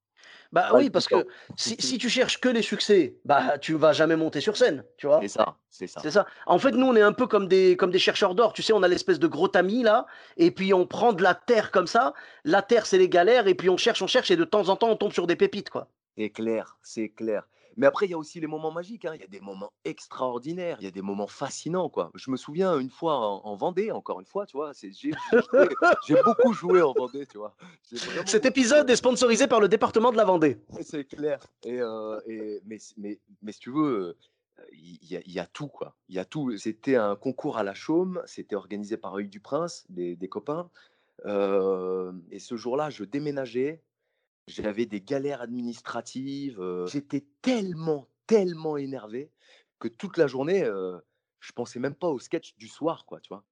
Bah 0.53 0.71
oui, 0.75 0.91
parce 0.91 1.09
que 1.09 1.27
si, 1.57 1.77
si 1.79 1.99
tu 1.99 2.09
cherches 2.09 2.41
que 2.41 2.49
les 2.49 2.63
succès, 2.63 3.17
bah 3.25 3.59
tu 3.59 3.75
vas 3.75 3.93
jamais 3.93 4.17
monter 4.17 4.41
sur 4.41 4.57
scène, 4.57 4.85
tu 4.97 5.07
vois? 5.07 5.19
C'est 5.21 5.29
ça, 5.29 5.57
c'est 5.71 5.87
ça. 5.87 6.01
C'est 6.03 6.11
ça. 6.11 6.27
En 6.47 6.59
fait, 6.59 6.71
nous, 6.71 6.87
on 6.87 6.97
est 6.97 7.03
un 7.03 7.13
peu 7.13 7.27
comme 7.27 7.49
des, 7.49 7.77
comme 7.77 7.91
des 7.91 7.99
chercheurs 7.99 8.35
d'or. 8.35 8.53
Tu 8.53 8.63
sais, 8.63 8.73
on 8.73 8.83
a 8.83 8.89
l'espèce 8.89 9.19
de 9.19 9.27
gros 9.27 9.49
tamis 9.49 9.83
là, 9.83 10.07
et 10.37 10.51
puis 10.51 10.73
on 10.73 10.87
prend 10.87 11.13
de 11.13 11.23
la 11.23 11.35
terre 11.35 11.71
comme 11.71 11.87
ça. 11.87 12.15
La 12.45 12.63
terre, 12.63 12.87
c'est 12.87 12.99
les 12.99 13.09
galères, 13.09 13.49
et 13.49 13.55
puis 13.55 13.69
on 13.69 13.77
cherche, 13.77 14.03
on 14.03 14.07
cherche, 14.07 14.31
et 14.31 14.37
de 14.37 14.45
temps 14.45 14.69
en 14.69 14.77
temps, 14.77 14.89
on 14.91 14.97
tombe 14.97 15.13
sur 15.13 15.27
des 15.27 15.37
pépites, 15.37 15.71
quoi. 15.71 15.89
C'est 16.17 16.31
clair, 16.31 16.79
c'est 16.83 17.11
clair. 17.11 17.47
Mais 17.77 17.87
après, 17.87 18.07
il 18.07 18.11
y 18.11 18.15
a 18.15 18.19
aussi 18.19 18.41
les 18.41 18.47
moments 18.47 18.71
magiques. 18.71 19.05
hein. 19.05 19.13
Il 19.15 19.21
y 19.21 19.25
a 19.25 19.27
des 19.27 19.41
moments 19.41 19.73
extraordinaires. 19.85 20.79
Il 20.81 20.85
y 20.85 20.89
a 20.89 20.91
des 20.91 21.03
moments 21.03 21.27
fascinants, 21.27 21.89
quoi. 21.91 22.11
Je 22.15 22.31
me 22.31 22.37
souviens 22.37 22.79
une 22.79 22.89
fois 22.91 23.19
en, 23.19 23.43
en 23.45 23.55
Vendée, 23.57 23.91
encore 23.93 24.19
une 24.21 24.27
fois, 24.27 24.47
tu 24.47 24.57
vois. 24.57 24.73
J'ai 26.07 26.17
beaucoup 26.25 26.53
joué 26.53 26.81
en 26.83 26.93
Vendée, 26.93 27.27
tu 27.27 27.39
vois. 27.39 27.55
Cet 28.27 28.47
épisode 28.47 28.89
est 28.91 28.97
sponsorisé 28.97 29.47
par 29.47 29.61
le 29.61 29.69
département 29.69 30.11
de 30.13 30.17
la 30.17 30.25
Vendée. 30.25 30.59
C'est 30.83 31.05
clair. 31.05 31.41
Et, 31.65 31.81
euh, 31.81 32.19
et- 32.27 32.61
mais, 32.65 32.79
mais, 32.97 33.19
mais 33.43 33.53
si 33.53 33.61
tu 33.61 33.71
veux, 33.71 34.17
euh, 34.59 34.65
il 34.73 35.11
y, 35.11 35.17
a- 35.17 35.23
il 35.27 35.33
y 35.33 35.39
a 35.39 35.47
tout, 35.47 35.69
quoi. 35.69 35.95
Il 36.09 36.15
y 36.15 36.19
a 36.19 36.25
tout. 36.25 36.57
C'était 36.57 36.97
un 36.97 37.15
concours 37.17 37.59
à 37.59 37.63
la 37.63 37.75
Chaume. 37.75 38.23
C'était 38.27 38.57
organisé 38.57 38.97
par 38.97 39.15
Œil 39.15 39.29
du 39.29 39.41
Prince, 39.41 39.85
des, 39.91 40.17
des 40.17 40.29
copains. 40.29 40.71
Euh, 41.27 42.13
et 42.31 42.39
ce 42.39 42.57
jour-là, 42.57 42.91
je 42.91 43.05
déménageais. 43.05 43.83
J'avais 44.47 44.87
des 44.87 45.01
galères 45.01 45.41
administratives. 45.41 46.63
J'étais 46.87 47.25
tellement, 47.43 48.09
tellement 48.27 48.77
énervé 48.77 49.31
que 49.79 49.89
toute 49.89 50.17
la 50.17 50.27
journée, 50.27 50.63
euh, 50.63 50.99
je 51.41 51.53
pensais 51.53 51.79
même 51.79 51.95
pas 51.95 52.09
au 52.09 52.19
sketch 52.19 52.55
du 52.57 52.69
soir, 52.69 53.05
quoi, 53.07 53.21
tu 53.21 53.29
vois? 53.29 53.45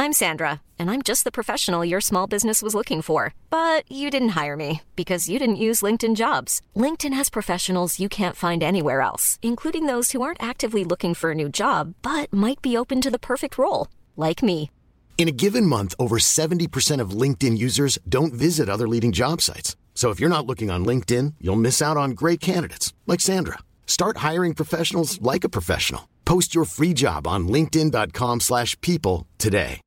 I'm 0.00 0.12
Sandra, 0.12 0.60
and 0.78 0.92
I'm 0.92 1.02
just 1.02 1.24
the 1.24 1.32
professional 1.32 1.84
your 1.84 2.00
small 2.00 2.28
business 2.28 2.62
was 2.62 2.72
looking 2.72 3.02
for. 3.02 3.34
But 3.50 3.82
you 3.90 4.10
didn't 4.10 4.40
hire 4.40 4.56
me 4.56 4.82
because 4.94 5.28
you 5.28 5.40
didn't 5.40 5.56
use 5.56 5.82
LinkedIn 5.82 6.14
jobs. 6.14 6.62
LinkedIn 6.76 7.12
has 7.14 7.28
professionals 7.28 7.98
you 7.98 8.08
can't 8.08 8.36
find 8.36 8.62
anywhere 8.62 9.00
else, 9.00 9.40
including 9.42 9.86
those 9.86 10.12
who 10.12 10.22
aren't 10.22 10.42
actively 10.42 10.84
looking 10.84 11.14
for 11.14 11.32
a 11.32 11.34
new 11.34 11.48
job 11.48 11.94
but 12.02 12.32
might 12.32 12.62
be 12.62 12.76
open 12.76 13.00
to 13.00 13.10
the 13.10 13.18
perfect 13.18 13.58
role, 13.58 13.88
like 14.16 14.40
me. 14.40 14.70
In 15.18 15.26
a 15.26 15.32
given 15.32 15.66
month, 15.66 15.94
over 15.98 16.18
70% 16.20 17.00
of 17.00 17.10
LinkedIn 17.10 17.58
users 17.58 17.98
don't 18.08 18.32
visit 18.32 18.68
other 18.68 18.86
leading 18.86 19.10
job 19.10 19.40
sites. 19.42 19.74
So 19.94 20.10
if 20.10 20.20
you're 20.20 20.30
not 20.30 20.46
looking 20.46 20.70
on 20.70 20.84
LinkedIn, 20.86 21.34
you'll 21.40 21.56
miss 21.56 21.82
out 21.82 21.96
on 21.96 22.12
great 22.12 22.38
candidates 22.38 22.94
like 23.08 23.20
Sandra. 23.20 23.58
Start 23.84 24.18
hiring 24.18 24.54
professionals 24.54 25.20
like 25.20 25.42
a 25.42 25.48
professional. 25.48 26.02
Post 26.24 26.54
your 26.54 26.64
free 26.64 26.94
job 26.94 27.26
on 27.26 27.48
linkedin.com/people 27.48 28.38
slash 28.40 28.76
people 28.80 29.26
today. 29.38 29.80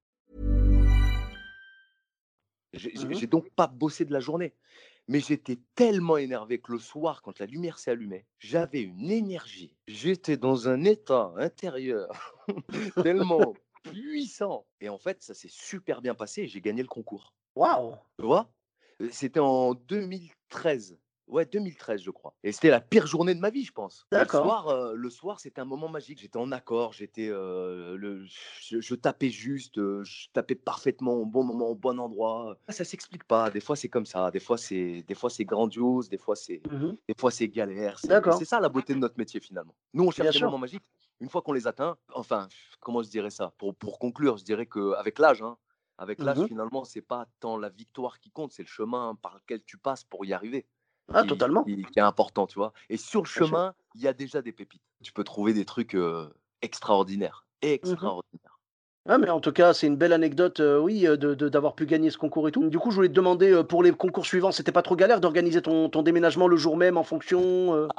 J'ai 2.73 2.91
j'ai- 2.95 3.13
j'ai 3.19 3.27
donc 3.27 3.45
pas 3.55 3.67
bossé 3.67 4.03
de 4.05 4.11
la 4.13 4.19
journée. 4.19 4.53
Mais 5.07 5.19
j'étais 5.19 5.57
tellement 5.75 6.17
énervé 6.17 6.59
que 6.59 6.71
le 6.73 6.79
soir, 6.79 7.21
quand 7.21 7.39
la 7.39 7.45
lumière 7.45 7.79
s'est 7.79 7.91
allumée, 7.91 8.25
j'avais 8.39 8.81
une 8.81 9.09
énergie. 9.11 9.75
J'étais 9.87 10.37
dans 10.37 10.67
un 10.69 10.83
état 10.83 11.31
intérieur 11.37 12.35
tellement 13.03 13.53
puissant. 13.83 14.65
Et 14.79 14.89
en 14.89 14.97
fait, 14.97 15.21
ça 15.21 15.33
s'est 15.33 15.49
super 15.51 16.01
bien 16.01 16.15
passé 16.15 16.41
et 16.43 16.47
j'ai 16.47 16.61
gagné 16.61 16.81
le 16.81 16.87
concours. 16.87 17.33
Waouh 17.55 17.95
Tu 18.19 18.25
vois? 18.25 18.49
Euh, 19.01 19.09
C'était 19.11 19.39
en 19.39 19.73
2013. 19.73 20.97
Ouais, 21.27 21.45
2013, 21.45 22.01
je 22.01 22.11
crois. 22.11 22.33
Et 22.43 22.51
c'était 22.51 22.69
la 22.69 22.81
pire 22.81 23.07
journée 23.07 23.33
de 23.33 23.39
ma 23.39 23.51
vie, 23.51 23.63
je 23.63 23.71
pense. 23.71 24.05
D'accord. 24.11 24.41
Le 24.43 24.49
soir, 24.49 24.67
euh, 24.67 24.93
le 24.95 25.09
soir, 25.09 25.39
c'était 25.39 25.61
un 25.61 25.65
moment 25.65 25.87
magique. 25.87 26.19
J'étais 26.19 26.35
en 26.37 26.51
accord, 26.51 26.91
j'étais, 26.91 27.29
euh, 27.29 27.95
le, 27.95 28.25
je, 28.59 28.81
je 28.81 28.95
tapais 28.95 29.29
juste, 29.29 29.77
euh, 29.77 30.03
je 30.03 30.27
tapais 30.33 30.55
parfaitement 30.55 31.13
au 31.13 31.25
bon 31.25 31.45
moment, 31.45 31.69
au 31.69 31.75
bon 31.75 31.99
endroit. 32.01 32.57
Ah, 32.67 32.73
Ça 32.73 32.83
s'explique 32.83 33.23
pas. 33.23 33.49
Des 33.49 33.61
fois, 33.61 33.77
c'est 33.77 33.87
comme 33.87 34.05
ça. 34.05 34.29
Des 34.29 34.41
fois, 34.41 34.57
c'est, 34.57 35.03
des 35.07 35.15
fois, 35.15 35.29
c'est 35.29 35.45
grandiose. 35.45 36.09
Des 36.09 36.17
fois, 36.17 36.35
c'est, 36.35 36.61
Mhm. 36.69 36.97
des 37.07 37.15
fois, 37.17 37.31
c'est 37.31 37.47
galère. 37.47 37.97
C'est, 37.99 38.09
D'accord. 38.09 38.37
c'est 38.37 38.43
ça 38.45 38.59
la 38.59 38.67
beauté 38.67 38.93
de 38.93 38.99
notre 38.99 39.17
métier 39.17 39.39
finalement. 39.39 39.75
Nous, 39.93 40.03
on 40.03 40.11
cherche 40.11 40.35
des 40.37 40.43
moments 40.43 40.57
magiques, 40.57 40.83
Une 41.21 41.29
fois 41.29 41.41
qu'on 41.43 41.53
les 41.53 41.67
atteint, 41.67 41.97
enfin, 42.13 42.49
comment 42.81 43.03
je 43.03 43.09
dirais 43.09 43.29
ça? 43.31 43.53
Pour, 43.59 43.75
pour 43.77 43.99
conclure, 43.99 44.37
je 44.37 44.43
dirais 44.45 44.67
qu'avec 44.67 45.19
l'âge, 45.19 45.41
hein, 45.43 45.57
avec 45.99 46.23
l'âge, 46.23 46.39
Mmh 46.39 46.47
finalement, 46.47 46.83
c'est 46.85 47.01
pas 47.03 47.27
tant 47.39 47.57
la 47.57 47.69
victoire 47.69 48.19
qui 48.19 48.31
compte, 48.31 48.51
c'est 48.53 48.63
le 48.63 48.67
chemin 48.69 49.15
par 49.15 49.35
lequel 49.37 49.63
tu 49.63 49.77
passes 49.77 50.03
pour 50.03 50.25
y 50.25 50.33
arriver 50.33 50.67
Ah, 51.13 51.23
qui, 51.23 51.25
totalement, 51.25 51.65
qui- 51.65 51.87
qui 51.89 51.99
est 51.99 52.01
important, 52.01 52.47
tu 52.47 52.57
vois? 52.59 52.73
Et 52.89 52.97
sur 52.97 53.21
le 53.21 53.27
bien 53.35 53.45
chemin, 53.49 53.75
il 53.95 54.01
y 54.01 54.07
a 54.07 54.13
déjà 54.13 54.41
des 54.41 54.51
pépites. 54.53 54.83
Tu 55.03 55.13
peux 55.13 55.23
trouver 55.23 55.53
des 55.53 55.65
trucs 55.65 55.95
euh, 55.95 56.33
extraordinaires, 56.63 57.45
Mmh 57.83 58.11
extraordinaires. 58.13 58.59
Ah, 59.07 59.17
mais 59.17 59.29
en 59.29 59.39
tout 59.41 59.51
cas, 59.51 59.73
c'est 59.73 59.87
une 59.87 59.95
belle 59.95 60.13
anecdote, 60.13 60.61
oui, 60.81 61.07
heu, 61.07 61.17
de 61.17 61.33
de 61.33 61.49
d'avoir 61.49 61.75
pu 61.75 61.85
gagner 61.87 62.11
ce 62.11 62.17
concours 62.19 62.47
et 62.47 62.51
tout. 62.51 62.69
Du 62.69 62.77
coup, 62.79 62.91
je 62.91 62.95
voulais 62.97 63.07
te 63.09 63.13
demander, 63.13 63.63
pour 63.67 63.81
les 63.83 63.91
concours 63.91 64.25
suivants, 64.27 64.51
c'était 64.51 64.71
pas 64.71 64.83
trop 64.83 64.95
galère 64.95 65.19
d'organiser 65.21 65.61
ton 65.63 65.89
ton 65.89 66.03
déménagement 66.03 66.47
le 66.47 66.55
jour 66.57 66.77
même 66.77 66.97
en 66.97 67.03
fonction? 67.03 67.89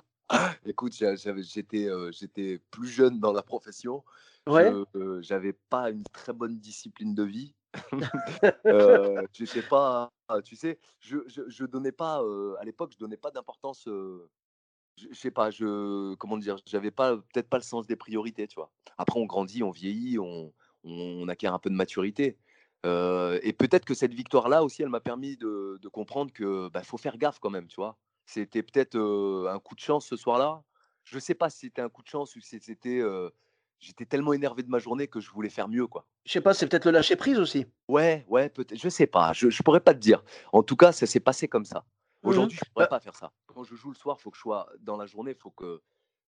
Écoute, 0.64 0.92
j'étais 0.94 1.88
euh, 1.88 2.10
plus 2.70 2.88
jeune 2.88 3.20
dans 3.20 3.32
la 3.32 3.42
profession. 3.42 4.04
Ouais? 4.46 4.72
Je 4.72 4.98
euh, 4.98 5.22
j'avais 5.22 5.52
pas 5.52 5.90
une 5.90 6.04
très 6.04 6.32
bonne 6.32 6.58
discipline 6.58 7.14
de 7.14 7.22
vie. 7.22 7.54
Euh, 8.66 9.22
j'étais 9.32 9.62
pas, 9.62 10.12
tu 10.44 10.56
sais, 10.56 10.78
je, 11.00 11.18
je, 11.26 11.42
je 11.48 11.64
donnais 11.64 11.92
pas, 11.92 12.22
à 12.58 12.64
l'époque, 12.64 12.92
je 12.92 12.98
donnais 12.98 13.16
pas 13.16 13.30
d'importance. 13.30 13.84
je 13.86 14.26
je 14.98 15.14
sais 15.14 15.30
pas, 15.30 15.50
je, 15.50 16.14
comment 16.16 16.36
dire, 16.36 16.58
j'avais 16.66 16.90
pas, 16.90 17.16
peut-être 17.16 17.48
pas 17.48 17.56
le 17.56 17.62
sens 17.62 17.86
des 17.86 17.96
priorités, 17.96 18.46
tu 18.46 18.56
vois. 18.56 18.70
Après, 18.98 19.18
on 19.18 19.24
grandit, 19.24 19.62
on 19.62 19.70
vieillit, 19.70 20.18
on, 20.18 20.52
on 20.84 21.28
acquiert 21.28 21.54
un 21.54 21.58
peu 21.58 21.70
de 21.70 21.74
maturité. 21.74 22.36
Et 22.84 23.54
peut-être 23.58 23.86
que 23.86 23.94
cette 23.94 24.12
victoire-là 24.12 24.64
aussi, 24.64 24.82
elle 24.82 24.90
m'a 24.90 25.00
permis 25.00 25.36
de, 25.38 25.78
de 25.80 25.88
comprendre 25.88 26.30
que 26.32 26.68
bah, 26.68 26.82
faut 26.82 26.98
faire 26.98 27.16
gaffe 27.16 27.38
quand 27.38 27.50
même, 27.50 27.68
tu 27.68 27.76
vois. 27.76 27.98
C'était 28.26 28.62
peut-être 28.62 28.96
euh, 28.96 29.48
un 29.52 29.58
coup 29.60 29.74
de 29.74 29.80
chance 29.80 30.06
ce 30.06 30.16
soir-là. 30.16 30.64
Je 31.04 31.18
sais 31.18 31.34
pas 31.34 31.50
si 31.50 31.60
c'était 31.60 31.82
un 31.82 31.88
coup 31.88 32.02
de 32.02 32.08
chance 32.08 32.36
ou 32.36 32.40
si 32.40 32.60
c'était, 32.60 33.00
euh, 33.00 33.30
j'étais 33.80 34.06
tellement 34.06 34.32
énervé 34.32 34.62
de 34.62 34.68
ma 34.70 34.78
journée 34.78 35.08
que 35.08 35.20
je 35.20 35.30
voulais 35.30 35.50
faire 35.50 35.68
mieux, 35.68 35.86
quoi. 35.86 36.06
Je 36.24 36.32
sais 36.32 36.40
pas, 36.40 36.52
c'est 36.52 36.66
peut-être 36.68 36.84
le 36.86 36.90
lâcher 36.90 37.14
prise 37.14 37.38
aussi? 37.38 37.66
Ouais, 37.88 38.24
ouais, 38.28 38.48
peut-être, 38.48 38.78
je 38.78 38.88
sais 38.88 39.06
pas, 39.06 39.32
je, 39.32 39.50
je 39.50 39.62
pourrais 39.62 39.80
pas 39.80 39.92
te 39.94 39.98
dire. 39.98 40.22
En 40.52 40.62
tout 40.62 40.76
cas, 40.76 40.92
ça 40.92 41.06
s'est 41.06 41.20
passé 41.20 41.48
comme 41.48 41.64
ça. 41.64 41.84
Mmh 42.24 42.46
Aujourd'hui, 42.46 42.58
je 42.58 42.70
pourrais 42.70 42.86
Bah 42.86 42.88
pas 42.88 43.00
faire 43.00 43.16
ça. 43.16 43.32
Quand 43.46 43.64
je 43.64 43.74
joue 43.74 43.90
le 43.90 43.96
soir, 43.96 44.20
faut 44.20 44.30
que 44.30 44.36
je 44.36 44.42
sois 44.42 44.68
dans 44.80 44.96
la 44.96 45.06
journée, 45.06 45.34
faut 45.34 45.50
que 45.50 45.82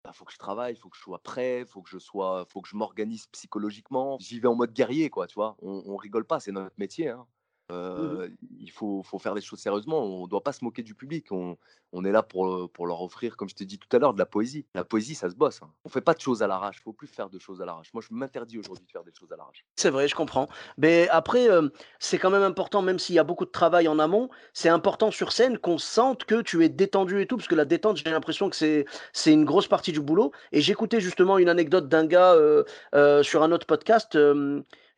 bah, 0.05 0.13
faut 0.13 0.25
que 0.25 0.33
je 0.33 0.39
travaille, 0.39 0.77
faut 0.77 0.91
que 0.91 0.97
je 0.97 1.03
sois 1.03 1.23
prêt, 1.23 1.65
faut 1.65 1.81
que 1.83 1.89
je 1.91 1.99
sois, 1.99 2.45
faut 2.51 2.61
que 2.61 2.69
je 2.69 2.77
m'organise 2.77 3.27
psychologiquement. 3.29 4.19
J'y 4.19 4.41
vais 4.41 4.49
en 4.49 4.55
mode 4.57 4.73
guerrier, 4.75 5.09
quoi, 5.11 5.27
tu 5.27 5.35
vois. 5.35 5.57
On, 5.63 5.83
on 5.87 5.97
rigole 5.97 6.27
pas, 6.27 6.41
c'est 6.41 6.53
notre 6.53 6.75
métier. 6.79 7.09
hein. 7.09 7.27
Mmh 7.71 8.29
il 8.61 8.71
faut, 8.71 9.03
faut 9.03 9.19
faire 9.19 9.35
des 9.35 9.41
choses 9.41 9.59
sérieusement. 9.59 10.03
On 10.03 10.27
doit 10.27 10.43
pas 10.43 10.53
se 10.53 10.65
moquer 10.65 10.83
du 10.83 10.95
public. 10.95 11.31
On, 11.31 11.57
on 11.93 12.05
est 12.05 12.13
là 12.13 12.23
pour, 12.23 12.71
pour 12.73 12.87
leur 12.87 13.03
offrir, 13.03 13.37
comme 13.37 13.49
je 13.49 13.55
t'ai 13.55 13.65
dit 13.67 13.79
tout 13.79 13.95
à 13.95 13.99
l'heure, 13.99 14.15
de 14.15 14.19
la 14.19 14.27
poésie. 14.27 14.65
La 14.75 14.85
poésie, 14.85 15.15
ça 15.15 15.29
se 15.31 15.35
bosse. 15.37 15.63
hein. 15.63 15.71
On 15.85 15.89
fait 15.89 16.01
pas 16.01 16.15
de 16.15 16.21
choses 16.21 16.43
à 16.43 16.47
l'arrache. 16.47 16.81
Faut 16.83 16.93
plus 16.93 17.07
faire 17.07 17.29
de 17.29 17.39
choses 17.39 17.61
à 17.61 17.67
l'arrache. 17.67 17.93
Moi, 17.93 18.03
je 18.03 18.15
m'interdis 18.15 18.59
aujourd'hui 18.59 18.87
de 18.87 18.91
faire 18.91 19.05
des 19.05 19.13
choses 19.19 19.31
à 19.33 19.37
l'arrache. 19.37 19.65
C'est 19.77 19.91
vrai, 19.91 20.09
je 20.09 20.15
comprends. 20.15 20.49
Mais 20.79 21.09
après, 21.11 21.47
c'est 21.99 22.19
quand 22.19 22.31
même 22.31 22.43
important, 22.43 22.83
même 22.83 22.99
s'il 22.99 23.15
y 23.15 23.19
a 23.19 23.25
beaucoup 23.25 23.45
de 23.45 23.51
travail 23.51 23.87
en 23.87 23.99
amont, 23.99 24.29
c'est 24.53 24.71
important 24.71 25.11
sur 25.11 25.33
scène 25.33 25.59
qu'on 25.59 25.79
sente 25.79 26.25
que 26.25 26.43
tu 26.43 26.65
es 26.65 26.69
détendu 26.69 27.21
et 27.21 27.27
tout, 27.27 27.37
parce 27.37 27.49
que 27.49 27.55
la 27.55 27.65
détente, 27.65 27.99
j'ai 27.99 28.11
l'impression 28.11 28.51
que 28.51 28.57
c'est 28.57 28.87
c'est 29.13 29.33
une 29.33 29.45
grosse 29.45 29.69
partie 29.69 29.93
du 29.93 30.01
boulot. 30.01 30.33
Et 30.53 30.61
j'écoutais 30.61 31.01
justement 31.01 31.39
une 31.39 31.49
anecdote 31.49 31.89
d'un 31.89 32.07
gars, 32.07 32.35
sur 33.23 33.43
un 33.43 33.53
autre 33.53 33.67
podcast, 33.67 34.19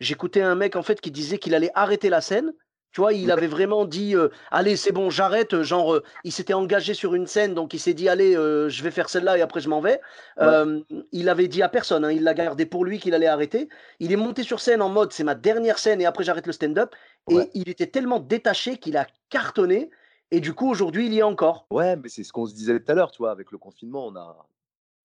j'écoutais 0.01 0.43
un 0.43 0.55
mec, 0.55 0.77
en 0.77 0.83
fait, 0.83 1.01
qui 1.01 1.11
disait 1.11 1.39
qu'il 1.39 1.55
allait 1.55 1.71
arrêter 1.75 2.09
la 2.11 2.21
scène. 2.21 2.53
Tu 2.93 3.01
vois? 3.03 3.13
Il 3.13 3.31
avait 3.31 3.47
vraiment 3.47 3.85
dit, 3.85 4.15
heu: 4.15 4.31
«Allez, 4.51 4.77
c'est 4.77 4.93
bon, 4.93 5.11
j'arrête», 5.11 5.63
genre, 5.63 5.95
heu, 5.97 6.03
il 6.25 6.33
s'était 6.33 6.55
engagé 6.55 6.95
sur 6.95 7.15
une 7.15 7.27
scène, 7.27 7.53
donc 7.53 7.75
il 7.75 7.79
s'est 7.79 7.93
dit: 7.93 8.09
«Allez, 8.09 8.35
heu, 8.37 8.69
je 8.71 8.83
vais 8.83 8.91
faire 8.91 9.11
celle-là 9.11 9.37
et 9.37 9.43
après 9.43 9.61
je 9.61 9.69
m'en 9.69 9.81
vais». 9.83 10.01
Ouais, 10.39 10.67
il 11.13 11.29
avait 11.29 11.49
dit 11.49 11.63
à 11.63 11.69
personne, 11.69 12.05
hein, 12.05 12.11
il 12.13 12.23
l'a 12.23 12.33
gardé 12.33 12.65
pour 12.65 12.85
lui 12.85 12.99
qu'il 12.99 13.13
allait 13.15 13.27
arrêter. 13.27 13.69
Il 14.01 14.13
est 14.13 14.17
monté 14.17 14.43
sur 14.43 14.61
scène 14.61 14.81
en 14.81 14.89
mode: 14.89 15.13
«C'est 15.13 15.25
ma 15.25 15.35
dernière 15.35 15.79
scène 15.79 16.01
et 16.01 16.07
après 16.07 16.25
j'arrête 16.25 16.47
le 16.47 16.53
stand-up» 16.53 16.95
ouais. 17.27 17.45
et 17.45 17.51
il 17.55 17.69
était 17.69 17.87
tellement 17.87 18.21
détaché 18.21 18.79
qu'il 18.79 18.97
a 18.97 19.07
cartonné 19.29 19.91
et 20.31 20.41
du 20.41 20.55
coup 20.55 20.69
aujourd'hui 20.71 21.07
il 21.07 21.15
y 21.15 21.19
est 21.19 21.23
encore. 21.23 21.67
Ouais, 21.71 21.97
mais 21.97 22.09
c'est 22.09 22.25
ce 22.25 22.33
qu'on 22.33 22.47
se 22.47 22.55
disait 22.55 22.79
tout 22.81 22.91
à 22.91 22.95
l'heure, 22.95 23.11
tu 23.11 23.19
vois, 23.19 23.31
avec 23.31 23.53
le 23.53 23.59
confinement, 23.59 24.07
on 24.07 24.17
a, 24.17 24.49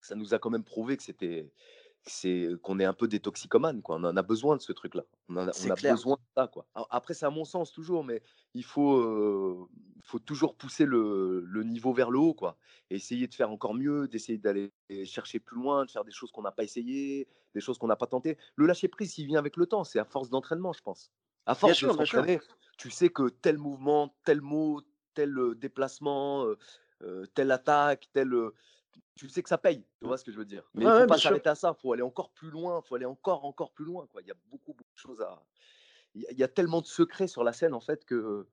ça 0.00 0.14
nous 0.14 0.34
a 0.34 0.38
quand 0.38 0.50
même 0.50 0.64
prouvé 0.64 0.96
que 0.96 1.02
c'était, 1.02 1.50
c'est, 2.04 2.48
qu'on 2.62 2.80
est 2.80 2.84
un 2.84 2.92
peu 2.92 3.06
des 3.06 3.20
toxicomanes, 3.20 3.80
quoi. 3.82 3.96
On 3.96 4.04
en 4.04 4.16
a 4.16 4.22
besoin 4.22 4.56
de 4.56 4.60
ce 4.60 4.72
truc-là. 4.72 5.04
On 5.28 5.36
en 5.36 5.48
a, 5.48 5.50
on 5.50 5.90
besoin 5.90 6.16
de 6.16 6.22
ça, 6.36 6.48
quoi. 6.48 6.66
Après, 6.90 7.14
c'est 7.14 7.26
à 7.26 7.30
mon 7.30 7.44
sens 7.44 7.72
toujours, 7.72 8.04
mais 8.04 8.22
il 8.54 8.64
faut, 8.64 8.96
euh, 8.96 9.68
faut 10.02 10.18
toujours 10.18 10.56
pousser 10.56 10.84
le, 10.84 11.44
le 11.46 11.62
niveau 11.62 11.92
vers 11.92 12.10
le 12.10 12.18
haut, 12.18 12.34
quoi. 12.34 12.58
Et 12.90 12.96
essayer 12.96 13.28
de 13.28 13.34
faire 13.34 13.50
encore 13.50 13.74
mieux, 13.74 14.08
d'essayer 14.08 14.38
d'aller 14.38 14.72
chercher 15.04 15.38
plus 15.38 15.56
loin, 15.56 15.84
de 15.84 15.90
faire 15.90 16.04
des 16.04 16.10
choses 16.10 16.32
qu'on 16.32 16.42
n'a 16.42 16.52
pas 16.52 16.64
essayées, 16.64 17.28
des 17.54 17.60
choses 17.60 17.78
qu'on 17.78 17.86
n'a 17.86 17.96
pas 17.96 18.08
tentées. 18.08 18.36
Le 18.56 18.66
lâcher 18.66 18.88
prise, 18.88 19.16
il 19.18 19.26
vient 19.26 19.38
avec 19.38 19.56
le 19.56 19.66
temps. 19.66 19.84
C'est 19.84 19.98
à 19.98 20.04
force 20.04 20.28
d'entraînement, 20.28 20.72
je 20.72 20.82
pense. 20.82 21.12
À 21.46 21.54
force 21.54 21.80
bien 21.80 21.92
s'entraîner, 21.92 22.40
tu 22.78 22.90
sais 22.90 23.08
que 23.08 23.28
tel 23.28 23.58
mouvement, 23.58 24.16
tel 24.24 24.40
mot, 24.40 24.80
tel 25.14 25.36
déplacement, 25.56 26.46
euh, 27.02 27.26
telle 27.34 27.50
attaque, 27.50 28.08
tel, 28.12 28.32
tu 29.14 29.28
sais 29.28 29.42
que 29.42 29.48
ça 29.48 29.58
paye, 29.58 29.86
tu 29.98 30.06
vois 30.06 30.18
ce 30.18 30.24
que 30.24 30.32
je 30.32 30.38
veux 30.38 30.44
dire? 30.44 30.70
Mais 30.74 30.86
Ouais, 30.86 30.90
il 30.90 30.92
faut 30.92 31.02
ouais, 31.02 31.06
pas 31.06 31.16
bien 31.16 31.20
sûr. 31.20 31.20
s'arrêter 31.20 31.48
à 31.50 31.54
ça, 31.54 31.74
il 31.76 31.80
faut 31.80 31.92
aller 31.92 32.02
encore 32.02 32.32
plus 32.32 32.50
loin, 32.50 32.80
il 32.84 32.88
faut 32.88 32.94
aller 32.96 33.04
encore, 33.06 33.44
encore 33.44 33.72
plus 33.72 33.84
loin. 33.84 34.06
Quoi. 34.08 34.22
Il 34.22 34.28
y 34.28 34.30
a 34.30 34.34
beaucoup, 34.46 34.72
beaucoup 34.74 34.94
de 34.94 34.98
choses 34.98 35.20
à. 35.22 35.44
Il 36.14 36.22
y, 36.22 36.26
a 36.26 36.32
il 36.32 36.38
y 36.38 36.44
a 36.44 36.48
tellement 36.48 36.80
de 36.82 36.86
secrets 36.86 37.28
sur 37.28 37.44
la 37.44 37.52
scène, 37.52 37.74
en 37.74 37.80
fait, 37.80 38.04
que 38.06 38.48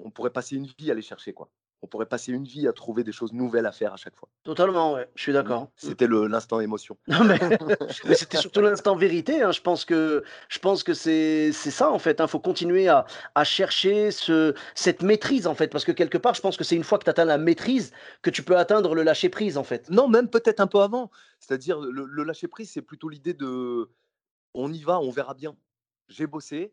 on 0.00 0.10
pourrait 0.12 0.32
passer 0.32 0.56
une 0.56 0.66
vie 0.66 0.90
à 0.90 0.94
les 0.94 1.02
chercher. 1.02 1.34
Quoi. 1.34 1.52
On 1.84 1.86
pourrait 1.86 2.06
passer 2.06 2.32
une 2.32 2.44
vie 2.44 2.66
à 2.66 2.72
trouver 2.72 3.04
des 3.04 3.12
choses 3.12 3.34
nouvelles 3.34 3.66
à 3.66 3.72
faire 3.72 3.92
à 3.92 3.96
chaque 3.98 4.16
fois. 4.16 4.30
Totalement, 4.42 4.94
ouais, 4.94 5.06
je 5.14 5.20
suis 5.22 5.32
Mm. 5.32 5.34
d'accord. 5.34 5.62
Mmh. 5.64 5.68
C'était 5.76 6.06
l'instant 6.08 6.60
émotion. 6.60 6.96
Non 7.08 7.24
mais 7.24 7.38
mais 8.06 8.14
c'était 8.14 8.38
surtout 8.38 8.62
l'instant 8.62 8.96
vérité, 8.96 9.42
hein. 9.42 9.52
Je 9.52 9.60
pense 9.60 9.84
que 9.84 10.24
je 10.48 10.58
pense 10.58 10.82
que 10.82 10.94
c'est 10.94 11.52
ça 11.52 11.90
en 11.90 11.98
fait, 11.98 12.22
hein. 12.22 12.26
Faut 12.26 12.40
continuer 12.40 12.88
à 12.88 13.04
à 13.34 13.44
chercher 13.44 14.10
ce 14.10 14.54
cette 14.74 15.02
maîtrise 15.02 15.46
en 15.46 15.54
fait, 15.54 15.68
parce 15.68 15.84
que 15.84 15.92
quelque 15.92 16.16
part, 16.16 16.32
je 16.32 16.40
pense 16.40 16.56
que 16.56 16.64
c'est 16.64 16.74
une 16.76 16.84
fois 16.84 16.98
que 16.98 17.04
tu 17.04 17.10
atteins 17.10 17.26
la 17.26 17.36
maîtrise 17.36 17.92
que 18.22 18.30
tu 18.30 18.42
peux 18.42 18.56
atteindre 18.56 18.94
le 18.94 19.02
lâcher 19.02 19.28
prise 19.28 19.58
en 19.58 19.64
fait. 19.64 19.90
Non, 19.90 20.08
même 20.08 20.30
peut-être 20.30 20.60
un 20.60 20.66
peu 20.66 20.80
avant. 20.80 21.10
C'est-à-dire, 21.38 21.78
le, 21.80 22.06
le 22.06 22.24
lâcher 22.24 22.48
prise, 22.48 22.70
c'est 22.70 22.80
plutôt 22.80 23.10
l'idée 23.10 23.34
de 23.34 23.90
on 24.54 24.72
y 24.72 24.80
va, 24.82 25.00
on 25.00 25.10
verra 25.10 25.34
bien. 25.34 25.54
J'ai 26.08 26.26
bossé. 26.26 26.72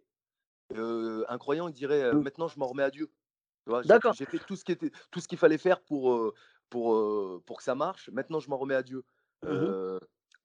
euh, 0.78 1.26
un 1.28 1.38
croyant, 1.38 1.68
il 1.68 1.74
dirait 1.74 2.02
euh, 2.04 2.14
Mmh. 2.14 2.22
maintenant, 2.24 2.48
je 2.48 2.58
m'en 2.58 2.68
remets 2.68 2.84
à 2.84 2.92
Dieu. 2.92 3.10
D'accord. 3.84 4.16
j'ai 4.18 4.26
fait 4.26 4.40
tout 4.40 4.56
ce 4.56 4.64
qui 4.66 4.72
était, 4.72 4.92
tout 5.12 5.20
ce 5.20 5.28
qu'il 5.28 5.38
fallait 5.38 5.58
faire 5.58 5.82
pour, 5.82 6.34
pour, 6.70 7.44
pour 7.46 7.58
que 7.58 7.64
ça 7.64 7.76
marche. 7.76 8.10
Maintenant, 8.12 8.40
je 8.40 8.50
m'en 8.50 8.58
remets 8.58 8.76
à 8.76 8.84
Dieu. 8.84 9.04
Mmh 9.44 9.74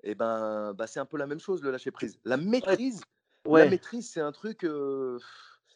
et 0.02 0.14
ben, 0.14 0.72
bah, 0.74 0.87
c'est 0.87 1.00
un 1.00 1.07
peu 1.07 1.16
la 1.16 1.26
même 1.26 1.40
chose, 1.40 1.62
le 1.62 1.70
lâcher 1.70 1.90
prise. 1.90 2.18
La 2.24 2.37
Ouais, 2.37 2.42
maîtrise, 2.42 3.02
la 3.50 3.64
maîtrise, 3.66 4.11
c'est 4.11 4.20
un 4.20 4.33
truc. 4.33 4.64
euh, 4.64 5.18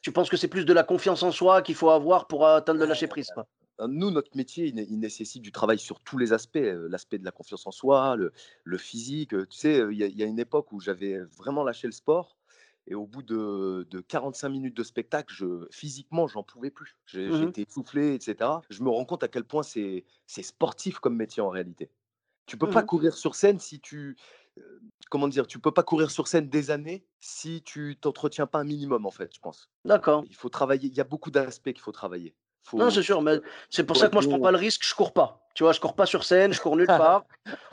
Tu 0.02 0.12
penses 0.12 0.30
que 0.30 0.36
c'est 0.36 0.48
plus 0.48 0.64
de 0.64 0.72
la 0.72 0.84
confiance 0.84 1.22
en 1.22 1.32
soi 1.32 1.62
qu'il 1.62 1.74
faut 1.74 1.90
avoir 1.90 2.26
pour 2.26 2.46
atteindre 2.46 2.80
le 2.80 2.86
lâcher 2.86 3.08
prise, 3.08 3.30
quoi? 3.30 3.46
Euh, 3.80 3.86
Nous, 3.88 4.10
notre 4.10 4.36
métier, 4.36 4.66
il, 4.66 4.74
né- 4.74 4.86
il 4.88 4.98
nécessite 4.98 5.42
du 5.42 5.52
travail 5.52 5.78
sur 5.78 6.00
tous 6.00 6.18
les 6.18 6.32
aspects. 6.32 6.58
L'aspect 6.60 7.18
de 7.18 7.24
la 7.24 7.32
confiance 7.32 7.66
en 7.66 7.70
soi, 7.70 8.16
le, 8.16 8.32
le 8.64 8.78
physique. 8.78 9.30
Tu 9.48 9.58
sais, 9.58 9.78
il 9.90 9.96
y, 9.98 10.04
a 10.04 10.06
il 10.06 10.16
y 10.18 10.22
a 10.22 10.26
une 10.26 10.38
époque 10.38 10.72
où 10.72 10.80
j'avais 10.80 11.18
vraiment 11.20 11.64
lâché 11.64 11.86
le 11.86 11.92
sport. 11.92 12.36
Et 12.90 12.94
au 12.94 13.06
bout 13.06 13.22
de, 13.22 13.86
de 13.88 14.00
45 14.00 14.48
minutes 14.50 14.76
de 14.76 14.82
spectacle, 14.82 15.32
je, 15.32 15.66
physiquement, 15.70 16.26
j'en 16.28 16.42
pouvais 16.42 16.70
plus. 16.72 16.98
Mmh 17.14 17.32
J'étais 17.38 17.62
essoufflé, 17.62 18.14
etc. 18.14 18.50
Je 18.68 18.82
me 18.82 18.90
rends 18.90 19.04
compte 19.06 19.22
à 19.22 19.28
quel 19.28 19.44
point 19.44 19.62
c'est 19.62 20.04
sportif 20.26 20.98
comme 20.98 21.16
métier 21.16 21.40
en 21.42 21.50
réalité. 21.50 21.90
Tu 22.46 22.56
peux 22.58 22.68
pas 22.68 22.82
Mmh 22.82 22.86
courir 22.86 23.14
sur 23.16 23.36
scène 23.36 23.60
si 23.60 23.80
tu... 23.80 24.16
euh, 24.58 24.80
Comment 25.08 25.28
dire 25.28 25.46
Tu 25.46 25.60
peux 25.60 25.72
pas 25.72 25.84
courir 25.84 26.10
sur 26.10 26.26
scène 26.28 26.48
des 26.48 26.70
années 26.72 27.06
si 27.20 27.62
tu 27.62 27.96
t'entretiens 28.00 28.46
pas 28.48 28.58
un 28.60 28.64
minimum, 28.64 29.06
en 29.06 29.10
fait, 29.12 29.32
je 29.34 29.40
pense. 29.40 29.70
D'accord. 29.84 30.24
Il 30.24 30.34
faut 30.34 30.48
travailler. 30.48 30.88
Il 30.88 30.94
y 30.96 31.00
a 31.00 31.04
beaucoup 31.04 31.30
d'aspects 31.30 31.72
qu'il 31.72 31.80
faut 31.80 31.92
travailler. 31.92 32.34
Non, 32.72 32.90
c'est 32.90 33.02
sûr, 33.02 33.22
mais 33.22 33.40
c'est 33.68 33.84
pour 33.84 33.96
ça 33.96 34.08
que 34.08 34.12
moi 34.12 34.22
je 34.22 34.28
prends 34.28 34.38
pas 34.40 34.50
le 34.52 34.56
risque, 34.58 34.82
je 34.86 34.94
cours 34.94 35.12
pas. 35.12 35.38
Tu 35.54 35.64
vois, 35.64 35.72
je 35.72 35.80
cours 35.80 35.94
pas 35.94 36.06
sur 36.06 36.22
scène, 36.24 36.52
je 36.52 36.60
cours 36.60 36.76
nulle 36.76 36.86
part. 36.86 37.24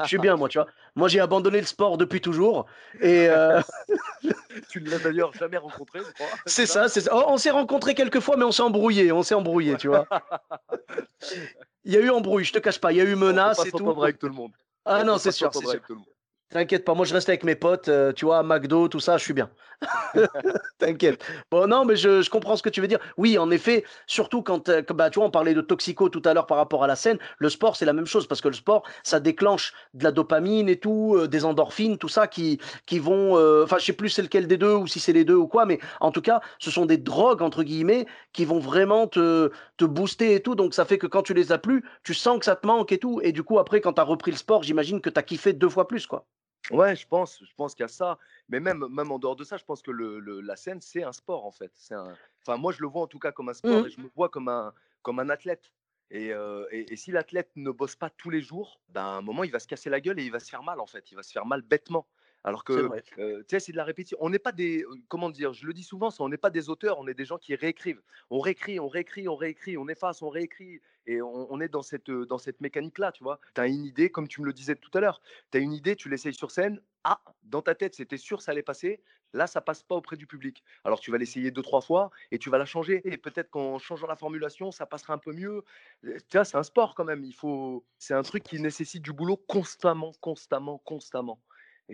Je 0.01 0.07
suis 0.07 0.17
bien 0.17 0.35
moi, 0.35 0.49
tu 0.49 0.57
vois? 0.57 0.67
Moi, 0.95 1.07
j'ai 1.07 1.19
abandonné 1.19 1.59
le 1.59 1.67
sport 1.67 1.97
depuis 1.97 2.21
toujours 2.21 2.65
et 3.01 3.27
heu, 3.29 3.59
Tu 4.69 4.81
ne 4.81 4.89
l'as 4.89 4.97
d'ailleurs 4.97 5.31
jamais 5.33 5.57
rencontré, 5.57 5.99
je 5.99 6.11
crois. 6.11 6.27
c'est 6.47 6.65
ça 6.65 6.87
c'est 6.89 7.01
ça. 7.01 7.15
On 7.15 7.33
on 7.33 7.37
s'est 7.37 7.51
rencontrés 7.51 7.93
quelques 7.93 8.19
fois, 8.19 8.35
mais 8.37 8.45
on 8.45 8.51
s'est 8.51 8.63
embrouillé, 8.63 9.11
on 9.11 9.21
s'est 9.23 9.35
embrouillé, 9.35 9.77
tu 9.77 9.87
vois? 9.87 10.07
Il 11.85 11.93
y 11.93 11.97
a 11.97 12.01
eu 12.01 12.09
embrouille, 12.09 12.43
je 12.43 12.51
te 12.53 12.59
cache 12.59 12.79
pas, 12.79 12.91
il 12.91 12.97
y 12.97 13.01
a 13.01 13.05
eu 13.05 13.15
On 13.15 13.19
peut 13.19 13.27
menace 13.27 13.57
pas 13.57 13.65
et 13.65 13.71
tout. 13.71 13.77
s'entendre 13.77 14.03
avec 14.03 14.19
tout 14.19 14.27
le 14.27 14.33
monde. 14.33 14.51
Ah 14.83 14.99
On 15.01 15.05
non, 15.05 15.17
c'est 15.17 15.31
sûr, 15.31 15.53
c'est 15.53 15.59
sûr. 15.61 15.69
avec 15.69 15.85
tout 15.85 15.93
le 15.93 15.99
monde. 15.99 16.07
T'inquiète 16.49 16.85
pas, 16.85 16.93
moi 16.93 17.05
je 17.05 17.13
reste 17.13 17.27
avec 17.27 17.43
mes 17.43 17.55
potes, 17.55 17.89
heu, 17.89 18.13
tu 18.15 18.23
vois, 18.23 18.41
McDo, 18.41 18.87
tout 18.87 19.01
ça, 19.01 19.17
je 19.17 19.23
suis 19.25 19.33
bien. 19.33 19.49
T'inquiète. 20.79 21.23
Bon, 21.51 21.67
non, 21.67 21.85
mais 21.85 21.97
je 21.97 22.29
comprends 22.29 22.55
ce 22.55 22.63
que 22.63 22.69
tu 22.69 22.81
veux 22.81 22.87
dire. 22.87 22.99
Oui, 23.17 23.37
en 23.37 23.51
effet, 23.51 23.83
surtout 24.07 24.41
quand, 24.43 24.65
que 24.65 24.93
bah, 24.93 25.09
tu 25.09 25.19
vois, 25.19 25.27
on 25.27 25.31
parlait 25.31 25.53
de 25.53 25.61
toxico 25.61 26.09
tout 26.09 26.21
à 26.25 26.33
l'heure 26.33 26.45
par 26.47 26.57
rapport 26.57 26.83
à 26.83 26.87
la 26.87 26.95
scène. 26.95 27.19
Le 27.39 27.49
sport, 27.49 27.75
c'est 27.75 27.85
la 27.85 27.93
même 27.93 28.05
chose 28.05 28.27
parce 28.27 28.41
que 28.41 28.47
le 28.47 28.53
sport, 28.53 28.83
ça 29.03 29.19
déclenche 29.19 29.73
de 29.93 30.05
la 30.05 30.11
dopamine 30.11 30.69
et 30.69 30.79
tout, 30.79 31.15
heu, 31.17 31.27
des 31.27 31.45
endorphines, 31.45 31.97
tout 31.97 32.07
ça 32.09 32.27
qui 32.27 32.59
qui 32.85 32.99
vont, 32.99 33.33
enfin, 33.63 33.77
je 33.79 33.85
sais 33.85 33.93
plus 33.93 34.09
c'est 34.09 34.21
lequel 34.21 34.47
des 34.47 34.57
2 34.57 34.73
ou 34.75 34.87
si 34.87 34.99
c'est 35.01 35.13
les 35.13 35.25
2 35.25 35.35
ou 35.35 35.47
quoi, 35.47 35.65
mais 35.65 35.79
en 35.99 36.11
tout 36.11 36.21
cas, 36.21 36.41
ce 36.59 36.71
sont 36.71 36.85
des 36.85 36.97
«drogues» 36.97 37.41
entre 37.41 37.63
guillemets 37.63 38.05
qui 38.33 38.45
vont 38.45 38.59
vraiment 38.59 39.07
te 39.07 39.51
te 39.77 39.85
booster 39.85 40.35
et 40.35 40.41
tout. 40.41 40.55
Donc 40.55 40.73
ça 40.73 40.85
fait 40.85 40.97
que 40.97 41.07
quand 41.07 41.23
tu 41.23 41.33
les 41.33 41.51
as 41.51 41.57
plus, 41.57 41.83
tu 42.03 42.13
sens 42.13 42.39
que 42.39 42.45
ça 42.45 42.55
te 42.55 42.65
manque 42.67 42.91
et 42.93 42.99
tout 42.99 43.19
et 43.23 43.31
du 43.33 43.43
coup 43.43 43.59
après 43.59 43.81
quand 43.81 43.93
tu 43.93 44.01
as 44.01 44.03
repris 44.05 44.31
le 44.31 44.37
sport, 44.37 44.63
j'imagine 44.63 45.01
que 45.01 45.09
tu 45.09 45.19
as 45.19 45.23
kiffé 45.23 45.53
2 45.53 45.69
fois 45.69 45.87
plus, 45.87 46.07
quoi? 46.07 46.25
Ouais, 46.71 46.95
je 46.97 47.07
pense, 47.07 47.43
je 47.43 47.53
pense 47.55 47.73
qu'il 47.75 47.83
y 47.83 47.85
a 47.85 47.87
ça. 47.87 48.17
Mais 48.49 48.59
même, 48.59 48.85
même 48.89 49.11
en 49.11 49.19
dehors 49.19 49.35
de 49.37 49.43
ça, 49.45 49.55
je 49.57 49.63
pense 49.63 49.81
que 49.81 49.91
le, 49.91 50.19
le- 50.19 50.41
la 50.41 50.55
scène, 50.57 50.81
c'est 50.81 51.03
un 51.03 51.13
sport, 51.13 51.45
en 51.45 51.51
fait. 51.51 51.71
C'est 51.75 51.93
un... 51.95 52.17
Enfin, 52.45 52.57
moi, 52.57 52.73
je 52.73 52.81
le 52.81 52.87
vois 52.87 53.03
en 53.03 53.07
tout 53.07 53.19
cas 53.19 53.31
comme 53.31 53.47
un 53.49 53.53
sport 53.53 53.85
Mmh 53.85 53.87
et 53.87 53.89
je 53.89 54.01
me 54.01 54.09
vois 54.15 54.29
comme 54.29 54.49
un, 54.49 54.73
comme 55.01 55.19
un 55.19 55.29
athlète. 55.29 55.71
Et, 56.09 56.33
euh, 56.33 56.65
et, 56.71 56.91
et 56.93 56.95
si 56.97 57.11
l'athlète 57.11 57.51
ne 57.55 57.71
bosse 57.71 57.95
pas 57.95 58.09
tous 58.09 58.29
les 58.29 58.41
jours, 58.41 58.81
ben, 58.89 59.01
à 59.01 59.05
un 59.17 59.21
moment, 59.21 59.43
il 59.45 59.51
va 59.51 59.59
se 59.59 59.67
casser 59.67 59.89
la 59.89 60.01
gueule 60.01 60.19
et 60.19 60.25
il 60.25 60.31
va 60.31 60.39
se 60.39 60.49
faire 60.49 60.63
mal, 60.63 60.79
en 60.81 60.87
fait. 60.87 61.09
Il 61.11 61.15
va 61.15 61.23
se 61.23 61.31
faire 61.31 61.45
mal 61.45 61.61
bêtement. 61.61 62.07
Alors 62.47 62.63
que, 62.63 62.89
euh, 63.19 63.39
tu 63.39 63.45
sais, 63.49 63.59
c'est 63.59 63.71
de 63.73 63.77
la 63.77 63.83
répétition. 63.83 64.17
On 64.21 64.29
n'est 64.29 64.39
pas 64.39 64.53
des, 64.53 64.85
comment 65.09 65.29
dire, 65.29 65.51
je 65.51 65.65
le 65.67 65.73
dis 65.73 65.83
souvent, 65.83 66.09
ça, 66.09 66.23
on 66.23 66.29
n'est 66.29 66.37
pas 66.37 66.49
des 66.49 66.69
auteurs, 66.69 66.97
on 66.97 67.05
est 67.05 67.13
des 67.13 67.25
gens 67.25 67.37
qui 67.37 67.53
réécrivent. 67.55 68.01
On 68.29 68.39
réécrit, 68.39 68.79
on 68.79 68.87
réécrit, 68.87 69.27
on 69.27 69.35
réécrit, 69.35 69.77
on 69.77 69.89
efface, 69.89 70.21
on 70.21 70.29
réécrit. 70.29 70.79
Et 71.07 71.21
on, 71.21 71.51
on 71.51 71.59
est 71.59 71.67
dans 71.67 71.81
cette, 71.81 72.09
dans 72.09 72.37
cette 72.37 72.61
mécanique-là, 72.61 73.11
tu 73.11 73.21
vois. 73.21 73.41
Tu 73.53 73.59
as 73.59 73.67
une 73.67 73.83
idée, 73.83 74.09
comme 74.09 74.29
tu 74.29 74.39
me 74.39 74.45
le 74.45 74.53
disais 74.53 74.75
tout 74.75 74.91
à 74.93 75.01
l'heure, 75.01 75.21
tu 75.51 75.57
as 75.57 75.61
une 75.61 75.73
idée, 75.73 75.97
tu 75.97 76.07
l'essayes 76.07 76.33
sur 76.33 76.51
scène. 76.51 76.81
Ah, 77.03 77.21
dans 77.43 77.61
ta 77.61 77.75
tête, 77.75 77.95
c'était 77.95 78.15
sûr, 78.15 78.41
ça 78.41 78.53
allait 78.53 78.63
passer. 78.63 79.01
Là, 79.33 79.45
ça 79.45 79.59
passe 79.59 79.83
pas 79.83 79.95
auprès 79.95 80.15
du 80.15 80.25
public. 80.25 80.63
Alors, 80.85 81.01
tu 81.01 81.11
vas 81.11 81.17
l'essayer 81.17 81.51
deux, 81.51 81.61
trois 81.61 81.81
fois 81.81 82.11
et 82.31 82.39
tu 82.39 82.49
vas 82.49 82.57
la 82.57 82.65
changer. 82.65 83.01
Et 83.03 83.17
peut-être 83.17 83.49
qu'en 83.49 83.77
changeant 83.77 84.07
la 84.07 84.15
formulation, 84.15 84.71
ça 84.71 84.85
passera 84.85 85.13
un 85.13 85.17
peu 85.17 85.33
mieux. 85.33 85.65
Tu 86.01 86.21
vois, 86.31 86.45
c'est 86.45 86.55
un 86.55 86.63
sport 86.63 86.95
quand 86.95 87.03
même. 87.03 87.25
Il 87.25 87.35
faut, 87.35 87.85
c'est 87.97 88.13
un 88.13 88.23
truc 88.23 88.43
qui 88.43 88.61
nécessite 88.61 89.03
du 89.03 89.11
boulot 89.11 89.35
constamment, 89.35 90.13
constamment, 90.21 90.77
constamment. 90.77 91.41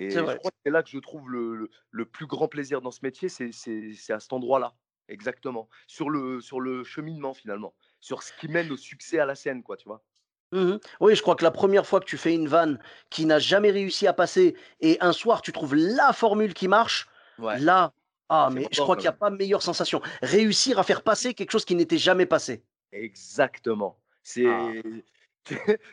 C'est 0.08 0.22
Et 0.22 0.28
je 0.28 0.36
vrai. 0.36 0.38
crois 0.38 0.52
que 0.52 0.58
c'est 0.66 0.72
là 0.72 0.84
que 0.84 0.90
je 0.90 0.98
trouve 1.00 1.30
le, 1.30 1.56
le- 1.56 1.70
le 1.92 2.06
plus 2.06 2.26
grand 2.28 2.48
plaisir 2.48 2.82
dans 2.82 2.92
ce 2.92 3.00
métier, 3.04 3.30
c'est 3.30 3.52
c'est- 3.52 3.94
c'est 3.94 4.14
à 4.14 4.20
cet 4.20 4.34
endroit-là, 4.34 4.76
exactement. 5.08 5.70
Sur 5.88 6.10
le, 6.10 6.42
sur 6.42 6.60
le 6.60 6.84
cheminement 6.84 7.34
finalement, 7.34 7.76
sur 8.00 8.24
ce 8.24 8.34
qui 8.34 8.48
mène 8.48 8.72
au 8.72 8.78
succès 8.78 9.20
à 9.20 9.26
la 9.26 9.36
scène, 9.36 9.64
quoi, 9.64 9.78
tu 9.78 9.88
vois. 9.88 10.04
Mmh 10.52 10.78
Oui, 11.00 11.16
je 11.16 11.22
crois 11.22 11.36
que 11.36 11.44
la 11.44 11.52
première 11.52 11.86
fois 11.88 12.00
que 12.00 12.06
tu 12.06 12.18
fais 12.18 12.34
une 12.34 12.48
vanne 12.48 12.80
qui 13.10 13.26
n'a 13.26 13.40
jamais 13.40 13.72
réussi 13.72 14.06
à 14.08 14.14
passer 14.14 14.56
et 14.82 14.98
un 15.02 15.12
soir 15.12 15.42
tu 15.42 15.52
trouves 15.52 15.76
la 15.76 16.14
formule 16.14 16.54
qui 16.54 16.68
marche, 16.68 17.08
Ouais, 17.38 17.60
là, 17.60 17.94
ah, 18.30 18.50
c'est 18.50 18.62
mais 18.62 18.68
je 18.72 18.80
crois 18.82 18.96
qu'il 18.96 19.06
n'y 19.10 19.16
a 19.16 19.18
pas 19.18 19.30
meilleure 19.32 19.64
sensation. 19.64 20.02
Réussir 20.22 20.78
à 20.80 20.84
faire 20.84 21.02
passer 21.04 21.34
quelque 21.34 21.52
chose 21.52 21.66
qui 21.66 21.76
n'était 21.76 21.98
jamais 21.98 22.26
passé. 22.28 22.64
Exactement. 22.92 24.00
C'est 24.22 24.46
Ah. 24.46 24.74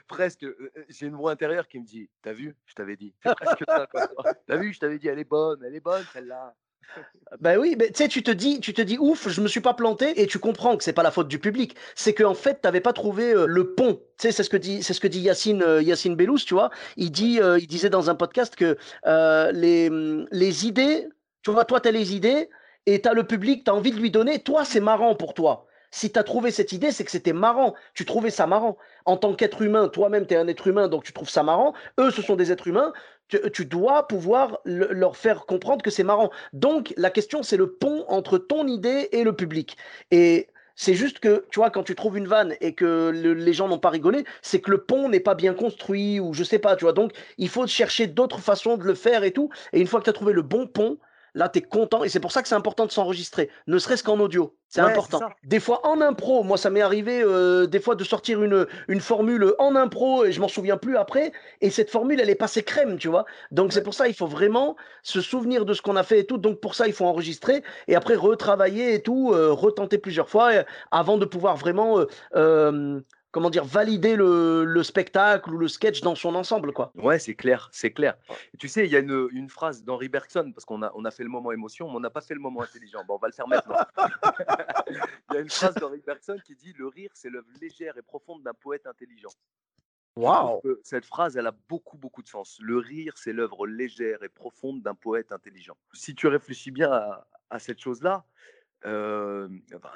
Presque. 0.08 0.46
J'ai 0.88 1.06
une 1.06 1.16
voix 1.16 1.32
intérieure 1.32 1.68
qui 1.68 1.78
me 1.78 1.84
dit, 1.84 2.08
t'as 2.22 2.32
vu, 2.32 2.56
je 2.66 2.74
t'avais 2.74 2.96
dit. 2.96 3.14
C'est 3.22 3.34
presque 3.34 3.64
ça. 3.66 3.88
T'as 4.46 4.56
vu, 4.56 4.72
je 4.72 4.80
t'avais 4.80 4.98
dit, 4.98 5.08
elle 5.08 5.18
est 5.18 5.24
bonne, 5.24 5.62
elle 5.64 5.74
est 5.74 5.80
bonne 5.80 6.04
celle-là. 6.12 6.54
Ben 7.40 7.56
oui, 7.58 7.76
mais 7.78 7.88
tu 7.88 7.94
sais, 8.02 8.08
tu 8.08 8.22
te 8.22 8.30
dis, 8.30 8.58
tu 8.60 8.74
te 8.74 8.82
dis, 8.82 8.98
ouf, 8.98 9.28
je 9.28 9.40
me 9.40 9.46
suis 9.46 9.60
pas 9.60 9.74
planté, 9.74 10.20
et 10.20 10.26
tu 10.26 10.40
comprends 10.40 10.76
que 10.76 10.82
c'est 10.82 10.92
pas 10.92 11.04
la 11.04 11.12
faute 11.12 11.28
du 11.28 11.38
public. 11.38 11.76
C'est 11.94 12.14
qu'en 12.14 12.34
fait, 12.34 12.62
t'avais 12.62 12.80
pas 12.80 12.92
trouvé 12.92 13.32
euh, 13.32 13.46
le 13.46 13.74
pont. 13.74 13.94
Tu 13.94 14.02
sais, 14.18 14.32
c'est 14.32 14.42
ce 14.42 14.50
que 14.50 14.56
dit, 14.56 14.82
c'est 14.82 14.92
ce 14.92 15.00
que 15.00 15.06
dit 15.06 15.20
Yacine, 15.20 15.62
euh, 15.62 15.80
Yacine 15.82 16.16
tu 16.16 16.54
vois. 16.54 16.70
Il 16.96 17.12
dit, 17.12 17.40
euh, 17.40 17.58
il 17.60 17.68
disait 17.68 17.90
dans 17.90 18.10
un 18.10 18.16
podcast 18.16 18.56
que 18.56 18.76
les, 19.52 19.88
hum, 19.88 20.26
les 20.32 20.66
idées, 20.66 21.08
tu 21.42 21.52
vois, 21.52 21.64
toi, 21.64 21.80
t'as 21.80 21.92
les 21.92 22.14
idées, 22.14 22.50
et 22.86 23.00
t'as 23.00 23.12
le 23.12 23.24
public, 23.24 23.64
t'as 23.64 23.72
envie 23.72 23.92
de 23.92 24.00
lui 24.00 24.10
donner. 24.10 24.40
Toi, 24.40 24.64
c'est 24.64 24.80
marrant 24.80 25.14
pour 25.14 25.34
toi. 25.34 25.66
Si 25.90 26.10
t'as 26.12 26.22
trouvé 26.22 26.50
cette 26.50 26.72
idée, 26.72 26.92
c'est 26.92 27.04
que 27.04 27.10
c'était 27.10 27.32
marrant. 27.32 27.74
Tu 27.94 28.04
trouvais 28.04 28.30
ça 28.30 28.46
marrant. 28.46 28.76
En 29.06 29.16
tant 29.16 29.34
qu'être 29.34 29.62
humain, 29.62 29.88
toi-même, 29.88 30.26
t'es 30.26 30.36
un 30.36 30.46
être 30.48 30.66
humain, 30.68 30.88
donc 30.88 31.02
tu 31.04 31.12
trouves 31.12 31.28
ça 31.30 31.42
marrant. 31.42 31.74
Eux, 31.98 32.10
ce 32.10 32.22
sont 32.22 32.36
des 32.36 32.52
êtres 32.52 32.68
humains. 32.68 32.92
Tu, 33.28 33.38
tu 33.52 33.64
dois 33.66 34.06
pouvoir 34.08 34.60
le- 34.64 34.92
leur 34.92 35.16
faire 35.16 35.46
comprendre 35.46 35.82
que 35.82 35.90
c'est 35.90 36.04
marrant. 36.04 36.30
Donc, 36.52 36.94
la 36.96 37.10
question, 37.10 37.42
c'est 37.42 37.56
le 37.56 37.72
pont 37.72 38.04
entre 38.08 38.38
ton 38.38 38.66
idée 38.68 39.08
et 39.12 39.24
le 39.24 39.34
public. 39.34 39.76
Et 40.10 40.48
c'est 40.76 40.94
juste 40.94 41.18
que, 41.18 41.44
tu 41.50 41.58
vois, 41.58 41.70
quand 41.70 41.82
tu 41.82 41.94
trouves 41.94 42.16
une 42.18 42.26
vanne 42.28 42.54
et 42.60 42.74
que 42.74 43.10
le- 43.14 43.34
les 43.34 43.52
gens 43.52 43.68
n'ont 43.68 43.78
pas 43.78 43.90
rigolé, 43.90 44.24
c'est 44.42 44.60
que 44.60 44.70
le 44.70 44.82
pont 44.84 45.08
n'est 45.08 45.20
pas 45.20 45.34
bien 45.34 45.54
construit 45.54 46.20
ou 46.20 46.32
je 46.34 46.44
sais 46.44 46.58
pas, 46.58 46.76
tu 46.76 46.84
vois. 46.84 46.92
Donc, 46.92 47.12
il 47.38 47.48
faut 47.48 47.66
chercher 47.66 48.06
d'autres 48.06 48.40
façons 48.40 48.76
de 48.76 48.84
le 48.84 48.94
faire 48.94 49.24
et 49.24 49.32
tout. 49.32 49.50
Et 49.72 49.80
une 49.80 49.86
fois 49.86 50.00
que 50.00 50.04
tu 50.04 50.10
as 50.10 50.14
trouvé 50.14 50.32
le 50.32 50.42
bon 50.42 50.66
pont, 50.66 50.98
là, 51.34 51.48
tu 51.48 51.58
es 51.58 51.62
content. 51.62 52.04
Et 52.04 52.08
c'est 52.08 52.20
pour 52.20 52.32
ça 52.32 52.42
que 52.42 52.48
c'est 52.48 52.54
important 52.54 52.86
de 52.86 52.92
s'enregistrer, 52.92 53.50
ne 53.66 53.78
serait-ce 53.78 54.04
qu'en 54.04 54.18
audio. 54.20 54.54
C'est 54.68 54.82
Ouais, 54.82 54.90
important. 54.90 55.20
Des 55.42 55.58
fois 55.58 55.84
en 55.84 56.00
impro, 56.00 56.44
moi 56.44 56.56
ça 56.56 56.70
m'est 56.70 56.80
arrivé 56.80 57.22
euh, 57.22 57.66
des 57.66 57.80
fois 57.80 57.96
de 57.96 58.04
sortir 58.04 58.40
une, 58.44 58.68
une 58.86 59.00
formule 59.00 59.52
en 59.58 59.74
impro 59.74 60.24
et 60.24 60.30
je 60.30 60.40
m'en 60.40 60.46
souviens 60.46 60.76
plus 60.76 60.96
après. 60.96 61.32
Et 61.60 61.70
cette 61.70 61.90
formule, 61.90 62.20
elle 62.20 62.30
est 62.30 62.36
passée 62.36 62.62
crème, 62.62 62.96
tu 62.96 63.08
vois. 63.08 63.24
Donc 63.50 63.72
c'est 63.72 63.82
pour 63.82 63.94
ça 63.94 64.06
il 64.06 64.14
faut 64.14 64.28
vraiment 64.28 64.76
se 65.02 65.20
souvenir 65.20 65.64
de 65.64 65.74
ce 65.74 65.82
qu'on 65.82 65.96
a 65.96 66.04
fait 66.04 66.20
et 66.20 66.24
tout. 66.24 66.38
Donc 66.38 66.60
pour 66.60 66.76
ça, 66.76 66.86
il 66.86 66.92
faut 66.92 67.04
enregistrer 67.04 67.64
et 67.88 67.96
après 67.96 68.14
retravailler 68.14 68.94
et 68.94 69.02
tout, 69.02 69.32
euh, 69.32 69.50
retenter 69.50 69.98
plusieurs 69.98 70.28
fois 70.28 70.52
euh, 70.52 70.62
avant 70.92 71.18
de 71.18 71.24
pouvoir 71.24 71.56
vraiment, 71.56 71.98
comment 73.30 73.50
dire, 73.50 73.64
valider 73.64 74.16
le, 74.16 74.64
le 74.64 74.82
spectacle 74.82 75.52
ou 75.52 75.58
le 75.58 75.68
sketch 75.68 76.00
dans 76.00 76.14
son 76.14 76.34
ensemble, 76.34 76.72
quoi. 76.72 76.92
Ouais, 76.96 77.18
c'est 77.18 77.34
clair, 77.34 77.68
c'est 77.72 77.92
clair. 77.92 78.16
Et 78.54 78.56
tu 78.56 78.68
sais, 78.68 78.86
il 78.86 78.90
y 78.90 78.96
a 78.96 78.98
une, 78.98 79.28
une 79.32 79.48
phrase 79.48 79.84
d'Henri 79.84 80.08
Bergson, 80.08 80.52
parce 80.54 80.64
qu'on 80.64 80.82
a, 80.82 80.92
on 80.94 81.04
a 81.04 81.10
fait 81.10 81.22
le 81.22 81.28
moment 81.28 81.52
émotion, 81.52 81.88
mais 81.88 81.96
on 81.96 82.00
n'a 82.00 82.10
pas 82.10 82.20
fait 82.20 82.34
le 82.34 82.40
moment 82.40 82.62
intelligent. 82.62 83.04
Bon, 83.06 83.14
on 83.14 83.18
va 83.18 83.28
le 83.28 83.32
faire 83.32 83.48
maintenant. 83.48 83.76
Il 85.30 85.34
y 85.34 85.36
a 85.36 85.40
une 85.40 85.50
phrase 85.50 85.74
d'Henri 85.74 86.02
Bergson 86.04 86.38
qui 86.44 86.54
dit 86.54 86.72
Le 86.76 86.88
rire, 86.88 87.10
c'est 87.14 87.30
l'œuvre 87.30 87.48
légère 87.60 87.96
et 87.96 88.02
profonde 88.02 88.42
d'un 88.42 88.54
poète 88.54 88.86
intelligent. 88.86 89.30
Que 90.62 90.80
cette 90.82 91.06
phrase, 91.06 91.36
elle 91.36 91.46
a 91.46 91.54
beaucoup, 91.68 91.96
beaucoup 91.96 92.22
de 92.22 92.28
sens. 92.28 92.58
Le 92.60 92.78
rire, 92.78 93.14
c'est 93.16 93.32
l'œuvre 93.32 93.66
légère 93.66 94.22
et 94.22 94.28
profonde 94.28 94.82
d'un 94.82 94.94
poète 94.94 95.32
intelligent. 95.32 95.76
Si 95.92 96.14
tu 96.14 96.26
réfléchis 96.26 96.72
bien 96.72 96.90
à, 96.90 97.26
à 97.48 97.58
cette 97.58 97.78
chose-là, 97.78 98.24
euh, 98.86 99.48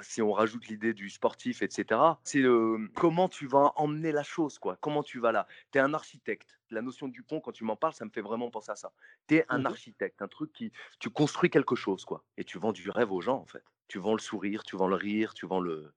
si 0.02 0.22
on 0.22 0.32
rajoute 0.32 0.66
l'idée 0.68 0.92
du 0.94 1.08
sportif, 1.10 1.62
etc., 1.62 2.20
c'est 2.24 2.40
euh, 2.42 2.88
comment 2.94 3.28
tu 3.28 3.46
vas 3.46 3.72
emmener 3.76 4.12
la 4.12 4.22
chose, 4.22 4.58
quoi? 4.58 4.76
Comment 4.80 5.02
tu 5.02 5.18
vas 5.20 5.32
là. 5.32 5.46
Tu 5.72 5.78
es 5.78 5.80
un 5.80 5.94
architecte. 5.94 6.58
La 6.70 6.82
notion 6.82 7.08
du 7.08 7.22
pont, 7.22 7.40
quand 7.40 7.52
tu 7.52 7.64
m'en 7.64 7.76
parles, 7.76 7.94
ça 7.94 8.04
me 8.04 8.10
fait 8.10 8.20
vraiment 8.20 8.50
penser 8.50 8.72
à 8.72 8.76
ça. 8.76 8.92
Tu 9.28 9.36
es 9.36 9.46
un 9.48 9.64
Mhm. 9.64 9.66
architecte, 9.66 10.22
un 10.22 10.28
truc 10.28 10.52
qui. 10.52 10.72
Tu 11.00 11.10
construis 11.10 11.50
quelque 11.50 11.76
chose, 11.76 12.04
quoi. 12.04 12.24
Et 12.36 12.44
tu 12.44 12.58
vends 12.58 12.72
du 12.72 12.90
rêve 12.90 13.12
aux 13.12 13.20
gens, 13.20 13.38
en 13.38 13.46
fait. 13.46 13.64
Tu 13.88 13.98
vends 13.98 14.12
le 14.14 14.20
sourire, 14.20 14.64
tu 14.64 14.76
vends 14.76 14.88
le 14.88 14.96
rire, 14.96 15.34
tu 15.34 15.46
vends 15.46 15.60
le. 15.60 15.94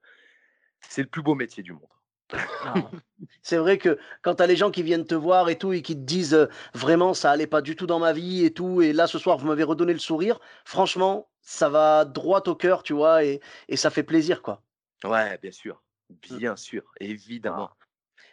C'est 0.82 1.04
le 1.04 1.10
plus 1.10 1.24
beau 1.24 1.36
métier 1.36 1.64
du 1.64 1.74
monde. 1.74 1.90
Ah. 2.34 2.74
C'est 3.42 3.58
vrai 3.58 3.78
que 3.78 3.98
quand 4.22 4.36
tu 4.36 4.44
as 4.44 4.48
les 4.48 4.56
gens 4.56 4.72
qui 4.72 4.84
viennent 4.84 5.06
te 5.06 5.16
voir 5.16 5.50
et 5.50 5.58
tout 5.58 5.72
et 5.74 5.82
qui 5.82 5.96
te 5.96 6.02
disent 6.02 6.34
euh, 6.34 6.48
vraiment 6.74 7.14
ça 7.14 7.32
allait 7.32 7.48
pas 7.48 7.62
du 7.62 7.76
tout 7.76 7.88
dans 7.88 8.00
ma 8.00 8.12
vie 8.14 8.44
et 8.46 8.54
tout 8.54 8.82
et 8.82 8.92
là 8.94 9.08
ce 9.08 9.18
soir 9.18 9.38
vous 9.38 9.48
m'avez 9.48 9.64
redonné 9.64 9.94
le 9.94 10.00
sourire, 10.00 10.40
franchement 10.66 11.30
ça 11.42 11.70
va 11.70 12.04
droit 12.06 12.44
au 12.48 12.56
cœur 12.56 12.84
tu 12.84 12.94
vois 12.94 13.24
et, 13.24 13.40
et 13.70 13.78
ça 13.78 13.90
fait 13.90 14.04
plaisir 14.04 14.42
quoi. 14.42 14.62
Ouais, 15.04 15.38
bien 15.38 15.52
sûr. 15.52 15.82
Mm. 16.10 16.38
Bien 16.38 16.56
sûr, 16.56 16.84
évidemment. 17.00 17.70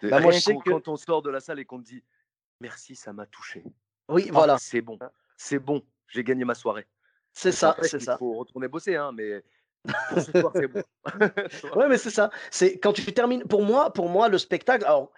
De- 0.02 0.08
Bah, 0.08 0.20
moi, 0.20 0.32
je 0.32 0.38
sais 0.40 0.56
que- 0.56 0.70
quand 0.70 0.88
on 0.88 0.96
sort 0.96 1.22
de 1.22 1.30
la 1.30 1.40
salle 1.40 1.58
et 1.58 1.64
qu'on 1.64 1.78
te 1.80 1.84
dit 1.86 2.02
merci, 2.60 2.96
ça 2.96 3.12
m'a 3.12 3.26
touché. 3.26 3.64
Oui 4.08 4.26
Ah, 4.28 4.32
voilà, 4.32 4.58
c'est 4.58 4.80
bon, 4.80 4.98
c'est 5.36 5.58
bon, 5.58 5.82
j'ai 6.08 6.24
gagné 6.24 6.44
ma 6.44 6.54
soirée. 6.54 6.86
c'est 7.32 7.52
ça, 7.52 7.76
c'est 7.82 7.98
il 7.98 8.04
ça. 8.04 8.16
faut 8.18 8.34
retourner 8.34 8.68
bosser, 8.68 8.96
hein, 8.96 9.12
mais 9.12 9.42
pour 10.08 10.20
ce 10.20 10.32
soir, 10.32 10.52
c'est 10.54 10.66
bon. 10.66 10.82
Ouais 11.76 11.88
mais 11.88 11.98
c'est 11.98 12.10
ça. 12.10 12.30
C'est 12.50 12.78
quand 12.78 12.92
tu 12.92 13.04
termines 13.12 13.44
pour 13.44 13.62
moi 13.62 13.92
pour 13.92 14.08
moi 14.08 14.28
le 14.28 14.38
spectacle 14.38 14.84
alors 14.84 15.12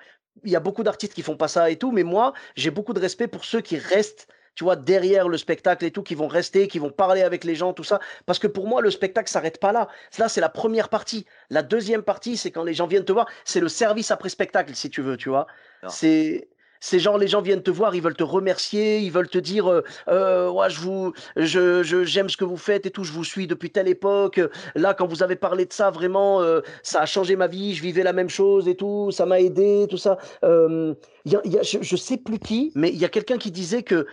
il 0.44 0.50
y 0.50 0.57
a 0.57 0.61
beaucoup 0.61 0.83
d'artistes 0.83 1.14
qui 1.14 1.22
font 1.22 1.37
pas 1.37 1.48
ça 1.48 1.70
et 1.70 1.76
tout 1.76 1.92
mais 1.92 2.02
moi 2.02 2.33
j'ai 2.57 2.70
beaucoup 2.70 2.92
de 2.92 3.00
respect 3.00 3.29
pour 3.29 3.44
ceux 3.44 3.61
qui 3.61 3.79
restent 3.79 4.29
tu 4.55 4.64
vois 4.64 4.76
derrière 4.76 5.29
le 5.29 5.37
spectacle 5.38 5.85
et 5.85 5.90
tout 5.90 6.02
qui 6.02 6.14
vont 6.14 6.29
rester 6.29 6.66
qui 6.66 6.79
vont 6.79 6.90
parler 6.90 7.22
avec 7.22 7.44
les 7.44 7.55
gens 7.55 7.72
tout 7.72 7.85
ça 7.85 8.00
parce 8.26 8.38
que 8.38 8.46
pour 8.46 8.66
moi 8.66 8.81
le 8.81 8.90
spectacle 8.90 9.31
s'arrête 9.31 9.61
pas 9.61 9.72
là. 9.72 9.88
Là 10.18 10.29
c'est 10.29 10.40
la 10.40 10.48
première 10.48 10.88
partie. 10.88 11.26
La 11.50 11.62
deuxième 11.62 12.02
partie 12.02 12.37
c'est 12.37 12.50
quand 12.50 12.64
les 12.64 12.74
gens 12.74 12.87
viennent 12.87 13.05
te 13.05 13.12
voir, 13.12 13.29
c'est 13.44 13.61
le 13.61 13.68
service 13.68 14.11
après 14.11 14.29
spectacle 14.31 14.74
si 14.74 14.90
tu 14.90 15.02
veux, 15.02 15.16
tu 15.16 15.29
vois. 15.29 15.46
C'est 15.87 16.48
c'est 16.87 17.01
genre 17.01 17.18
les 17.18 17.27
gens 17.27 17.42
viennent 17.42 17.64
te 17.64 17.70
voir, 17.70 17.96
ils 17.96 18.01
veulent 18.03 18.14
te 18.14 18.22
remercier, 18.22 19.01
ils 19.01 19.11
veulent 19.11 19.29
te 19.29 19.38
dire 19.38 19.66
euh, 19.68 19.83
euh, 20.09 20.49
ouais, 20.49 20.70
je 20.70 20.79
vous 20.81 21.12
je 21.35 21.83
j'aime 22.05 22.29
ce 22.29 22.37
que 22.37 22.44
vous 22.44 22.57
faites 22.57 22.87
et 22.87 22.90
tout, 22.92 23.03
je 23.03 23.11
vous 23.12 23.25
suis 23.25 23.49
depuis 23.49 23.70
telle 23.72 23.88
époque. 23.88 24.40
Là 24.77 24.94
quand 24.94 25.07
vous 25.09 25.25
avez 25.25 25.35
parlé 25.35 25.66
de 25.66 25.72
ça 25.72 25.90
vraiment 25.90 26.40
euh, 26.42 26.61
ça 26.85 27.01
a 27.01 27.07
changé 27.07 27.35
ma 27.35 27.49
vie, 27.49 27.75
je 27.75 27.83
vivais 27.83 28.05
la 28.05 28.12
même 28.12 28.29
chose 28.29 28.68
et 28.68 28.77
tout, 28.77 29.11
ça 29.11 29.27
m'a 29.27 29.40
aidé, 29.40 29.87
tout 29.90 29.99
ça. 29.99 30.16
Y 30.44 31.37
y 31.44 31.59
a- 31.59 31.62
je, 31.62 31.79
je 31.83 31.96
sais 31.96 32.18
plus 32.18 32.38
qui, 32.38 32.70
mais 32.77 32.90
il 32.90 32.99
y 32.99 33.05
a 33.05 33.09
quelqu'un 33.09 33.38
qui 33.38 33.51
disait 33.51 33.83
que 33.83 34.07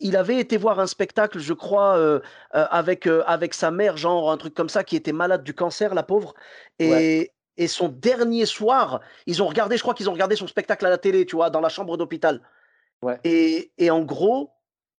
il 0.00 0.16
avait 0.16 0.38
été 0.38 0.56
voir 0.56 0.78
un 0.80 0.86
spectacle, 0.86 1.38
je 1.40 1.52
crois, 1.52 2.20
avec, 2.52 3.08
avec 3.26 3.52
sa 3.52 3.70
mère, 3.70 3.96
genre 3.96 4.30
un 4.30 4.36
truc 4.36 4.54
comme 4.54 4.68
ça, 4.68 4.84
qui 4.84 4.96
était 4.96 5.12
malade 5.12 5.42
du 5.44 5.54
cancer, 5.54 5.94
la 5.94 6.02
pauvre. 6.04 6.34
Et. 6.78 7.31
Et 7.56 7.68
son 7.68 7.88
dernier 7.88 8.46
soir, 8.46 9.00
ils 9.26 9.42
ont 9.42 9.46
regardé, 9.46 9.76
je 9.76 9.82
crois 9.82 9.94
qu'ils 9.94 10.08
ont 10.08 10.12
regardé 10.12 10.36
son 10.36 10.46
spectacle 10.46 10.86
à 10.86 10.90
la 10.90 10.98
télé, 10.98 11.26
tu 11.26 11.36
vois, 11.36 11.50
dans 11.50 11.60
la 11.60 11.68
chambre 11.68 11.96
d'hôpital. 11.96 12.40
Ouais. 13.02 13.18
Et, 13.24 13.72
et 13.78 13.90
en 13.90 14.02
gros, 14.02 14.50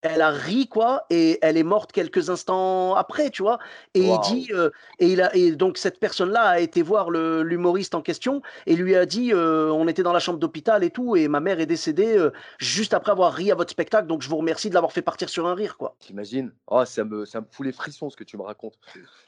elle 0.02 0.20
a 0.20 0.30
ri 0.30 0.66
quoi 0.66 1.06
et 1.10 1.38
elle 1.42 1.56
est 1.56 1.62
morte 1.62 1.92
quelques 1.92 2.28
instants 2.28 2.94
après 2.94 3.30
tu 3.30 3.42
vois 3.42 3.58
et 3.94 4.00
il 4.00 4.18
dit 4.20 4.48
euh, 4.52 4.70
et 4.98 5.12
il 5.12 5.22
a 5.22 5.34
et 5.34 5.52
donc 5.52 5.78
cette 5.78 6.00
personne 6.00 6.30
là 6.30 6.42
a 6.42 6.60
été 6.60 6.82
voir 6.82 7.10
l'humoriste 7.10 7.94
en 7.94 8.02
question 8.02 8.42
et 8.66 8.74
lui 8.74 8.96
a 8.96 9.06
dit 9.06 9.32
euh, 9.32 9.70
on 9.70 9.86
était 9.86 10.02
dans 10.02 10.12
la 10.12 10.18
chambre 10.18 10.40
d'hôpital 10.40 10.82
et 10.82 10.90
tout 10.90 11.16
et 11.16 11.28
ma 11.28 11.40
mère 11.40 11.60
est 11.60 11.66
décédée 11.66 12.18
euh, 12.18 12.32
juste 12.58 12.94
après 12.94 13.12
avoir 13.12 13.32
ri 13.32 13.52
à 13.52 13.54
votre 13.54 13.70
spectacle 13.70 14.08
donc 14.08 14.22
je 14.22 14.28
vous 14.28 14.36
remercie 14.36 14.68
de 14.68 14.74
l'avoir 14.74 14.92
fait 14.92 15.02
partir 15.02 15.28
sur 15.28 15.46
un 15.46 15.54
rire 15.54 15.76
quoi. 15.76 15.94
T'imagines 16.00 16.52
oh 16.66 16.84
ça 16.84 17.04
me 17.04 17.24
ça 17.24 17.40
me 17.40 17.46
fout 17.50 17.64
les 17.64 17.72
frissons 17.72 18.10
ce 18.10 18.16
que 18.16 18.24
tu 18.24 18.36
me 18.36 18.42
racontes. 18.42 18.78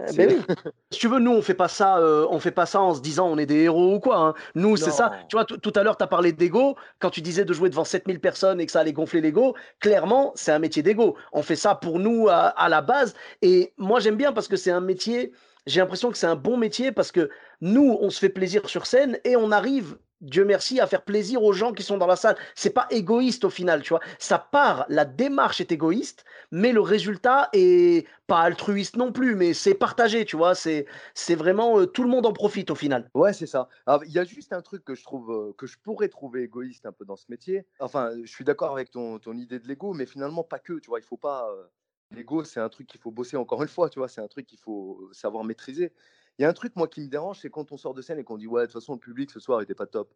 Eh 0.08 0.16
ben 0.16 0.42
si 0.90 0.98
tu 0.98 1.06
veux 1.08 1.20
nous 1.20 1.32
on 1.32 1.42
fait 1.42 1.54
pas 1.54 1.68
ça 1.68 2.00
on 2.30 2.40
fait 2.40 2.50
pas 2.50 2.66
ça 2.66 2.80
en 2.80 2.94
se 2.94 3.00
disant 3.00 3.28
on 3.28 3.38
est 3.38 3.46
des 3.46 3.62
héros 3.62 3.94
ou 3.94 4.00
quoi 4.00 4.18
hein. 4.18 4.34
nous 4.56 4.76
c'est 4.76 4.90
ça. 4.90 5.12
Tu 5.28 5.36
vois 5.36 5.44
tout 5.44 5.72
à 5.76 5.82
l'heure 5.84 5.96
tu 5.96 6.04
as 6.04 6.08
parlé 6.08 6.32
d'ego. 6.32 6.76
Quand 6.98 7.10
tu 7.10 7.20
disais 7.20 7.44
de 7.44 7.52
jouer 7.52 7.70
devant 7.70 7.84
7000 7.84 8.20
personnes 8.20 8.60
et 8.60 8.66
que 8.66 8.72
ça 8.72 8.80
allait 8.80 8.92
gonfler 8.92 9.20
l'ego 9.20 9.54
clairement 9.78 10.32
c'est 10.34 10.50
un 10.50 10.63
métier 10.64 10.82
d'ego. 10.82 11.16
On 11.32 11.42
fait 11.42 11.56
ça 11.56 11.74
pour 11.74 11.98
nous 11.98 12.28
à, 12.28 12.68
la 12.68 12.80
base. 12.80 13.14
Et 13.42 13.74
moi, 13.76 14.00
j'aime 14.00 14.16
bien 14.16 14.32
parce 14.32 14.48
que 14.48 14.56
c'est 14.56 14.70
un 14.70 14.80
métier, 14.80 15.32
j'ai 15.66 15.80
l'impression 15.80 16.10
que 16.10 16.16
c'est 16.16 16.26
un 16.26 16.36
bon 16.36 16.56
métier 16.56 16.90
parce 16.90 17.12
que 17.12 17.28
nous, 17.60 17.98
on 18.00 18.10
se 18.10 18.18
fait 18.18 18.30
plaisir 18.30 18.68
sur 18.68 18.86
scène 18.86 19.18
et 19.24 19.36
on 19.36 19.52
arrive 19.52 19.98
Dieu 20.24 20.44
merci, 20.44 20.80
à 20.80 20.86
faire 20.86 21.02
plaisir 21.02 21.42
aux 21.42 21.52
gens 21.52 21.72
qui 21.72 21.82
sont 21.82 21.98
dans 21.98 22.06
la 22.06 22.16
salle. 22.16 22.36
C'est 22.54 22.70
pas 22.70 22.86
égoïste 22.90 23.44
au 23.44 23.50
final, 23.50 23.82
tu 23.82 23.90
vois. 23.90 24.00
Ça 24.18 24.38
part, 24.38 24.86
la 24.88 25.04
démarche 25.04 25.60
est 25.60 25.70
égoïste, 25.70 26.24
mais 26.50 26.72
le 26.72 26.80
résultat 26.80 27.50
est 27.52 28.06
pas 28.26 28.40
altruiste 28.40 28.96
non 28.96 29.12
plus, 29.12 29.34
mais 29.34 29.52
c'est 29.52 29.74
partagé, 29.74 30.24
tu 30.24 30.36
vois. 30.36 30.54
C'est, 30.54 30.86
c'est 31.12 31.34
vraiment 31.34 31.78
euh, 31.78 31.86
tout 31.86 32.02
le 32.02 32.08
monde 32.08 32.24
en 32.24 32.32
profite 32.32 32.70
au 32.70 32.74
final. 32.74 33.10
Ouais, 33.14 33.32
c'est 33.32 33.46
ça. 33.46 33.68
Il 34.06 34.12
y 34.12 34.18
a 34.18 34.24
juste 34.24 34.52
un 34.52 34.62
truc 34.62 34.84
que 34.84 34.94
je 34.94 35.04
trouve, 35.04 35.30
euh, 35.30 35.52
que 35.58 35.66
je 35.66 35.76
pourrais 35.78 36.08
trouver 36.08 36.42
égoïste 36.42 36.86
un 36.86 36.92
peu 36.92 37.04
dans 37.04 37.16
ce 37.16 37.26
métier. 37.28 37.66
Enfin, 37.78 38.10
je 38.22 38.30
suis 38.30 38.44
d'accord 38.44 38.72
avec 38.72 38.90
ton, 38.90 39.18
ton 39.18 39.36
idée 39.36 39.58
de 39.58 39.68
l'ego, 39.68 39.92
mais 39.92 40.06
finalement 40.06 40.42
pas 40.42 40.58
que, 40.58 40.78
tu 40.78 40.88
vois. 40.88 41.00
Il 41.00 41.04
faut 41.04 41.18
pas. 41.18 41.50
Euh, 41.50 41.64
l'ego, 42.12 42.44
c'est 42.44 42.60
un 42.60 42.68
truc 42.70 42.86
qu'il 42.86 43.00
faut 43.00 43.10
bosser 43.10 43.36
encore 43.36 43.62
une 43.62 43.68
fois, 43.68 43.90
tu 43.90 43.98
vois. 43.98 44.08
C'est 44.08 44.22
un 44.22 44.28
truc 44.28 44.46
qu'il 44.46 44.60
faut 44.60 45.10
savoir 45.12 45.44
maîtriser. 45.44 45.92
Il 46.39 46.43
y 46.43 46.45
a 46.45 46.49
un 46.49 46.53
truc, 46.53 46.74
moi, 46.76 46.89
qui 46.89 47.01
me 47.01 47.09
dérange, 47.09 47.41
c'est 47.41 47.51
quand 47.51 47.70
on 47.72 47.76
sort 47.76 47.95
de 47.95 48.03
scène 48.03 48.18
et 48.18 48.24
qu'on 48.24 48.37
dit, 48.37 48.47
ouais, 48.47 48.62
de 48.62 48.66
toute 48.66 48.74
façon, 48.74 48.95
le 48.95 48.99
public 48.99 49.30
ce 49.30 49.39
soir 49.39 49.61
n'était 49.61 49.74
pas 49.74 49.87
top. 49.87 50.12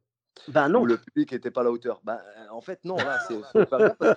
Ben 0.49 0.69
non. 0.69 0.83
Ou 0.83 0.87
le 0.87 0.99
public 0.99 1.33
n'était 1.33 1.51
pas 1.51 1.63
à 1.63 1.65
la 1.65 1.71
hauteur. 1.71 2.01
Ben, 2.05 2.21
en 2.51 2.61
fait, 2.61 2.85
non, 2.85 2.97
là, 2.97 3.19
c'est 3.27 3.41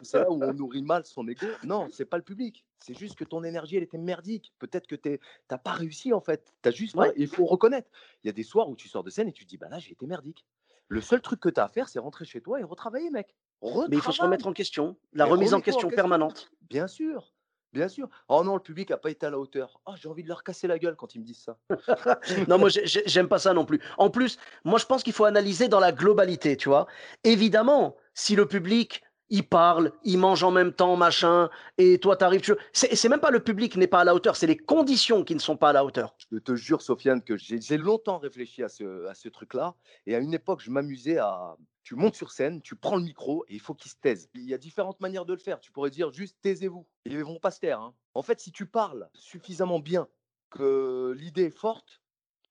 c'est 0.04 0.20
là 0.20 0.30
où 0.30 0.41
on 0.41 0.54
nourrit 0.54 0.84
mal 0.84 1.06
son 1.06 1.28
ego. 1.28 1.47
Non, 1.64 1.88
c'est 1.91 2.06
pas 2.06 2.18
le 2.18 2.24
public. 2.24 2.66
C'est 2.80 2.97
juste 2.97 3.16
que 3.16 3.24
ton 3.24 3.43
énergie, 3.43 3.78
elle 3.78 3.84
était 3.84 3.97
merdique. 3.97 4.54
Peut-être 4.60 4.88
que 4.88 4.95
tu 4.95 5.20
n'as 5.49 5.58
pas 5.58 5.72
réussi, 5.72 6.14
en 6.14 6.22
fait. 6.22 6.54
As 6.64 6.72
juste 6.72 6.95
Il 7.16 7.28
faut 7.28 7.45
reconnaître. 7.45 7.89
Il 8.24 8.28
y 8.28 8.30
a 8.30 8.34
des 8.34 8.43
soirs 8.43 8.70
où 8.70 8.76
tu 8.76 8.88
sors 8.88 9.04
de 9.04 9.10
scène 9.10 9.28
et 9.28 9.34
tu 9.34 9.45
te 9.45 9.49
dis, 9.49 9.58
bah 9.58 9.70
là, 9.70 9.80
j'ai 9.80 9.91
été 9.91 10.06
merdique. 10.06 10.45
Le 10.88 11.02
seul 11.02 11.22
truc 11.22 11.39
que 11.39 11.49
tu 11.49 11.60
as 11.60 11.66
à 11.66 11.70
faire, 11.70 11.88
c'est 11.88 11.99
rentrer 11.99 12.26
chez 12.26 12.41
toi 12.41 12.60
et 12.60 12.64
retravailler, 12.64 13.10
mec. 13.12 13.36
Mais 13.64 13.97
il 13.97 14.02
faut 14.02 14.12
se 14.12 14.22
remettre 14.22 14.47
en 14.47 14.54
question. 14.54 14.97
La 15.14 15.26
remise 15.26 15.54
en 15.54 15.62
question 15.62 15.89
permanente. 15.89 16.52
Bien 16.70 16.88
sûr. 16.88 17.34
Bien 17.74 17.88
sûr. 17.88 18.09
Oh 18.28 18.43
non, 18.43 18.55
le 18.55 18.61
public 18.61 18.89
n'a 18.89 18.97
pas 18.97 19.09
été 19.09 19.26
à 19.26 19.30
la 19.30 19.39
hauteur. 19.39 19.80
Oh, 19.86 19.93
j'ai 19.95 20.09
envie 20.09 20.24
de 20.24 20.28
leur 20.28 20.43
casser 20.43 20.67
la 20.67 20.78
gueule 20.78 20.95
quand 20.95 21.15
ils 21.15 21.19
me 21.19 21.26
disent 21.26 21.45
ça. 21.45 21.57
non, 22.47 22.57
moi, 22.57 22.69
j'aime 22.69 23.30
pas 23.30 23.39
ça 23.39 23.53
non 23.53 23.65
plus. 23.65 23.80
En 23.97 24.09
plus, 24.09 24.38
moi, 24.65 24.78
je 24.78 24.86
pense 24.86 25.03
qu'il 25.03 25.13
faut 25.13 25.24
analyser 25.26 25.69
dans 25.69 25.80
la 25.80 25.93
globalité, 25.93 26.57
tu 26.57 26.67
vois. 26.67 26.88
Évidemment, 27.24 27.95
si 28.13 28.36
le 28.36 28.45
public 28.45 29.03
il 29.32 29.47
parle, 29.47 29.93
il 30.03 30.17
mange 30.17 30.43
en 30.43 30.51
même 30.51 30.73
temps, 30.73 30.97
machin, 30.97 31.49
et 31.77 31.97
toi, 31.99 32.17
tu 32.17 32.25
arrives. 32.25 32.57
C'est 32.73 33.09
même 33.09 33.21
pas 33.21 33.32
le 33.32 33.39
public 33.39 33.77
n'est 33.77 33.88
pas 33.88 34.01
à 34.01 34.03
la 34.03 34.13
hauteur, 34.13 34.36
c'est 34.36 34.45
les 34.45 34.57
conditions 34.57 35.23
qui 35.23 35.34
ne 35.34 35.39
sont 35.39 35.55
pas 35.55 35.69
à 35.69 35.73
la 35.73 35.86
hauteur. 35.86 36.15
Je 36.32 36.38
te 36.38 36.53
jure, 36.53 36.82
Sofiane, 36.82 37.23
que 37.23 37.38
j'ai 37.38 37.77
longtemps 37.77 38.19
réfléchi 38.19 38.61
à 38.61 38.67
ce, 38.67 39.07
à 39.07 39.13
ce 39.13 39.29
truc-là, 39.29 39.75
et 40.05 40.15
à 40.15 40.19
une 40.19 40.34
époque, 40.34 40.61
je 40.61 40.69
m'amusais 40.69 41.17
à. 41.17 41.55
Tu 41.84 41.95
montes 41.95 42.15
sur 42.15 42.32
scène, 42.32 42.61
tu 42.61 42.75
prends 42.75 42.97
le 42.97 43.03
micro, 43.03 43.43
et 43.47 43.55
il 43.55 43.59
faut 43.59 43.73
qu'ils 43.73 43.89
se 43.89 43.95
taisent. 43.99 44.29
Il 44.36 44.43
y 44.43 44.53
a 44.53 44.57
différentes 44.57 44.99
manières 44.99 45.25
de 45.25 45.34
le 45.34 45.39
faire. 45.39 45.59
Tu 45.59 45.71
pourrais 45.71 45.89
dire 45.89 46.11
juste 46.11 46.38
taisez-vous. 46.41 46.86
Ils 47.05 47.23
vont 47.23 47.39
pas 47.39 47.49
se 47.49 47.59
taire. 47.59 47.79
Hein. 47.79 47.95
En 48.13 48.21
fait, 48.21 48.39
si 48.39 48.51
tu 48.51 48.67
parles 48.67 49.09
suffisamment 49.15 49.79
bien, 49.79 50.07
que 50.51 51.15
l'idée 51.17 51.45
est 51.45 51.49
forte, 51.57 52.01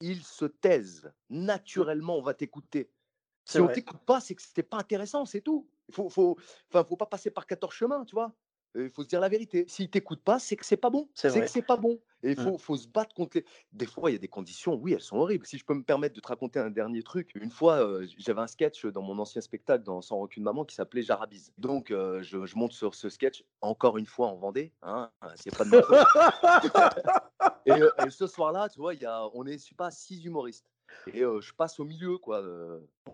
ils 0.00 0.24
se 0.24 0.46
taisent. 0.46 1.12
Naturellement, 1.28 2.16
on 2.16 2.22
va 2.22 2.34
t'écouter. 2.34 2.90
Si 3.44 3.60
on 3.60 3.68
t'écoute 3.68 4.00
pas, 4.06 4.20
c'est 4.20 4.34
que 4.34 4.42
c'était 4.42 4.62
pas 4.62 4.78
intéressant, 4.78 5.24
c'est 5.26 5.40
tout. 5.40 5.68
Il 5.90 5.94
faut, 5.94 6.08
faut, 6.08 6.36
faut 6.70 6.96
pas 6.96 7.06
passer 7.06 7.30
par 7.30 7.46
14 7.46 7.72
chemins, 7.72 8.04
tu 8.04 8.14
vois? 8.14 8.32
Il 8.76 8.88
faut 8.88 9.02
se 9.02 9.08
dire 9.08 9.18
la 9.18 9.28
vérité. 9.28 9.64
S'il 9.66 9.90
t'écoute 9.90 10.22
pas, 10.22 10.38
c'est 10.38 10.54
que 10.54 10.64
c'est 10.64 10.76
pas 10.76 10.90
bon. 10.90 11.08
C'est 11.14 11.40
que 11.40 11.48
c'est 11.48 11.62
pas 11.62 11.76
bon. 11.76 11.98
Et 12.22 12.32
il 12.32 12.38
mmh. 12.38 12.44
faut, 12.44 12.58
faut, 12.58 12.76
se 12.76 12.86
battre 12.86 13.14
contre 13.14 13.38
les. 13.38 13.44
Des 13.72 13.86
fois, 13.86 14.10
il 14.10 14.12
y 14.12 14.16
a 14.16 14.20
des 14.20 14.28
conditions, 14.28 14.74
oui, 14.74 14.92
elles 14.92 15.00
sont 15.00 15.16
horribles. 15.16 15.44
Si 15.44 15.58
je 15.58 15.64
peux 15.64 15.74
me 15.74 15.82
permettre 15.82 16.14
de 16.14 16.20
te 16.20 16.28
raconter 16.28 16.60
un 16.60 16.70
dernier 16.70 17.02
truc, 17.02 17.32
une 17.34 17.50
fois, 17.50 17.84
j'avais 18.18 18.40
un 18.40 18.46
sketch 18.46 18.86
dans 18.86 19.02
mon 19.02 19.18
ancien 19.18 19.40
spectacle 19.40 19.82
dans 19.82 20.00
Sans 20.02 20.18
recul 20.18 20.44
maman 20.44 20.64
qui 20.64 20.76
s'appelait 20.76 21.02
Jarabise. 21.02 21.52
Donc, 21.58 21.88
je, 21.88 22.20
je, 22.20 22.56
monte 22.56 22.72
sur 22.72 22.94
ce 22.94 23.08
sketch, 23.08 23.42
encore 23.60 23.98
une 23.98 24.06
fois 24.06 24.28
en 24.28 24.36
Vendée. 24.36 24.72
Hein, 24.82 25.10
c'est 25.34 25.56
pas 25.56 25.64
de 25.64 25.70
ma 25.70 25.80
et, 27.66 28.06
et, 28.06 28.10
ce 28.10 28.28
soir-là, 28.28 28.68
tu 28.68 28.78
vois, 28.78 28.94
y 28.94 29.04
a, 29.04 29.28
on 29.34 29.46
est, 29.46 29.58
je 29.58 29.68
sais 29.70 29.74
pas, 29.74 29.90
six 29.90 30.24
humoristes. 30.24 30.70
Et 31.06 31.20
je 31.20 31.52
passe 31.54 31.80
au 31.80 31.84
milieu, 31.84 32.18
quoi, 32.18 32.42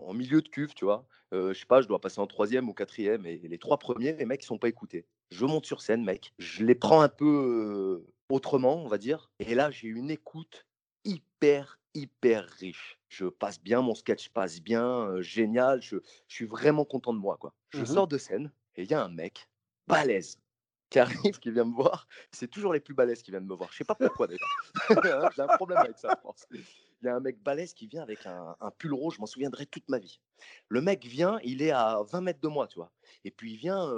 en 0.01 0.13
milieu 0.13 0.41
de 0.41 0.47
cuve, 0.49 0.73
tu 0.73 0.85
vois. 0.85 1.05
je 1.31 1.53
sais 1.53 1.65
pas, 1.65 1.81
je 1.81 1.87
dois 1.87 1.99
passer 1.99 2.19
en 2.19 2.27
troisième 2.27 2.69
ou 2.69 2.73
quatrième. 2.73 3.25
Et 3.25 3.37
les 3.37 3.57
trois 3.57 3.77
premiers, 3.77 4.13
les 4.13 4.25
mecs, 4.25 4.43
ils 4.43 4.47
sont 4.47 4.57
pas 4.57 4.69
écoutés. 4.69 5.05
Je 5.31 5.45
monte 5.45 5.65
sur 5.65 5.81
scène, 5.81 6.03
mec. 6.03 6.33
Je 6.39 6.63
les 6.63 6.75
prends 6.75 7.01
un 7.01 7.09
peu 7.09 8.05
autrement, 8.29 8.83
on 8.83 8.87
va 8.87 8.97
dire. 8.97 9.31
Et 9.39 9.55
là, 9.55 9.71
j'ai 9.71 9.87
une 9.87 10.11
écoute 10.11 10.65
hyper, 11.03 11.79
hyper 11.93 12.45
riche. 12.59 12.99
Je 13.09 13.25
passe 13.25 13.61
bien, 13.61 13.81
mon 13.81 13.95
sketch 13.95 14.29
passe 14.29 14.61
bien, 14.61 15.21
génial. 15.21 15.81
Je, 15.81 15.97
suis 16.27 16.45
vraiment 16.45 16.85
content 16.85 17.13
de 17.13 17.19
moi, 17.19 17.37
quoi. 17.37 17.53
Je 17.69 17.81
mmh 17.81 17.85
sors 17.85 18.07
de 18.07 18.17
scène 18.17 18.51
et 18.75 18.83
il 18.83 18.91
y 18.91 18.93
a 18.93 19.03
un 19.03 19.09
mec 19.09 19.49
balèze 19.87 20.39
qui 20.89 20.99
arrive, 20.99 21.39
qui 21.39 21.51
vient 21.51 21.65
me 21.65 21.73
voir. 21.73 22.07
C'est 22.31 22.49
toujours 22.49 22.73
les 22.73 22.79
plus 22.79 22.93
balèzes 22.93 23.21
qui 23.21 23.31
viennent 23.31 23.45
me 23.45 23.55
voir. 23.55 23.71
Je 23.71 23.77
sais 23.77 23.83
pas 23.83 23.95
pourquoi 23.95 24.27
d'ailleurs. 24.27 25.33
J'ai 25.35 25.41
un 25.41 25.47
problème 25.47 25.79
avec 25.79 25.97
ça, 25.97 26.09
je 26.11 26.21
pense. 26.21 26.45
Il 27.01 27.05
y 27.05 27.09
a 27.09 27.15
un 27.15 27.19
mec 27.19 27.41
balèze 27.43 27.73
qui 27.73 27.87
vient 27.87 28.01
avec 28.01 28.25
un, 28.25 28.55
pull 28.79 28.93
rouge, 28.93 29.15
je 29.15 29.21
m'en 29.21 29.27
souviendrai 29.27 29.65
toute 29.67 29.87
ma 29.87 29.99
vie. 29.99 30.19
Le 30.67 30.81
mec 30.81 31.05
vient, 31.05 31.39
il 31.43 31.61
est 31.61 31.71
à 31.71 32.01
20 32.09 32.21
mètres 32.21 32.41
de 32.41 32.47
moi, 32.47 32.67
tu 32.67 32.79
vois. 32.79 32.91
Et 33.23 33.31
puis 33.31 33.53
il 33.53 33.57
vient, 33.57 33.91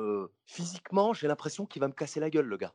physiquement, 0.45 1.13
j'ai 1.13 1.27
l'impression 1.27 1.65
qu'il 1.65 1.79
va 1.79 1.87
me 1.87 1.93
casser 1.93 2.19
la 2.19 2.29
gueule, 2.29 2.45
le 2.45 2.57
gars. 2.57 2.73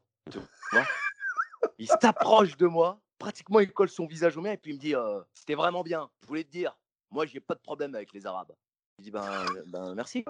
Il 1.79 1.89
s'approche 1.89 2.57
de 2.57 2.67
moi, 2.67 3.01
pratiquement 3.19 3.61
il 3.61 3.73
colle 3.73 3.89
son 3.89 4.07
visage 4.07 4.37
au 4.37 4.41
mien 4.41 4.53
et 4.53 4.57
puis 4.57 4.73
il 4.73 4.75
me 4.75 4.81
dit 4.81 4.95
C'était 5.35 5.55
vraiment 5.55 5.83
bien, 5.83 6.11
je 6.23 6.27
voulais 6.27 6.45
te 6.45 6.51
dire, 6.51 6.79
moi 7.11 7.27
j'ai 7.27 7.41
pas 7.41 7.55
de 7.55 7.61
problème 7.61 7.95
avec 7.95 8.13
les 8.13 8.27
Arabes. 8.27 8.55
Je 8.99 9.05
dis 9.05 9.11
Ben, 9.11 9.45
ben 9.67 9.95
merci. 9.95 10.25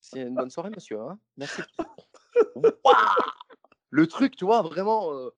C'est 0.00 0.22
une 0.22 0.34
bonne 0.34 0.50
soirée, 0.50 0.70
monsieur. 0.70 1.00
Hein 1.00 1.18
merci. 1.36 1.62
le 3.90 4.06
truc, 4.08 4.36
tu 4.36 4.44
vois, 4.44 4.62
vraiment 4.62 5.30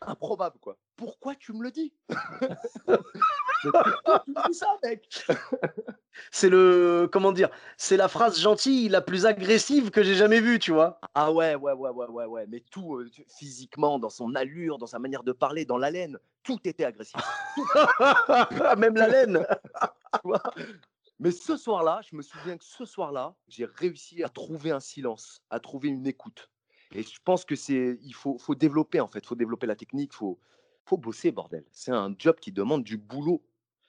improbable, 0.00 0.58
quoi. 0.60 0.76
Pourquoi 0.96 1.34
tu 1.34 1.52
me 1.52 1.62
le 1.62 1.70
dis? 1.70 1.92
Ça, 4.52 4.78
mec? 4.82 5.26
C'est 6.30 6.48
le. 6.48 7.08
Comment 7.12 7.32
dire 7.32 7.50
C'est 7.76 7.96
la 7.96 8.08
phrase 8.08 8.40
gentille 8.40 8.88
la 8.88 9.02
plus 9.02 9.26
agressive 9.26 9.90
que 9.90 10.02
j'ai 10.02 10.14
jamais 10.14 10.40
vue, 10.40 10.58
tu 10.58 10.72
vois. 10.72 11.00
Ah 11.14 11.32
ouais, 11.32 11.54
ouais, 11.54 11.72
ouais, 11.72 11.90
ouais, 11.90 12.06
ouais, 12.06 12.24
ouais. 12.24 12.46
Mais 12.48 12.60
tout, 12.70 13.02
physiquement, 13.28 13.98
dans 13.98 14.08
son 14.08 14.34
allure, 14.34 14.78
dans 14.78 14.86
sa 14.86 14.98
manière 14.98 15.22
de 15.22 15.32
parler, 15.32 15.64
dans 15.64 15.78
l'haleine, 15.78 16.18
tout 16.42 16.58
était 16.64 16.84
agressif. 16.84 17.20
Même 18.78 18.96
l'haleine 18.96 19.46
Mais 21.18 21.30
ce 21.30 21.56
soir-là, 21.56 22.00
je 22.08 22.14
me 22.14 22.22
souviens 22.22 22.58
que 22.58 22.64
ce 22.64 22.84
soir-là, 22.84 23.34
j'ai 23.48 23.64
réussi 23.64 24.22
à 24.22 24.28
trouver 24.28 24.70
un 24.70 24.80
silence, 24.80 25.42
à 25.50 25.60
trouver 25.60 25.88
une 25.88 26.06
écoute. 26.06 26.50
Et 26.92 27.02
je 27.02 27.18
pense 27.24 27.44
que 27.44 27.56
c'est, 27.56 27.98
il 28.02 28.14
faut, 28.14 28.38
faut 28.38 28.54
développer 28.54 29.00
en 29.00 29.08
fait, 29.08 29.26
faut 29.26 29.34
développer 29.34 29.66
la 29.66 29.76
technique, 29.76 30.12
faut, 30.12 30.38
faut 30.86 30.96
bosser 30.96 31.32
bordel. 31.32 31.64
C'est 31.72 31.92
un 31.92 32.14
job 32.18 32.36
qui 32.40 32.52
demande 32.52 32.84
du 32.84 32.96
boulot, 32.96 33.42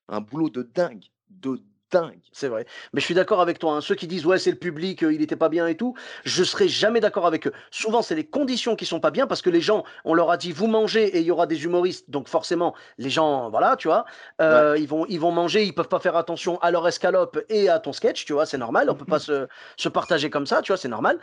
un 0.10 0.20
boulot 0.20 0.50
de 0.50 0.64
dingue, 0.64 1.06
de 1.30 1.62
dingue. 1.92 2.20
C'est 2.32 2.48
vrai. 2.48 2.66
Mais 2.92 3.00
je 3.00 3.06
suis 3.06 3.14
d'accord 3.14 3.40
avec 3.40 3.60
toi. 3.60 3.74
Hein. 3.74 3.82
Ceux 3.82 3.96
qui 3.96 4.08
disent 4.08 4.26
ouais 4.26 4.40
c'est 4.40 4.52
le 4.52 4.58
public, 4.58 5.04
euh, 5.04 5.14
il 5.14 5.20
n'était 5.20 5.36
pas 5.36 5.48
bien 5.48 5.68
et 5.68 5.78
tout, 5.78 5.94
je 6.26 6.44
serai 6.44 6.68
jamais 6.68 7.00
d'accord 7.00 7.28
avec 7.28 7.48
eux. 7.48 7.54
Souvent 7.72 8.02
c'est 8.02 8.16
les 8.16 8.26
conditions 8.26 8.76
qui 8.76 8.86
sont 8.86 9.00
pas 9.00 9.12
bien 9.12 9.28
parce 9.28 9.42
que 9.42 9.50
les 9.50 9.62
gens, 9.62 9.84
on 10.06 10.14
leur 10.14 10.32
a 10.32 10.38
dit 10.38 10.52
vous 10.52 10.68
mangez 10.68 11.06
et 11.06 11.20
il 11.20 11.26
y 11.26 11.32
aura 11.32 11.46
des 11.46 11.64
humoristes, 11.64 12.10
donc 12.10 12.28
forcément 12.28 12.76
les 12.98 13.10
gens, 13.10 13.50
voilà, 13.50 13.78
tu 13.78 13.88
vois, 13.88 14.06
euh, 14.42 14.76
ils 14.78 14.88
vont 14.88 15.06
ils 15.08 15.20
vont 15.20 15.32
manger, 15.32 15.64
ils 15.64 15.74
peuvent 15.74 15.88
pas 15.88 16.00
faire 16.00 16.16
attention 16.16 16.58
à 16.60 16.72
leur 16.72 16.88
escalope 16.88 17.40
et 17.48 17.70
à 17.70 17.80
ton 17.80 17.94
sketch, 17.94 18.26
tu 18.26 18.34
vois, 18.34 18.46
c'est 18.46 18.58
normal. 18.58 18.90
On 18.90 18.96
peut 18.96 19.06
pas 19.06 19.20
se, 19.20 19.48
se 19.78 19.90
partager 19.90 20.30
comme 20.30 20.48
ça, 20.48 20.62
tu 20.62 20.72
vois, 20.72 20.78
c'est 20.78 20.90
normal. 20.90 21.20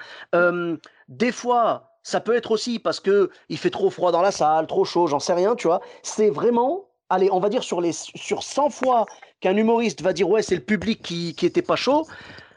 des 1.09 1.33
fois. 1.33 1.91
Ça 2.05 2.21
peut 2.21 2.37
être 2.37 2.53
aussi 2.53 2.79
parce 2.79 3.01
que 3.01 3.31
il 3.49 3.59
fait 3.59 3.71
trop 3.71 3.91
froid 3.91 4.13
dans 4.13 4.23
la 4.23 4.31
salle, 4.31 4.69
trop 4.69 4.85
chaud, 4.85 5.09
j'en 5.09 5.19
sais 5.19 5.33
rien, 5.33 5.57
tu 5.57 5.67
vois. 5.67 5.81
C'est 6.03 6.31
vraiment 6.31 6.85
allez, 7.09 7.31
on 7.33 7.41
va 7.41 7.49
dire 7.49 7.63
sur, 7.63 7.81
les, 7.81 7.93
sur 7.93 8.43
100 8.43 8.71
fois 8.71 9.07
qu'un 9.41 9.57
humoriste 9.57 10.03
va 10.03 10.13
dire 10.13 10.29
ouais, 10.29 10.43
c'est 10.43 10.55
le 10.55 10.63
public 10.63 11.03
qui, 11.03 11.35
qui 11.35 11.47
était 11.47 11.63
pas 11.63 11.77
chaud, 11.77 12.07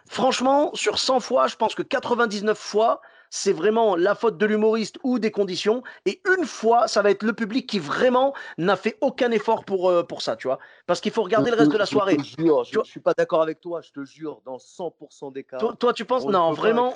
franchement, 0.07 0.71
sur 0.73 0.99
100 0.99 1.19
fois, 1.19 1.47
je 1.47 1.55
pense 1.55 1.75
que 1.75 1.83
99 1.83 2.57
fois, 2.57 3.01
c'est 3.29 3.53
vraiment 3.53 3.95
la 3.95 4.15
faute 4.15 4.37
de 4.37 4.45
l'humoriste 4.45 4.97
ou 5.03 5.19
des 5.19 5.31
conditions. 5.31 5.83
Et 6.05 6.21
une 6.37 6.45
fois, 6.45 6.87
ça 6.87 7.01
va 7.01 7.11
être 7.11 7.23
le 7.23 7.33
public 7.33 7.67
qui 7.67 7.79
vraiment 7.79 8.33
n'a 8.57 8.75
fait 8.75 8.97
aucun 9.01 9.31
effort 9.31 9.65
pour, 9.65 9.89
euh, 9.89 10.03
pour 10.03 10.21
ça, 10.21 10.35
tu 10.35 10.47
vois. 10.47 10.59
Parce 10.85 11.01
qu'il 11.01 11.11
faut 11.11 11.23
regarder 11.23 11.51
le 11.51 11.57
reste 11.57 11.71
de 11.71 11.77
la 11.77 11.85
soirée. 11.85 12.17
Je, 12.23 12.35
te 12.35 12.41
jure, 12.41 12.63
je, 12.63 12.79
suis 12.83 12.99
pas 12.99 13.13
d'accord 13.13 13.41
avec 13.41 13.59
toi, 13.59 13.81
je 13.81 13.91
te 13.91 14.03
jure, 14.03 14.41
dans 14.45 14.57
100% 14.57 15.33
des 15.33 15.43
cas. 15.43 15.57
Toi, 15.57 15.93
tu 15.93 16.05
penses 16.05 16.25
Non, 16.25 16.51
vraiment. 16.53 16.93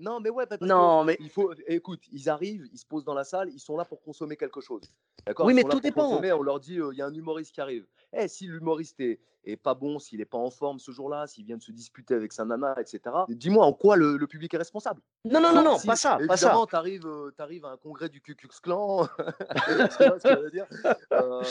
Non, 0.00 0.20
mais 0.20 0.30
ouais, 0.30 0.46
parce 0.46 0.60
non, 0.62 1.04
mais... 1.04 1.16
il 1.20 1.30
faut. 1.30 1.52
Écoute, 1.66 2.02
ils 2.12 2.28
arrivent, 2.28 2.66
ils 2.72 2.78
se 2.78 2.86
posent 2.86 3.04
dans 3.04 3.14
la 3.14 3.24
salle, 3.24 3.50
ils 3.52 3.60
sont 3.60 3.76
là 3.76 3.84
pour 3.84 4.00
consommer 4.02 4.36
quelque 4.36 4.60
chose. 4.60 4.82
D'accord 5.26 5.46
Oui, 5.46 5.54
mais 5.54 5.64
tout 5.64 5.80
dépend. 5.80 6.20
on 6.20 6.42
leur 6.42 6.60
dit, 6.60 6.78
euh, 6.78 6.90
il 6.92 6.98
y 6.98 7.02
a 7.02 7.06
un 7.06 7.14
humoriste 7.14 7.54
qui 7.54 7.60
arrive. 7.60 7.86
Eh, 8.12 8.28
si 8.28 8.46
l'humoriste 8.46 9.00
est, 9.00 9.20
est 9.46 9.56
pas 9.56 9.74
bon, 9.74 9.98
s'il 9.98 10.18
n'est 10.18 10.24
pas 10.24 10.38
en 10.38 10.50
forme 10.50 10.78
ce 10.78 10.90
jour-là, 10.90 11.26
s'il 11.26 11.44
vient 11.44 11.56
de 11.56 11.62
se 11.62 11.72
disputer 11.72 12.14
avec 12.14 12.32
sa 12.32 12.44
nana, 12.44 12.74
etc. 12.80 13.00
Dis-moi 13.28 13.64
en 13.64 13.72
quoi 13.72 13.96
le, 13.96 14.18
public 14.26 14.52
est 14.54 14.58
responsable? 14.58 15.00
Non, 15.24 15.40
non, 15.40 15.52
non, 15.54 15.62
non, 15.62 15.78
pas 15.78 15.96
ça. 15.96 16.18
Pas 16.26 16.36
ça. 16.36 16.56
tu 16.68 16.76
arrives, 16.76 17.06
euh, 17.06 17.30
arrives, 17.38 17.64
à 17.64 17.70
un 17.70 17.76
congrès 17.76 18.08
du 18.08 18.20
Ku 18.20 18.34
Klux 18.34 18.48
Klan, 18.62 19.06
tu 19.18 19.74
vois 19.74 20.18
ce 20.18 20.28
que 20.28 20.34
je 20.34 20.42
veux 20.42 20.50
dire? 20.50 20.66
Euh, 21.12 21.42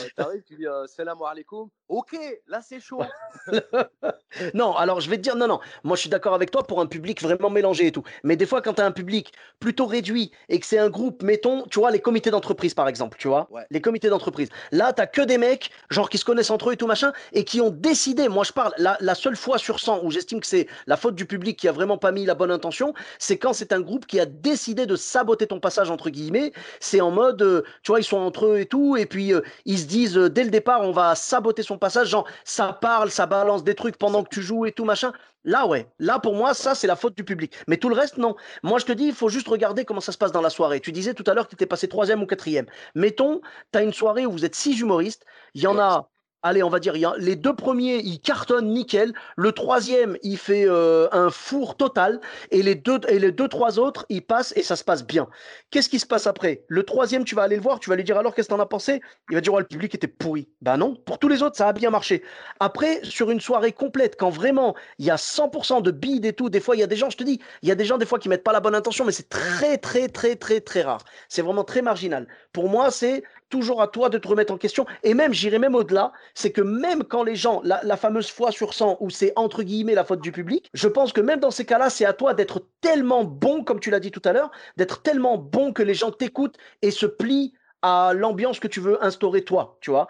tu 0.46 0.56
dis 0.56 0.66
euh, 0.66 0.86
Salam 0.86 1.18
alaikum. 1.22 1.68
Ok, 1.88 2.16
là 2.46 2.60
c'est 2.60 2.80
chaud. 2.80 3.02
non, 4.54 4.74
alors 4.76 5.00
je 5.00 5.08
vais 5.08 5.16
te 5.16 5.22
dire, 5.22 5.36
non, 5.36 5.48
non, 5.48 5.60
moi 5.84 5.96
je 5.96 6.02
suis 6.02 6.10
d'accord 6.10 6.34
avec 6.34 6.50
toi 6.50 6.64
pour 6.64 6.80
un 6.80 6.86
public 6.86 7.22
vraiment 7.22 7.50
mélangé 7.50 7.86
et 7.86 7.92
tout. 7.92 8.02
Mais 8.24 8.36
des 8.36 8.46
fois, 8.46 8.60
quand 8.60 8.74
tu 8.74 8.82
as 8.82 8.86
un 8.86 8.92
public 8.92 9.32
plutôt 9.60 9.86
réduit 9.86 10.32
et 10.48 10.60
que 10.60 10.66
c'est 10.66 10.78
un 10.78 10.90
groupe, 10.90 11.22
mettons, 11.22 11.64
tu 11.70 11.78
vois, 11.78 11.90
les 11.90 12.00
comités 12.00 12.30
d'entreprise 12.30 12.74
par 12.74 12.88
exemple, 12.88 13.16
tu 13.18 13.28
vois, 13.28 13.48
les 13.70 13.80
comités 13.80 14.08
d'entreprise. 14.08 14.48
Là, 14.72 14.92
tu 14.92 15.02
que 15.12 15.22
des 15.22 15.38
mecs, 15.38 15.70
genre 15.88 16.10
qui 16.10 16.18
se 16.18 16.24
connaissent 16.24 16.50
entre 16.50 16.70
eux 16.70 16.72
et 16.72 16.76
tout 16.76 16.86
machin, 16.86 17.12
et 17.32 17.44
qui 17.44 17.60
ont 17.60 17.70
décidé, 17.86 18.28
moi 18.28 18.42
je 18.42 18.52
parle, 18.52 18.72
la, 18.78 19.14
seule 19.14 19.36
fois 19.36 19.58
sur 19.58 19.78
100 19.78 20.02
où 20.02 20.10
j'estime 20.10 20.40
que 20.40 20.46
c'est 20.46 20.66
la 20.88 20.96
faute 20.96 21.14
du 21.14 21.24
public 21.24 21.56
qui 21.56 21.68
a 21.68 21.72
vraiment 21.72 21.98
pas 21.98 22.10
mis 22.10 22.26
la 22.26 22.34
bonne 22.34 22.50
intention, 22.50 22.94
c'est 23.20 23.38
quand 23.38 23.52
c'est 23.52 23.72
un 23.72 23.80
groupe 23.80 24.06
qui 24.06 24.18
a 24.18 24.26
décidé 24.26 24.86
de 24.86 24.96
saboter 24.96 25.46
ton 25.46 25.60
passage, 25.60 25.88
entre 25.88 26.10
guillemets. 26.10 26.52
C'est 26.80 27.00
en 27.00 27.12
mode, 27.12 27.42
euh, 27.42 27.62
tu 27.84 27.92
vois, 27.92 28.00
ils 28.00 28.04
sont 28.04 28.18
entre 28.18 28.46
eux 28.46 28.58
et 28.58 28.66
tout, 28.66 28.96
et 28.96 29.06
puis 29.06 29.32
euh, 29.32 29.40
ils 29.66 29.78
se 29.78 29.84
disent 29.84 30.18
euh, 30.18 30.28
dès 30.28 30.42
le 30.42 30.50
départ, 30.50 30.80
on 30.82 30.90
va 30.90 31.14
saboter 31.14 31.62
son 31.62 31.78
passage, 31.78 32.08
genre 32.08 32.26
ça 32.44 32.72
parle, 32.72 33.10
ça 33.12 33.26
balance 33.26 33.62
des 33.62 33.76
trucs 33.76 33.98
pendant 33.98 34.24
que 34.24 34.30
tu 34.30 34.42
joues 34.42 34.66
et 34.66 34.72
tout 34.72 34.84
machin. 34.84 35.12
Là, 35.44 35.68
ouais. 35.68 35.86
Là, 36.00 36.18
pour 36.18 36.34
moi, 36.34 36.54
ça, 36.54 36.74
c'est 36.74 36.88
la 36.88 36.96
faute 36.96 37.16
du 37.16 37.22
public. 37.22 37.54
Mais 37.68 37.76
tout 37.76 37.88
le 37.88 37.94
reste, 37.94 38.18
non. 38.18 38.34
Moi, 38.64 38.80
je 38.80 38.84
te 38.84 38.90
dis, 38.90 39.04
il 39.04 39.14
faut 39.14 39.28
juste 39.28 39.46
regarder 39.46 39.84
comment 39.84 40.00
ça 40.00 40.10
se 40.10 40.18
passe 40.18 40.32
dans 40.32 40.40
la 40.40 40.50
soirée. 40.50 40.80
Tu 40.80 40.90
disais 40.90 41.14
tout 41.14 41.22
à 41.28 41.34
l'heure 41.34 41.44
que 41.44 41.50
tu 41.50 41.54
étais 41.54 41.66
passé 41.66 41.86
troisième 41.86 42.20
ou 42.20 42.26
quatrième. 42.26 42.66
Mettons, 42.96 43.40
tu 43.72 43.78
as 43.78 43.82
une 43.82 43.92
soirée 43.92 44.26
où 44.26 44.32
vous 44.32 44.44
êtes 44.44 44.56
six 44.56 44.80
humoristes. 44.80 45.24
Il 45.54 45.62
y 45.62 45.68
en 45.68 45.78
a 45.78 46.10
allez, 46.42 46.62
on 46.62 46.68
va 46.68 46.78
dire, 46.78 46.94
les 47.18 47.36
deux 47.36 47.54
premiers, 47.54 47.98
ils 47.98 48.20
cartonnent 48.20 48.72
nickel. 48.72 49.12
Le 49.36 49.52
troisième, 49.52 50.16
il 50.22 50.36
fait 50.36 50.64
euh, 50.66 51.08
un 51.12 51.30
four 51.30 51.76
total. 51.76 52.20
Et 52.50 52.62
les, 52.62 52.74
deux, 52.74 53.00
et 53.08 53.18
les 53.18 53.32
deux, 53.32 53.48
trois 53.48 53.78
autres, 53.78 54.06
ils 54.08 54.22
passent 54.22 54.52
et 54.56 54.62
ça 54.62 54.76
se 54.76 54.84
passe 54.84 55.04
bien. 55.04 55.28
Qu'est-ce 55.70 55.88
qui 55.88 55.98
se 55.98 56.06
passe 56.06 56.26
après? 56.26 56.64
Le 56.68 56.82
troisième, 56.84 57.24
tu 57.24 57.34
vas 57.34 57.42
aller 57.42 57.56
le 57.56 57.62
voir, 57.62 57.80
tu 57.80 57.90
vas 57.90 57.96
lui 57.96 58.04
dire 58.04 58.18
alors, 58.18 58.34
qu'est-ce 58.34 58.48
que 58.48 58.54
t'en 58.54 58.60
as 58.60 58.66
pensé? 58.66 59.00
Il 59.30 59.34
va 59.34 59.40
dire, 59.40 59.52
oh, 59.52 59.58
le 59.58 59.66
public 59.66 59.94
était 59.94 60.06
pourri. 60.06 60.48
Ben 60.60 60.76
non, 60.76 60.94
pour 60.94 61.18
tous 61.18 61.28
les 61.28 61.42
autres, 61.42 61.56
ça 61.56 61.68
a 61.68 61.72
bien 61.72 61.90
marché. 61.90 62.22
Après, 62.60 63.00
sur 63.02 63.30
une 63.30 63.40
soirée 63.40 63.72
complète, 63.72 64.16
quand 64.18 64.30
vraiment 64.30 64.74
il 64.98 65.06
y 65.06 65.10
a 65.10 65.16
100% 65.16 65.82
de 65.82 65.90
bide 65.90 66.24
et 66.24 66.32
tout, 66.32 66.48
des 66.50 66.60
fois, 66.60 66.76
il 66.76 66.80
y 66.80 66.84
a 66.84 66.86
des 66.86 66.96
gens, 66.96 67.10
je 67.10 67.16
te 67.16 67.24
dis, 67.24 67.40
il 67.62 67.68
y 67.68 67.72
a 67.72 67.74
des 67.74 67.84
gens, 67.84 67.98
des 67.98 68.06
fois, 68.06 68.18
qui 68.18 68.28
mettent 68.28 68.44
pas 68.44 68.52
la 68.52 68.60
bonne 68.60 68.74
intention, 68.74 69.04
mais 69.04 69.12
c'est 69.12 69.28
très, 69.28 69.78
très, 69.78 70.08
très, 70.08 70.36
très, 70.36 70.60
très 70.60 70.82
rare. 70.82 71.04
C'est 71.28 71.42
vraiment 71.42 71.64
très 71.64 71.82
marginal. 71.82 72.26
Pour 72.52 72.68
moi, 72.68 72.90
c'est 72.90 73.22
toujours 73.48 73.82
à 73.82 73.88
toi 73.88 74.08
de 74.08 74.18
te 74.18 74.28
remettre 74.28 74.52
en 74.52 74.58
question. 74.58 74.86
Et 75.02 75.14
même, 75.14 75.32
j'irai 75.32 75.58
même 75.58 75.74
au-delà, 75.74 76.12
c'est 76.34 76.52
que 76.52 76.60
même 76.60 77.04
quand 77.04 77.22
les 77.22 77.36
gens, 77.36 77.60
la, 77.64 77.96
fameuse 77.96 78.30
foi 78.30 78.50
sur 78.50 78.74
100, 78.74 78.98
où 79.00 79.10
c'est 79.10 79.32
entre 79.36 79.62
guillemets 79.62 79.94
la 79.94 80.04
faute 80.04 80.20
du 80.20 80.32
public, 80.32 80.70
je 80.74 80.88
pense 80.88 81.12
que 81.12 81.20
même 81.20 81.40
dans 81.40 81.50
ces 81.50 81.64
cas-là, 81.64 81.90
c'est 81.90 82.04
à 82.04 82.12
toi 82.12 82.34
d'être 82.34 82.62
tellement 82.80 83.24
bon, 83.24 83.64
comme 83.64 83.80
tu 83.80 83.90
l'as 83.90 84.00
dit 84.00 84.10
tout 84.10 84.22
à 84.24 84.32
l'heure, 84.32 84.50
d'être 84.76 85.02
tellement 85.02 85.38
bon 85.38 85.72
que 85.72 85.82
les 85.82 85.94
gens 85.94 86.10
t'écoutent 86.10 86.56
et 86.82 86.90
se 86.90 87.06
plient 87.06 87.54
à 87.82 88.12
l'ambiance 88.14 88.58
que 88.58 88.68
tu 88.68 88.80
veux 88.80 89.02
instaurer 89.04 89.42
toi, 89.42 89.78
tu 89.80 89.90
vois. 89.90 90.08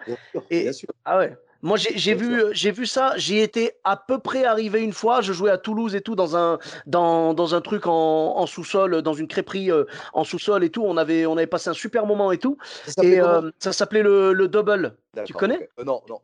et, 0.49 0.71
sûr. 0.73 0.89
Ah 1.05 1.19
ouais. 1.19 1.35
Moi, 1.67 1.75
j'ai 1.77 2.13
vu, 2.13 2.41
euh, 2.41 2.49
j'ai 2.53 2.71
vu 2.71 2.85
ça. 2.85 3.11
J'y 3.17 3.39
étais 3.39 3.77
à 3.83 3.97
peu 3.97 4.19
près 4.19 4.45
arrivé 4.45 4.81
une 4.81 4.93
fois. 4.93 5.19
Je 5.19 5.33
jouais 5.33 5.51
à 5.51 5.57
Toulouse 5.57 5.95
et 5.95 6.01
tout 6.01 6.15
dans 6.15 6.37
un, 6.37 6.59
dans, 6.85 7.33
dans 7.33 7.55
un 7.55 7.59
truc 7.59 7.87
en, 7.87 8.37
en 8.37 8.45
sous-sol, 8.45 9.01
dans 9.01 9.13
une 9.13 9.27
crêperie 9.27 9.69
euh, 9.69 9.83
en 10.13 10.23
sous-sol 10.23 10.63
et 10.63 10.69
tout. 10.69 10.85
On 10.85 10.95
avait, 10.95 11.25
on 11.25 11.35
avait 11.35 11.45
passé 11.45 11.69
un 11.69 11.73
super 11.73 12.05
moment 12.05 12.31
et 12.31 12.37
tout. 12.37 12.57
Ça 12.85 13.03
et 13.03 13.19
euh, 13.19 13.51
ça 13.59 13.73
s'appelait 13.73 14.01
le, 14.01 14.31
le 14.31 14.47
Double. 14.47 14.95
Tu 15.25 15.33
connais? 15.33 15.67
Non, 15.85 16.01
non. 16.07 16.21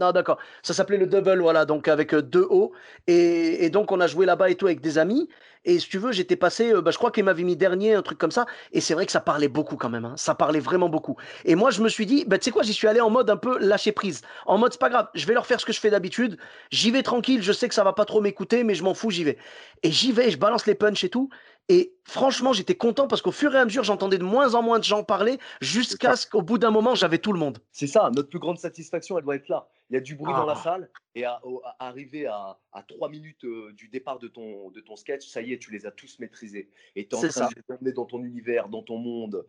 Non, 0.00 0.12
d'accord. 0.12 0.38
Ça 0.62 0.74
s'appelait 0.74 0.98
le 0.98 1.06
double, 1.06 1.40
voilà, 1.40 1.64
donc 1.64 1.88
avec 1.88 2.14
deux 2.14 2.46
O. 2.48 2.72
Et, 3.06 3.70
donc, 3.70 3.92
on 3.92 4.00
a 4.00 4.06
joué 4.06 4.26
là-bas 4.26 4.50
et 4.50 4.54
tout 4.54 4.66
avec 4.66 4.80
des 4.80 4.98
amis. 4.98 5.28
Et 5.64 5.78
si 5.78 5.88
tu 5.88 5.98
veux, 5.98 6.10
j'étais 6.10 6.34
passé, 6.34 6.72
bah, 6.82 6.90
je 6.90 6.98
crois 6.98 7.12
qu'il 7.12 7.22
m'avait 7.24 7.44
mis 7.44 7.56
dernier, 7.56 7.94
un 7.94 8.02
truc 8.02 8.18
comme 8.18 8.32
ça. 8.32 8.46
Et 8.72 8.80
c'est 8.80 8.94
vrai 8.94 9.06
que 9.06 9.12
ça 9.12 9.20
parlait 9.20 9.48
beaucoup 9.48 9.76
quand 9.76 9.88
même. 9.88 10.04
Hein. 10.04 10.14
Ça 10.16 10.34
parlait 10.34 10.58
vraiment 10.58 10.88
beaucoup. 10.88 11.16
Et 11.44 11.54
moi, 11.54 11.70
je 11.70 11.82
me 11.82 11.88
suis 11.88 12.06
dit, 12.06 12.24
bah, 12.26 12.38
tu 12.38 12.46
sais 12.46 12.50
quoi, 12.50 12.62
j'y 12.62 12.72
suis 12.72 12.88
allé 12.88 13.00
en 13.00 13.10
mode 13.10 13.30
un 13.30 13.36
peu 13.36 13.58
lâcher 13.58 13.92
prise. 13.92 14.22
En 14.46 14.58
mode, 14.58 14.72
c'est 14.72 14.80
pas 14.80 14.90
grave, 14.90 15.08
je 15.14 15.24
vais 15.26 15.34
leur 15.34 15.46
faire 15.46 15.60
ce 15.60 15.66
que 15.66 15.72
je 15.72 15.78
fais 15.78 15.90
d'habitude. 15.90 16.36
J'y 16.70 16.90
vais 16.90 17.02
tranquille, 17.02 17.42
je 17.42 17.52
sais 17.52 17.68
que 17.68 17.74
ça 17.74 17.84
va 17.84 17.92
pas 17.92 18.04
trop 18.04 18.20
m'écouter, 18.20 18.64
mais 18.64 18.74
je 18.74 18.82
m'en 18.82 18.94
fous, 18.94 19.10
j'y 19.10 19.24
vais. 19.24 19.38
Et 19.84 19.90
j'y 19.92 20.10
vais, 20.12 20.30
je 20.30 20.38
balance 20.38 20.66
les 20.66 20.74
punchs 20.74 21.04
et 21.04 21.08
tout. 21.08 21.28
Et 21.68 21.94
franchement, 22.04 22.52
j'étais 22.52 22.74
content 22.74 23.06
parce 23.06 23.22
qu'au 23.22 23.32
fur 23.32 23.54
et 23.54 23.58
à 23.58 23.64
mesure, 23.64 23.84
j'entendais 23.84 24.18
de 24.18 24.24
moins 24.24 24.54
en 24.54 24.62
moins 24.62 24.78
de 24.78 24.84
gens 24.84 25.04
parler 25.04 25.38
jusqu'à 25.60 26.16
ce 26.16 26.26
qu'au 26.26 26.42
bout 26.42 26.58
d'un 26.58 26.70
moment, 26.70 26.94
j'avais 26.94 27.18
tout 27.18 27.32
le 27.32 27.38
monde. 27.38 27.58
C'est 27.70 27.86
ça, 27.86 28.10
notre 28.14 28.28
plus 28.28 28.40
grande 28.40 28.58
satisfaction, 28.58 29.16
elle 29.16 29.24
doit 29.24 29.36
être 29.36 29.48
là. 29.48 29.68
Il 29.90 29.94
y 29.94 29.96
a 29.96 30.00
du 30.00 30.14
bruit 30.14 30.32
dans 30.32 30.46
la 30.46 30.54
ah. 30.54 30.62
salle 30.62 30.90
et 31.14 31.24
à, 31.24 31.40
arriver 31.78 32.26
à, 32.26 32.58
à, 32.72 32.82
trois 32.82 33.08
minutes 33.08 33.44
euh, 33.44 33.72
du 33.74 33.88
départ 33.88 34.18
de 34.18 34.28
ton, 34.28 34.70
de 34.70 34.80
ton 34.80 34.96
sketch, 34.96 35.26
ça 35.26 35.42
y 35.42 35.52
est, 35.52 35.58
tu 35.58 35.70
les 35.70 35.86
as 35.86 35.90
tous 35.90 36.18
maîtrisés. 36.18 36.68
Et 36.96 37.06
tu 37.06 37.14
es 37.14 37.18
en 37.18 37.28
train 37.28 37.48
de 37.48 37.84
les 37.84 37.92
dans 37.92 38.06
ton 38.06 38.24
univers, 38.24 38.68
dans 38.68 38.82
ton 38.82 38.98
monde. 38.98 39.44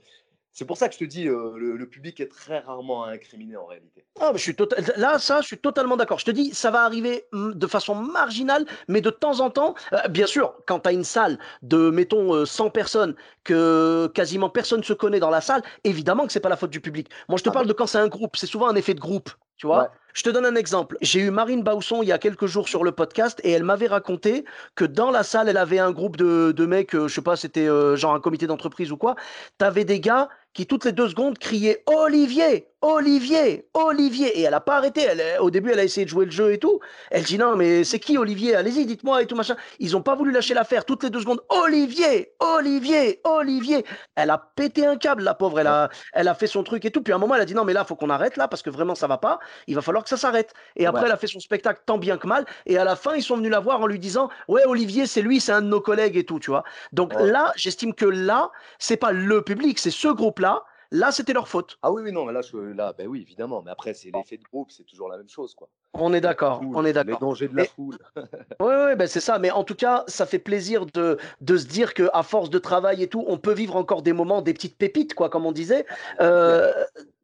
C'est 0.53 0.65
pour 0.65 0.77
ça 0.77 0.87
que 0.87 0.93
je 0.93 0.99
te 0.99 1.03
dis, 1.03 1.27
euh, 1.27 1.57
le, 1.57 1.89
public 1.89 2.19
est 2.19 2.31
très 2.31 2.59
rarement 2.59 3.05
incriminé 3.05 3.57
en 3.57 3.65
réalité. 3.65 4.05
Ah, 4.21 4.31
je 4.35 4.39
suis 4.39 4.53
tota-, 4.53 4.75
Là, 4.97 5.17
ça, 5.17 5.41
je 5.41 5.47
suis 5.47 5.57
totalement 5.57 5.97
d'accord. 5.97 6.19
Je 6.19 6.25
te 6.25 6.31
dis, 6.31 6.53
ça 6.53 6.69
va 6.69 6.83
arriver 6.83 7.25
mm, 7.31 7.53
de 7.53 7.67
façon 7.67 7.95
marginale, 7.95 8.67
mais 8.87 9.01
de 9.01 9.09
temps 9.09 9.39
en 9.39 9.49
temps, 9.49 9.73
euh, 9.93 10.07
bien 10.09 10.27
sûr, 10.27 10.53
quand 10.67 10.81
tu 10.81 10.89
as 10.89 10.91
une 10.91 11.03
salle 11.03 11.39
de, 11.63 11.89
mettons, 11.89 12.45
100 12.45 12.67
euh, 12.67 12.69
personnes, 12.69 13.15
que 13.43 14.11
quasiment 14.13 14.49
personne 14.49 14.81
ne 14.81 14.85
se 14.85 14.93
connaît 14.93 15.19
dans 15.19 15.31
la 15.31 15.41
salle, 15.41 15.63
évidemment 15.83 16.27
que 16.27 16.31
c'est 16.31 16.39
pas 16.39 16.49
la 16.49 16.57
faute 16.57 16.69
du 16.69 16.81
public. 16.81 17.09
Moi, 17.29 17.39
je 17.39 17.43
te 17.43 17.49
ah 17.49 17.53
parle 17.53 17.65
de 17.65 17.73
quand 17.73 17.87
c'est 17.87 17.97
un 17.97 18.07
groupe, 18.07 18.37
c'est 18.37 18.45
souvent 18.45 18.67
un 18.67 18.75
effet 18.75 18.93
de 18.93 18.99
groupe. 18.99 19.31
Tu 19.57 19.67
vois 19.67 19.91
Je 20.13 20.23
te 20.23 20.29
donne 20.29 20.45
un 20.45 20.55
exemple. 20.55 20.97
J'ai 21.01 21.19
eu 21.19 21.29
Marine 21.29 21.63
Bausson 21.63 22.01
il 22.01 22.07
y 22.07 22.11
a 22.11 22.17
quelques 22.17 22.47
jours 22.47 22.67
sur 22.67 22.83
le 22.83 22.91
podcast 22.91 23.39
et 23.43 23.51
elle 23.51 23.63
m'avait 23.63 23.87
raconté 23.87 24.45
que 24.75 24.83
dans 24.83 25.09
la 25.09 25.23
salle, 25.23 25.47
elle 25.47 25.57
avait 25.57 25.79
un 25.79 25.91
groupe 25.91 26.17
de, 26.17 26.51
de 26.51 26.65
mecs, 26.65 26.91
je 26.91 27.07
sais 27.07 27.21
pas, 27.21 27.35
c'était 27.37 27.67
genre 27.95 28.13
un 28.13 28.19
comité 28.19 28.45
d'entreprise 28.45 28.91
ou 28.91 28.97
quoi. 28.97 29.15
Tu 29.59 29.65
avais 29.65 29.85
des 29.85 29.99
gars 29.99 30.27
qui 30.53 30.67
toutes 30.67 30.85
les 30.85 30.91
deux 30.91 31.09
secondes 31.09 31.37
criait 31.37 31.83
Olivier, 31.85 32.67
Olivier, 32.83 33.65
Olivier. 33.73 34.39
Et 34.39 34.41
elle 34.41 34.51
n'a 34.51 34.59
pas 34.59 34.75
arrêté. 34.75 35.01
Elle, 35.01 35.39
au 35.39 35.49
début, 35.49 35.71
elle 35.71 35.79
a 35.79 35.85
essayé 35.85 36.03
de 36.03 36.09
jouer 36.09 36.25
le 36.25 36.31
jeu 36.31 36.51
et 36.51 36.57
tout. 36.57 36.81
Elle 37.11 37.23
dit 37.23 37.37
non, 37.37 37.55
mais 37.55 37.85
c'est 37.85 37.97
qui 37.97 38.17
Olivier? 38.17 38.55
Allez-y, 38.55 38.85
dites-moi 38.85 39.21
et 39.21 39.25
tout 39.25 39.37
machin. 39.37 39.55
Ils 39.79 39.93
n'ont 39.93 40.01
pas 40.01 40.15
voulu 40.15 40.31
lâcher 40.31 40.53
l'affaire. 40.53 40.83
Toutes 40.83 41.03
les 41.03 41.09
deux 41.09 41.21
secondes, 41.21 41.39
Olivier, 41.47 42.33
Olivier, 42.41 43.21
Olivier. 43.23 43.85
Elle 44.15 44.29
a 44.29 44.37
pété 44.37 44.85
un 44.85 44.97
câble, 44.97 45.23
la 45.23 45.33
pauvre. 45.33 45.61
Elle 45.61 45.67
a, 45.67 45.87
elle 46.11 46.27
a 46.27 46.35
fait 46.35 46.47
son 46.47 46.61
truc 46.63 46.83
et 46.83 46.91
tout. 46.91 47.01
Puis 47.01 47.13
à 47.13 47.15
un 47.15 47.19
moment, 47.19 47.35
elle 47.35 47.41
a 47.41 47.45
dit 47.45 47.55
non, 47.55 47.63
mais 47.63 47.71
là, 47.71 47.85
faut 47.85 47.95
qu'on 47.95 48.09
arrête 48.09 48.35
là 48.35 48.49
parce 48.49 48.61
que 48.61 48.69
vraiment, 48.69 48.95
ça 48.95 49.07
va 49.07 49.17
pas. 49.17 49.39
Il 49.67 49.75
va 49.75 49.81
falloir 49.81 50.03
que 50.03 50.09
ça 50.09 50.17
s'arrête. 50.17 50.53
Et 50.75 50.85
après, 50.85 51.05
elle 51.05 51.11
a 51.13 51.17
fait 51.17 51.27
son 51.27 51.39
spectacle 51.39 51.81
tant 51.85 51.97
bien 51.97 52.17
que 52.17 52.27
mal. 52.27 52.45
Et 52.65 52.77
à 52.77 52.83
la 52.83 52.97
fin, 52.97 53.15
ils 53.15 53.23
sont 53.23 53.37
venus 53.37 53.51
la 53.51 53.61
voir 53.61 53.79
en 53.79 53.87
lui 53.87 53.97
disant 53.97 54.29
ouais, 54.49 54.65
Olivier, 54.65 55.07
c'est 55.07 55.21
lui, 55.21 55.39
c'est 55.39 55.53
un 55.53 55.61
de 55.61 55.67
nos 55.67 55.79
collègues 55.79 56.17
et 56.17 56.25
tout, 56.25 56.39
tu 56.39 56.51
vois. 56.51 56.65
Donc 56.91 57.13
là, 57.17 57.53
j'estime 57.55 57.93
que 57.93 58.05
là, 58.05 58.51
c'est 58.77 58.97
pas 58.97 59.13
le 59.13 59.41
public, 59.41 59.79
c'est 59.79 59.89
ce 59.89 60.09
groupe-là 60.09 60.65
Là, 60.93 61.11
c'était 61.11 61.33
leur 61.33 61.47
faute. 61.47 61.79
Ah 61.81 61.91
oui, 61.91 62.03
oui, 62.03 62.11
non, 62.11 62.27
là, 62.27 62.41
je, 62.41 62.55
là 62.55 62.93
ben 62.95 63.07
oui, 63.07 63.19
évidemment. 63.19 63.63
Mais 63.63 63.71
après, 63.71 63.95
c'est 63.95 64.11
l'effet 64.13 64.37
de 64.37 64.43
groupe, 64.43 64.69
c'est 64.69 64.83
toujours 64.83 65.09
la 65.09 65.17
même 65.17 65.27
chose, 65.27 65.55
quoi. 65.55 65.67
On 65.93 66.13
est 66.13 66.21
d'accord, 66.21 66.61
on 66.61 66.85
est 66.85 66.93
d'accord. 66.93 67.15
Les 67.15 67.19
dangers 67.19 67.47
de 67.47 67.55
la 67.55 67.65
foule. 67.65 67.97
oui, 68.15 68.73
oui, 68.85 68.95
ben 68.95 69.07
c'est 69.07 69.19
ça. 69.19 69.39
Mais 69.39 69.49
en 69.49 69.63
tout 69.63 69.73
cas, 69.73 70.03
ça 70.07 70.27
fait 70.27 70.37
plaisir 70.37 70.85
de, 70.85 71.17
de 71.41 71.57
se 71.57 71.65
dire 71.65 71.95
qu'à 71.95 72.21
force 72.21 72.51
de 72.51 72.59
travail 72.59 73.01
et 73.01 73.07
tout, 73.07 73.23
on 73.27 73.39
peut 73.39 73.53
vivre 73.53 73.75
encore 73.75 74.03
des 74.03 74.13
moments, 74.13 74.43
des 74.43 74.53
petites 74.53 74.77
pépites, 74.77 75.15
quoi, 75.15 75.31
comme 75.31 75.47
on 75.47 75.51
disait. 75.51 75.87
Euh, 76.21 76.71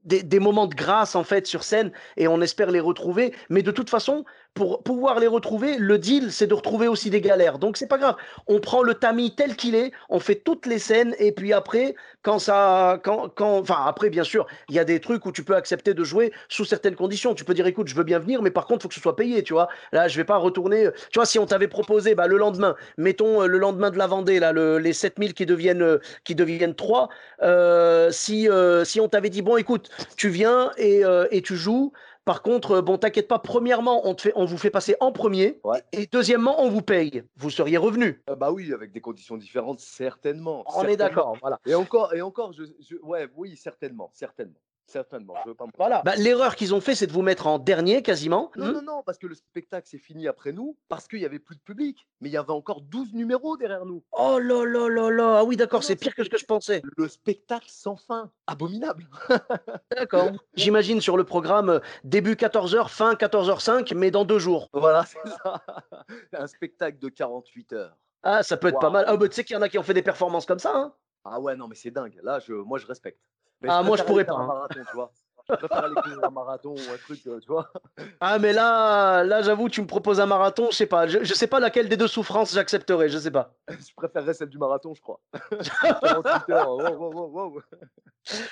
des, 0.03 0.23
des, 0.23 0.39
moments 0.39 0.65
de 0.65 0.73
grâce 0.73 1.15
en 1.15 1.23
fait 1.23 1.45
sur 1.45 1.63
scène 1.63 1.91
et 2.17 2.27
on 2.27 2.41
espère 2.41 2.71
les 2.71 2.79
retrouver. 2.79 3.35
Mais 3.49 3.61
de 3.61 3.69
toute 3.69 3.91
façon, 3.91 4.25
pour 4.53 4.83
pouvoir 4.83 5.19
les 5.19 5.27
retrouver, 5.27 5.77
le 5.77 5.97
deal, 5.97 6.31
c'est 6.31 6.47
de 6.47 6.53
retrouver 6.53 6.87
aussi 6.87 7.09
des 7.09 7.21
galères. 7.21 7.59
Donc 7.59 7.77
c'est 7.77 7.87
pas 7.87 7.97
grave. 7.97 8.15
On 8.47 8.59
prend 8.59 8.83
le 8.83 8.93
tamis 8.93 9.33
tel 9.35 9.55
qu'il 9.55 9.75
est, 9.75 9.91
on 10.09 10.19
fait 10.19 10.35
toutes 10.35 10.65
les 10.65 10.79
scènes, 10.79 11.15
et 11.19 11.31
puis 11.31 11.53
après, 11.53 11.95
quand 12.23 12.39
ça, 12.39 12.99
quand, 13.03 13.29
quand, 13.29 13.59
enfin 13.59 13.83
après, 13.85 14.09
bien 14.09 14.23
sûr, 14.23 14.47
il 14.67 14.75
y 14.75 14.79
a 14.79 14.83
des 14.83 14.99
trucs 14.99 15.25
où 15.25 15.31
tu 15.31 15.43
peux 15.43 15.55
accepter 15.55 15.93
de 15.93 16.03
jouer 16.03 16.33
sous 16.49 16.65
certaines 16.65 16.95
conditions. 16.95 17.33
Tu 17.33 17.45
peux 17.45 17.53
dire, 17.53 17.67
écoute, 17.67 17.87
je 17.87 17.95
veux 17.95 18.03
bien 18.03 18.19
venir, 18.19 18.41
mais 18.41 18.51
par 18.51 18.65
contre, 18.65 18.83
faut 18.83 18.89
que 18.89 18.95
ce 18.95 18.99
soit 18.99 19.15
payé, 19.15 19.43
tu 19.43 19.53
vois. 19.53 19.69
Là, 19.91 20.07
je 20.07 20.17
vais 20.17 20.25
pas 20.25 20.37
retourner. 20.37 20.89
Tu 21.11 21.19
vois, 21.19 21.25
si 21.25 21.39
on 21.39 21.45
t'avait 21.45 21.67
proposé, 21.67 22.15
bah, 22.15 22.27
le 22.27 22.37
lendemain, 22.37 22.75
mettons 22.97 23.43
euh, 23.43 23.47
le 23.47 23.57
lendemain 23.57 23.91
de 23.91 23.97
la 23.97 24.07
Vendée, 24.07 24.39
là, 24.39 24.51
le, 24.51 24.77
les 24.77 24.93
7000 24.93 25.33
qui 25.33 25.45
deviennent, 25.45 25.81
euh, 25.81 25.99
qui 26.23 26.35
deviennent 26.35 26.75
3, 26.75 27.09
euh, 27.43 28.11
si, 28.11 28.47
si 28.83 28.99
on 28.99 29.07
t'avait 29.07 29.29
dit, 29.29 29.41
bon, 29.41 29.57
écoute, 29.57 29.89
tu 30.17 30.29
viens 30.29 30.71
et, 30.77 31.03
et 31.31 31.41
tu 31.41 31.55
joues 31.55 31.93
Par 32.29 32.43
contre, 32.43 32.73
euh, 32.73 32.81
bon, 32.83 32.99
t'inquiète 32.99 33.27
pas. 33.27 33.39
Premièrement, 33.39 34.07
on, 34.07 34.13
te 34.13 34.21
fait, 34.21 34.33
on 34.35 34.45
vous 34.45 34.59
fait 34.59 34.69
passer 34.69 34.95
en 34.99 35.11
premier. 35.11 35.59
Ouais. 35.63 35.81
Et 35.93 36.05
deuxièmement, 36.05 36.61
on 36.61 36.69
vous 36.69 36.83
paye. 36.83 37.23
Vous 37.37 37.49
seriez 37.49 37.77
revenu. 37.77 38.21
Euh, 38.29 38.35
bah 38.35 38.51
oui, 38.51 38.71
avec 38.71 38.91
des 38.91 39.01
conditions 39.01 39.35
différentes, 39.35 39.79
certainement. 39.79 40.63
On 40.75 40.83
est 40.83 40.95
d'accord. 40.95 41.35
Voilà. 41.41 41.59
Et 41.65 41.73
encore, 41.73 42.13
et 42.13 42.21
encore, 42.21 42.53
je, 42.53 42.65
je- 42.87 42.97
ouais, 42.97 43.27
oui, 43.35 43.57
certainement, 43.57 44.11
certainement, 44.13 44.59
certainement. 44.89 45.35
Je 45.43 45.49
veux 45.49 45.55
pas 45.55 45.65
me 45.65 45.71
Voilà. 45.77 46.01
Bah, 46.03 46.15
L'erreur 46.15 46.55
qu'ils 46.55 46.73
ont 46.73 46.81
fait, 46.81 46.95
c'est 46.95 47.07
de 47.07 47.11
vous 47.11 47.21
mettre 47.21 47.47
en 47.47 47.59
dernier 47.59 48.01
quasiment. 48.01 48.51
Non, 48.55 48.67
Hmm 48.67 48.73
non, 48.73 48.81
non, 48.81 49.03
parce 49.05 49.17
que 49.17 49.27
le 49.27 49.35
spectacle 49.35 49.87
s'est 49.87 49.97
fini 49.97 50.27
après 50.27 50.51
nous, 50.51 50.77
parce 50.87 51.07
qu'il 51.07 51.19
y 51.19 51.25
avait 51.25 51.39
plus 51.39 51.55
de 51.55 51.61
public. 51.61 52.07
Mais 52.21 52.29
il 52.29 52.31
y 52.31 52.37
avait 52.37 52.51
encore 52.51 52.81
12 52.81 53.13
numéros 53.13 53.57
derrière 53.57 53.85
nous. 53.85 54.03
Oh 54.11 54.39
là 54.39 54.65
là 54.65 54.89
là 54.89 55.09
là. 55.09 55.37
Ah 55.39 55.43
oui, 55.43 55.55
d'accord, 55.55 55.83
c'est 55.83 55.95
pire 55.95 56.15
que 56.15 56.23
ce 56.23 56.29
que 56.29 56.37
je 56.37 56.45
pensais. 56.45 56.81
Le 56.97 57.07
spectacle 57.07 57.67
sans 57.69 57.95
fin, 57.95 58.31
abominable. 58.47 59.07
D'accord. 59.95 60.31
J'imagine 60.55 61.01
sur 61.01 61.17
le 61.17 61.23
programme 61.23 61.69
euh, 61.69 61.79
début 62.03 62.33
14h, 62.33 62.89
fin 62.89 63.13
14h05, 63.13 63.93
mais 63.95 64.11
dans 64.11 64.25
deux 64.25 64.39
jours. 64.39 64.69
Voilà, 64.73 65.05
c'est 65.05 65.19
ça. 65.43 65.63
Un 66.33 66.47
spectacle 66.47 66.99
de 66.99 67.09
48 67.09 67.73
heures. 67.73 67.97
Ah, 68.23 68.43
ça 68.43 68.57
peut 68.57 68.67
être 68.67 68.79
pas 68.79 68.89
mal. 68.89 69.05
Ah, 69.07 69.15
bah, 69.15 69.27
tu 69.29 69.35
sais 69.35 69.43
qu'il 69.43 69.53
y 69.55 69.57
en 69.57 69.61
a 69.61 69.69
qui 69.69 69.77
ont 69.77 69.83
fait 69.83 69.93
des 69.93 70.01
performances 70.01 70.45
comme 70.45 70.59
ça. 70.59 70.73
Hein 70.75 70.93
Ah 71.23 71.39
ouais, 71.39 71.55
non, 71.55 71.67
mais 71.67 71.75
c'est 71.75 71.91
dingue. 71.91 72.19
Là, 72.23 72.39
je, 72.39 72.53
moi, 72.53 72.77
je 72.77 72.85
respecte. 72.85 73.19
Mais 73.61 73.69
Ah, 73.71 73.83
moi, 73.83 73.97
je 73.97 74.03
pourrais 74.03 74.25
pas, 74.25 74.33
un 74.35 74.41
hein. 74.41 74.47
marathon, 74.47 74.79
tu 74.85 74.95
vois. 74.95 75.13
Je 75.49 75.55
préfère 75.55 75.83
aller 75.85 75.95
courir 75.95 76.19
un 76.23 76.29
marathon 76.29 76.75
ou 76.75 76.93
un 76.93 76.97
truc, 76.97 77.19
euh, 77.27 77.39
tu 77.39 77.47
vois. 77.47 77.71
ah, 78.19 78.39
mais 78.39 78.53
là, 78.53 79.23
là, 79.23 79.41
j'avoue, 79.41 79.69
tu 79.69 79.81
me 79.81 79.87
proposes 79.87 80.19
un 80.19 80.25
marathon, 80.25 80.67
je 80.71 80.75
sais 80.75 80.85
pas. 80.85 81.07
Je, 81.07 81.23
je 81.23 81.33
sais 81.33 81.47
pas 81.47 81.59
laquelle 81.59 81.89
des 81.89 81.97
deux 81.97 82.07
souffrances 82.07 82.53
j'accepterais, 82.53 83.09
je 83.09 83.17
sais 83.17 83.31
pas. 83.31 83.53
Je 83.69 83.93
préférerais 83.95 84.33
celle 84.33 84.49
du 84.49 84.57
marathon, 84.57 84.93
je 84.93 85.01
crois. 85.01 85.19
48 86.01 86.49
heures, 86.53 86.69
wow, 86.69 86.95
wow, 86.95 87.13
wow, 87.13 87.49
wow. 87.53 87.61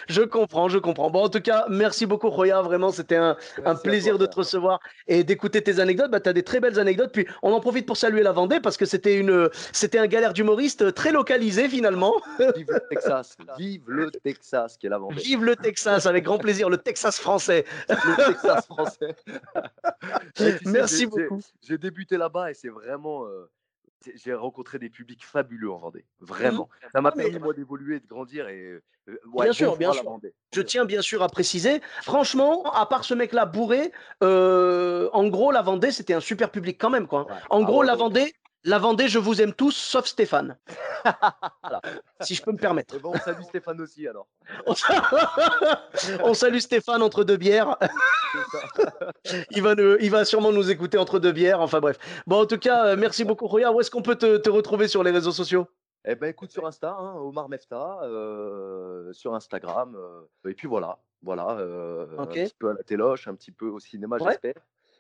Je 0.08 0.22
comprends, 0.22 0.70
je 0.70 0.78
comprends. 0.78 1.10
Bon, 1.10 1.24
en 1.24 1.30
tout 1.30 1.41
cas, 1.41 1.66
merci 1.70 2.06
beaucoup, 2.06 2.30
Roya. 2.30 2.62
Vraiment, 2.62 2.91
c'était 2.91 3.18
un, 3.18 3.36
plaisir 3.84 4.18
toi, 4.18 4.26
de 4.26 4.32
te 4.32 4.36
recevoir 4.38 4.80
et 5.08 5.24
d'écouter 5.24 5.62
tes 5.62 5.80
anecdotes. 5.80 6.10
Bah, 6.10 6.20
tu 6.20 6.30
as 6.30 6.34
des 6.34 6.43
très 6.43 6.60
belles 6.60 6.80
anecdotes. 6.80 7.12
Puis, 7.12 7.28
on 7.43 7.52
en 7.52 7.60
profite 7.60 7.86
pour 7.86 7.98
saluer 7.98 8.24
la 8.24 8.32
Vendée 8.32 8.60
parce 8.60 8.78
que 8.78 8.86
c'était 8.86 9.16
une, 9.16 9.50
c'était 9.74 10.00
un 10.00 10.08
galère 10.08 10.34
d'humoriste 10.34 10.93
très 10.93 11.12
localisé 11.12 11.70
finalement. 11.70 12.14
Vive 12.56 12.72
le 12.72 12.82
Texas, 12.89 13.38
vive 13.58 13.84
le 13.88 14.12
Texas, 14.12 14.78
qui 14.78 14.88
est 14.88 14.89
la 14.89 14.98
Vendée. 14.98 15.22
Vive 15.22 15.43
le 15.43 15.56
Texas, 15.56 16.06
avec 16.06 16.24
grand 16.24 16.38
plaisir, 16.38 16.70
le 16.70 16.78
Texas 16.88 17.20
français. 17.20 17.66
le 17.90 18.16
Texas 18.34 18.66
français. 18.66 19.16
Et 19.26 20.30
tu 20.36 20.44
sais, 20.44 20.60
Merci 20.66 21.06
beaucoup. 21.06 21.42
J'ai 21.62 21.78
débuté 21.78 22.18
là-bas 22.18 22.52
et 22.52 22.54
c'est 22.54 22.70
vraiment. 22.70 23.26
euh, 23.26 23.50
j'ai 24.16 24.34
rencontré 24.34 24.80
des 24.80 24.90
publics 24.90 25.26
fabuleux 25.26 25.70
en 25.72 25.78
Vendée. 25.78 26.06
Vraiment. 26.22 26.70
Ça 26.94 27.02
m'a 27.02 27.10
Ah, 27.10 27.14
mais- 27.18 27.24
permis, 27.24 27.40
moi, 27.40 27.54
d'évoluer, 27.54 28.00
de 28.00 28.08
grandir. 28.08 28.48
Et, 28.48 28.62
euh, 29.10 29.20
ouais, 29.34 29.46
Bien 29.46 29.54
sûr, 29.54 29.76
bien 29.76 29.92
sûr. 29.92 30.20
Je 30.54 30.62
tiens 30.62 30.86
bien 30.86 31.02
sûr 31.02 31.24
à 31.24 31.28
préciser, 31.30 31.82
franchement, 32.04 32.64
à 32.74 32.86
part 32.86 33.04
ce 33.04 33.14
mec-là 33.16 33.46
bourré, 33.46 33.92
euh, 34.24 35.10
en 35.14 35.28
gros, 35.28 35.52
la 35.52 35.62
Vendée, 35.64 35.92
c'était 35.92 36.14
un 36.14 36.20
super 36.22 36.52
public 36.52 36.78
quand 36.80 36.90
même. 36.92 37.08
Quoi. 37.08 37.26
Ouais. 37.26 37.34
En 37.50 37.62
Ah 37.64 37.66
gros, 37.66 37.80
ouais, 37.82 37.88
la. 37.88 37.96
Vendée, 37.96 38.34
la 38.68 38.78
Vendée, 38.80 39.07
je 39.07 39.18
vous 39.20 39.41
aime 39.41 39.53
tous, 39.53 39.72
sauf 39.76 40.05
Stéphane. 40.05 40.57
Voilà, 41.63 41.82
si 42.22 42.36
je 42.36 42.41
peux 42.43 42.51
me 42.51 42.57
permettre. 42.57 42.95
Eh 42.97 42.99
ben, 42.99 43.09
on 43.13 43.18
salue 43.20 43.41
Stéphane 43.43 43.80
aussi, 43.82 44.07
alors. 44.07 44.28
On 46.24 46.34
salue 46.34 46.59
Stéphane 46.59 47.01
entre 47.01 47.24
deux 47.24 47.38
bières. 47.38 47.78
Il 49.51 49.61
va, 49.63 49.76
nous- 49.76 49.97
il 49.99 50.11
va 50.11 50.26
sûrement 50.26 50.51
nous 50.51 50.70
écouter 50.70 50.97
entre 50.97 51.20
deux 51.20 51.32
bières. 51.32 51.61
Enfin 51.61 51.80
bref. 51.80 51.97
Bon, 52.26 52.41
en 52.41 52.45
tout 52.45 52.57
cas, 52.57 52.88
euh, 52.88 52.95
merci 52.97 53.24
beaucoup, 53.24 53.47
Roya. 53.47 53.72
Où 53.72 53.80
est-ce 53.82 53.91
qu'on 53.91 54.01
peut 54.01 54.15
te, 54.15 54.38
te 54.38 54.49
retrouver 54.49 54.88
sur 54.88 55.03
les 55.03 55.11
réseaux 55.11 55.32
sociaux? 55.32 55.68
Eh 56.05 56.15
ben, 56.15 56.28
écoute, 56.30 56.51
sur 56.51 56.65
Insta, 56.65 56.95
hein, 56.97 57.15
Omar 57.18 57.49
Mefta, 57.49 57.99
euh, 58.03 59.11
sur 59.13 59.34
Instagram. 59.36 59.95
euh, 59.95 60.49
et 60.49 60.53
puis 60.53 60.68
voilà. 60.68 60.99
Voilà. 61.22 61.51
euh. 61.59 62.05
Un 62.18 62.28
petit 62.28 62.53
peu 62.57 62.70
à 62.70 62.74
la 62.74 62.84
téloche, 62.84 63.28
un 63.28 63.36
petit 63.36 63.51
peu 63.51 63.68
au 63.68 63.80
cinéma, 63.80 64.18
Ouais. 64.18 64.32
j'espère. 64.32 64.53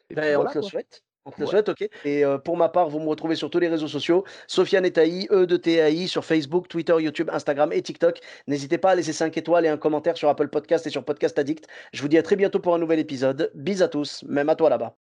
Et 0.09 0.15
puis 0.15 0.15
Ben, 0.15 0.35
voilà, 0.35 0.49
On 0.49 0.53
te 0.53 0.57
le 0.59 0.63
souhaite. 0.63 1.03
Ouais. 1.37 1.69
ok. 1.69 1.89
Et 2.05 2.23
euh, 2.25 2.37
pour 2.37 2.57
ma 2.57 2.69
part, 2.69 2.89
vous 2.89 2.99
me 2.99 3.07
retrouvez 3.07 3.35
sur 3.35 3.49
tous 3.49 3.59
les 3.59 3.67
réseaux 3.67 3.87
sociaux. 3.87 4.23
Sofiane 4.47 4.85
Etaï, 4.85 5.27
E 5.31 5.45
de 5.45 5.57
TAI, 5.57 6.07
sur 6.07 6.25
Facebook, 6.25 6.67
Twitter, 6.67 6.95
YouTube, 6.99 7.29
Instagram 7.31 7.71
et 7.73 7.81
TikTok. 7.81 8.19
N'hésitez 8.47 8.77
pas 8.77 8.91
à 8.91 8.95
laisser 8.95 9.13
5 9.13 9.35
étoiles 9.37 9.65
et 9.65 9.69
un 9.69 9.77
commentaire 9.77 10.17
sur 10.17 10.29
Apple 10.29 10.47
Podcast 10.49 10.87
et 10.87 10.89
sur 10.89 11.03
Podcast 11.03 11.37
Addict. 11.39 11.67
Je 11.93 12.01
vous 12.01 12.07
dis 12.07 12.17
à 12.17 12.23
très 12.23 12.35
bientôt 12.35 12.59
pour 12.59 12.75
un 12.75 12.79
nouvel 12.79 12.99
épisode. 12.99 13.51
Bis 13.55 13.81
à 13.81 13.87
tous, 13.87 14.23
même 14.27 14.49
à 14.49 14.55
toi 14.55 14.69
là-bas. 14.69 15.06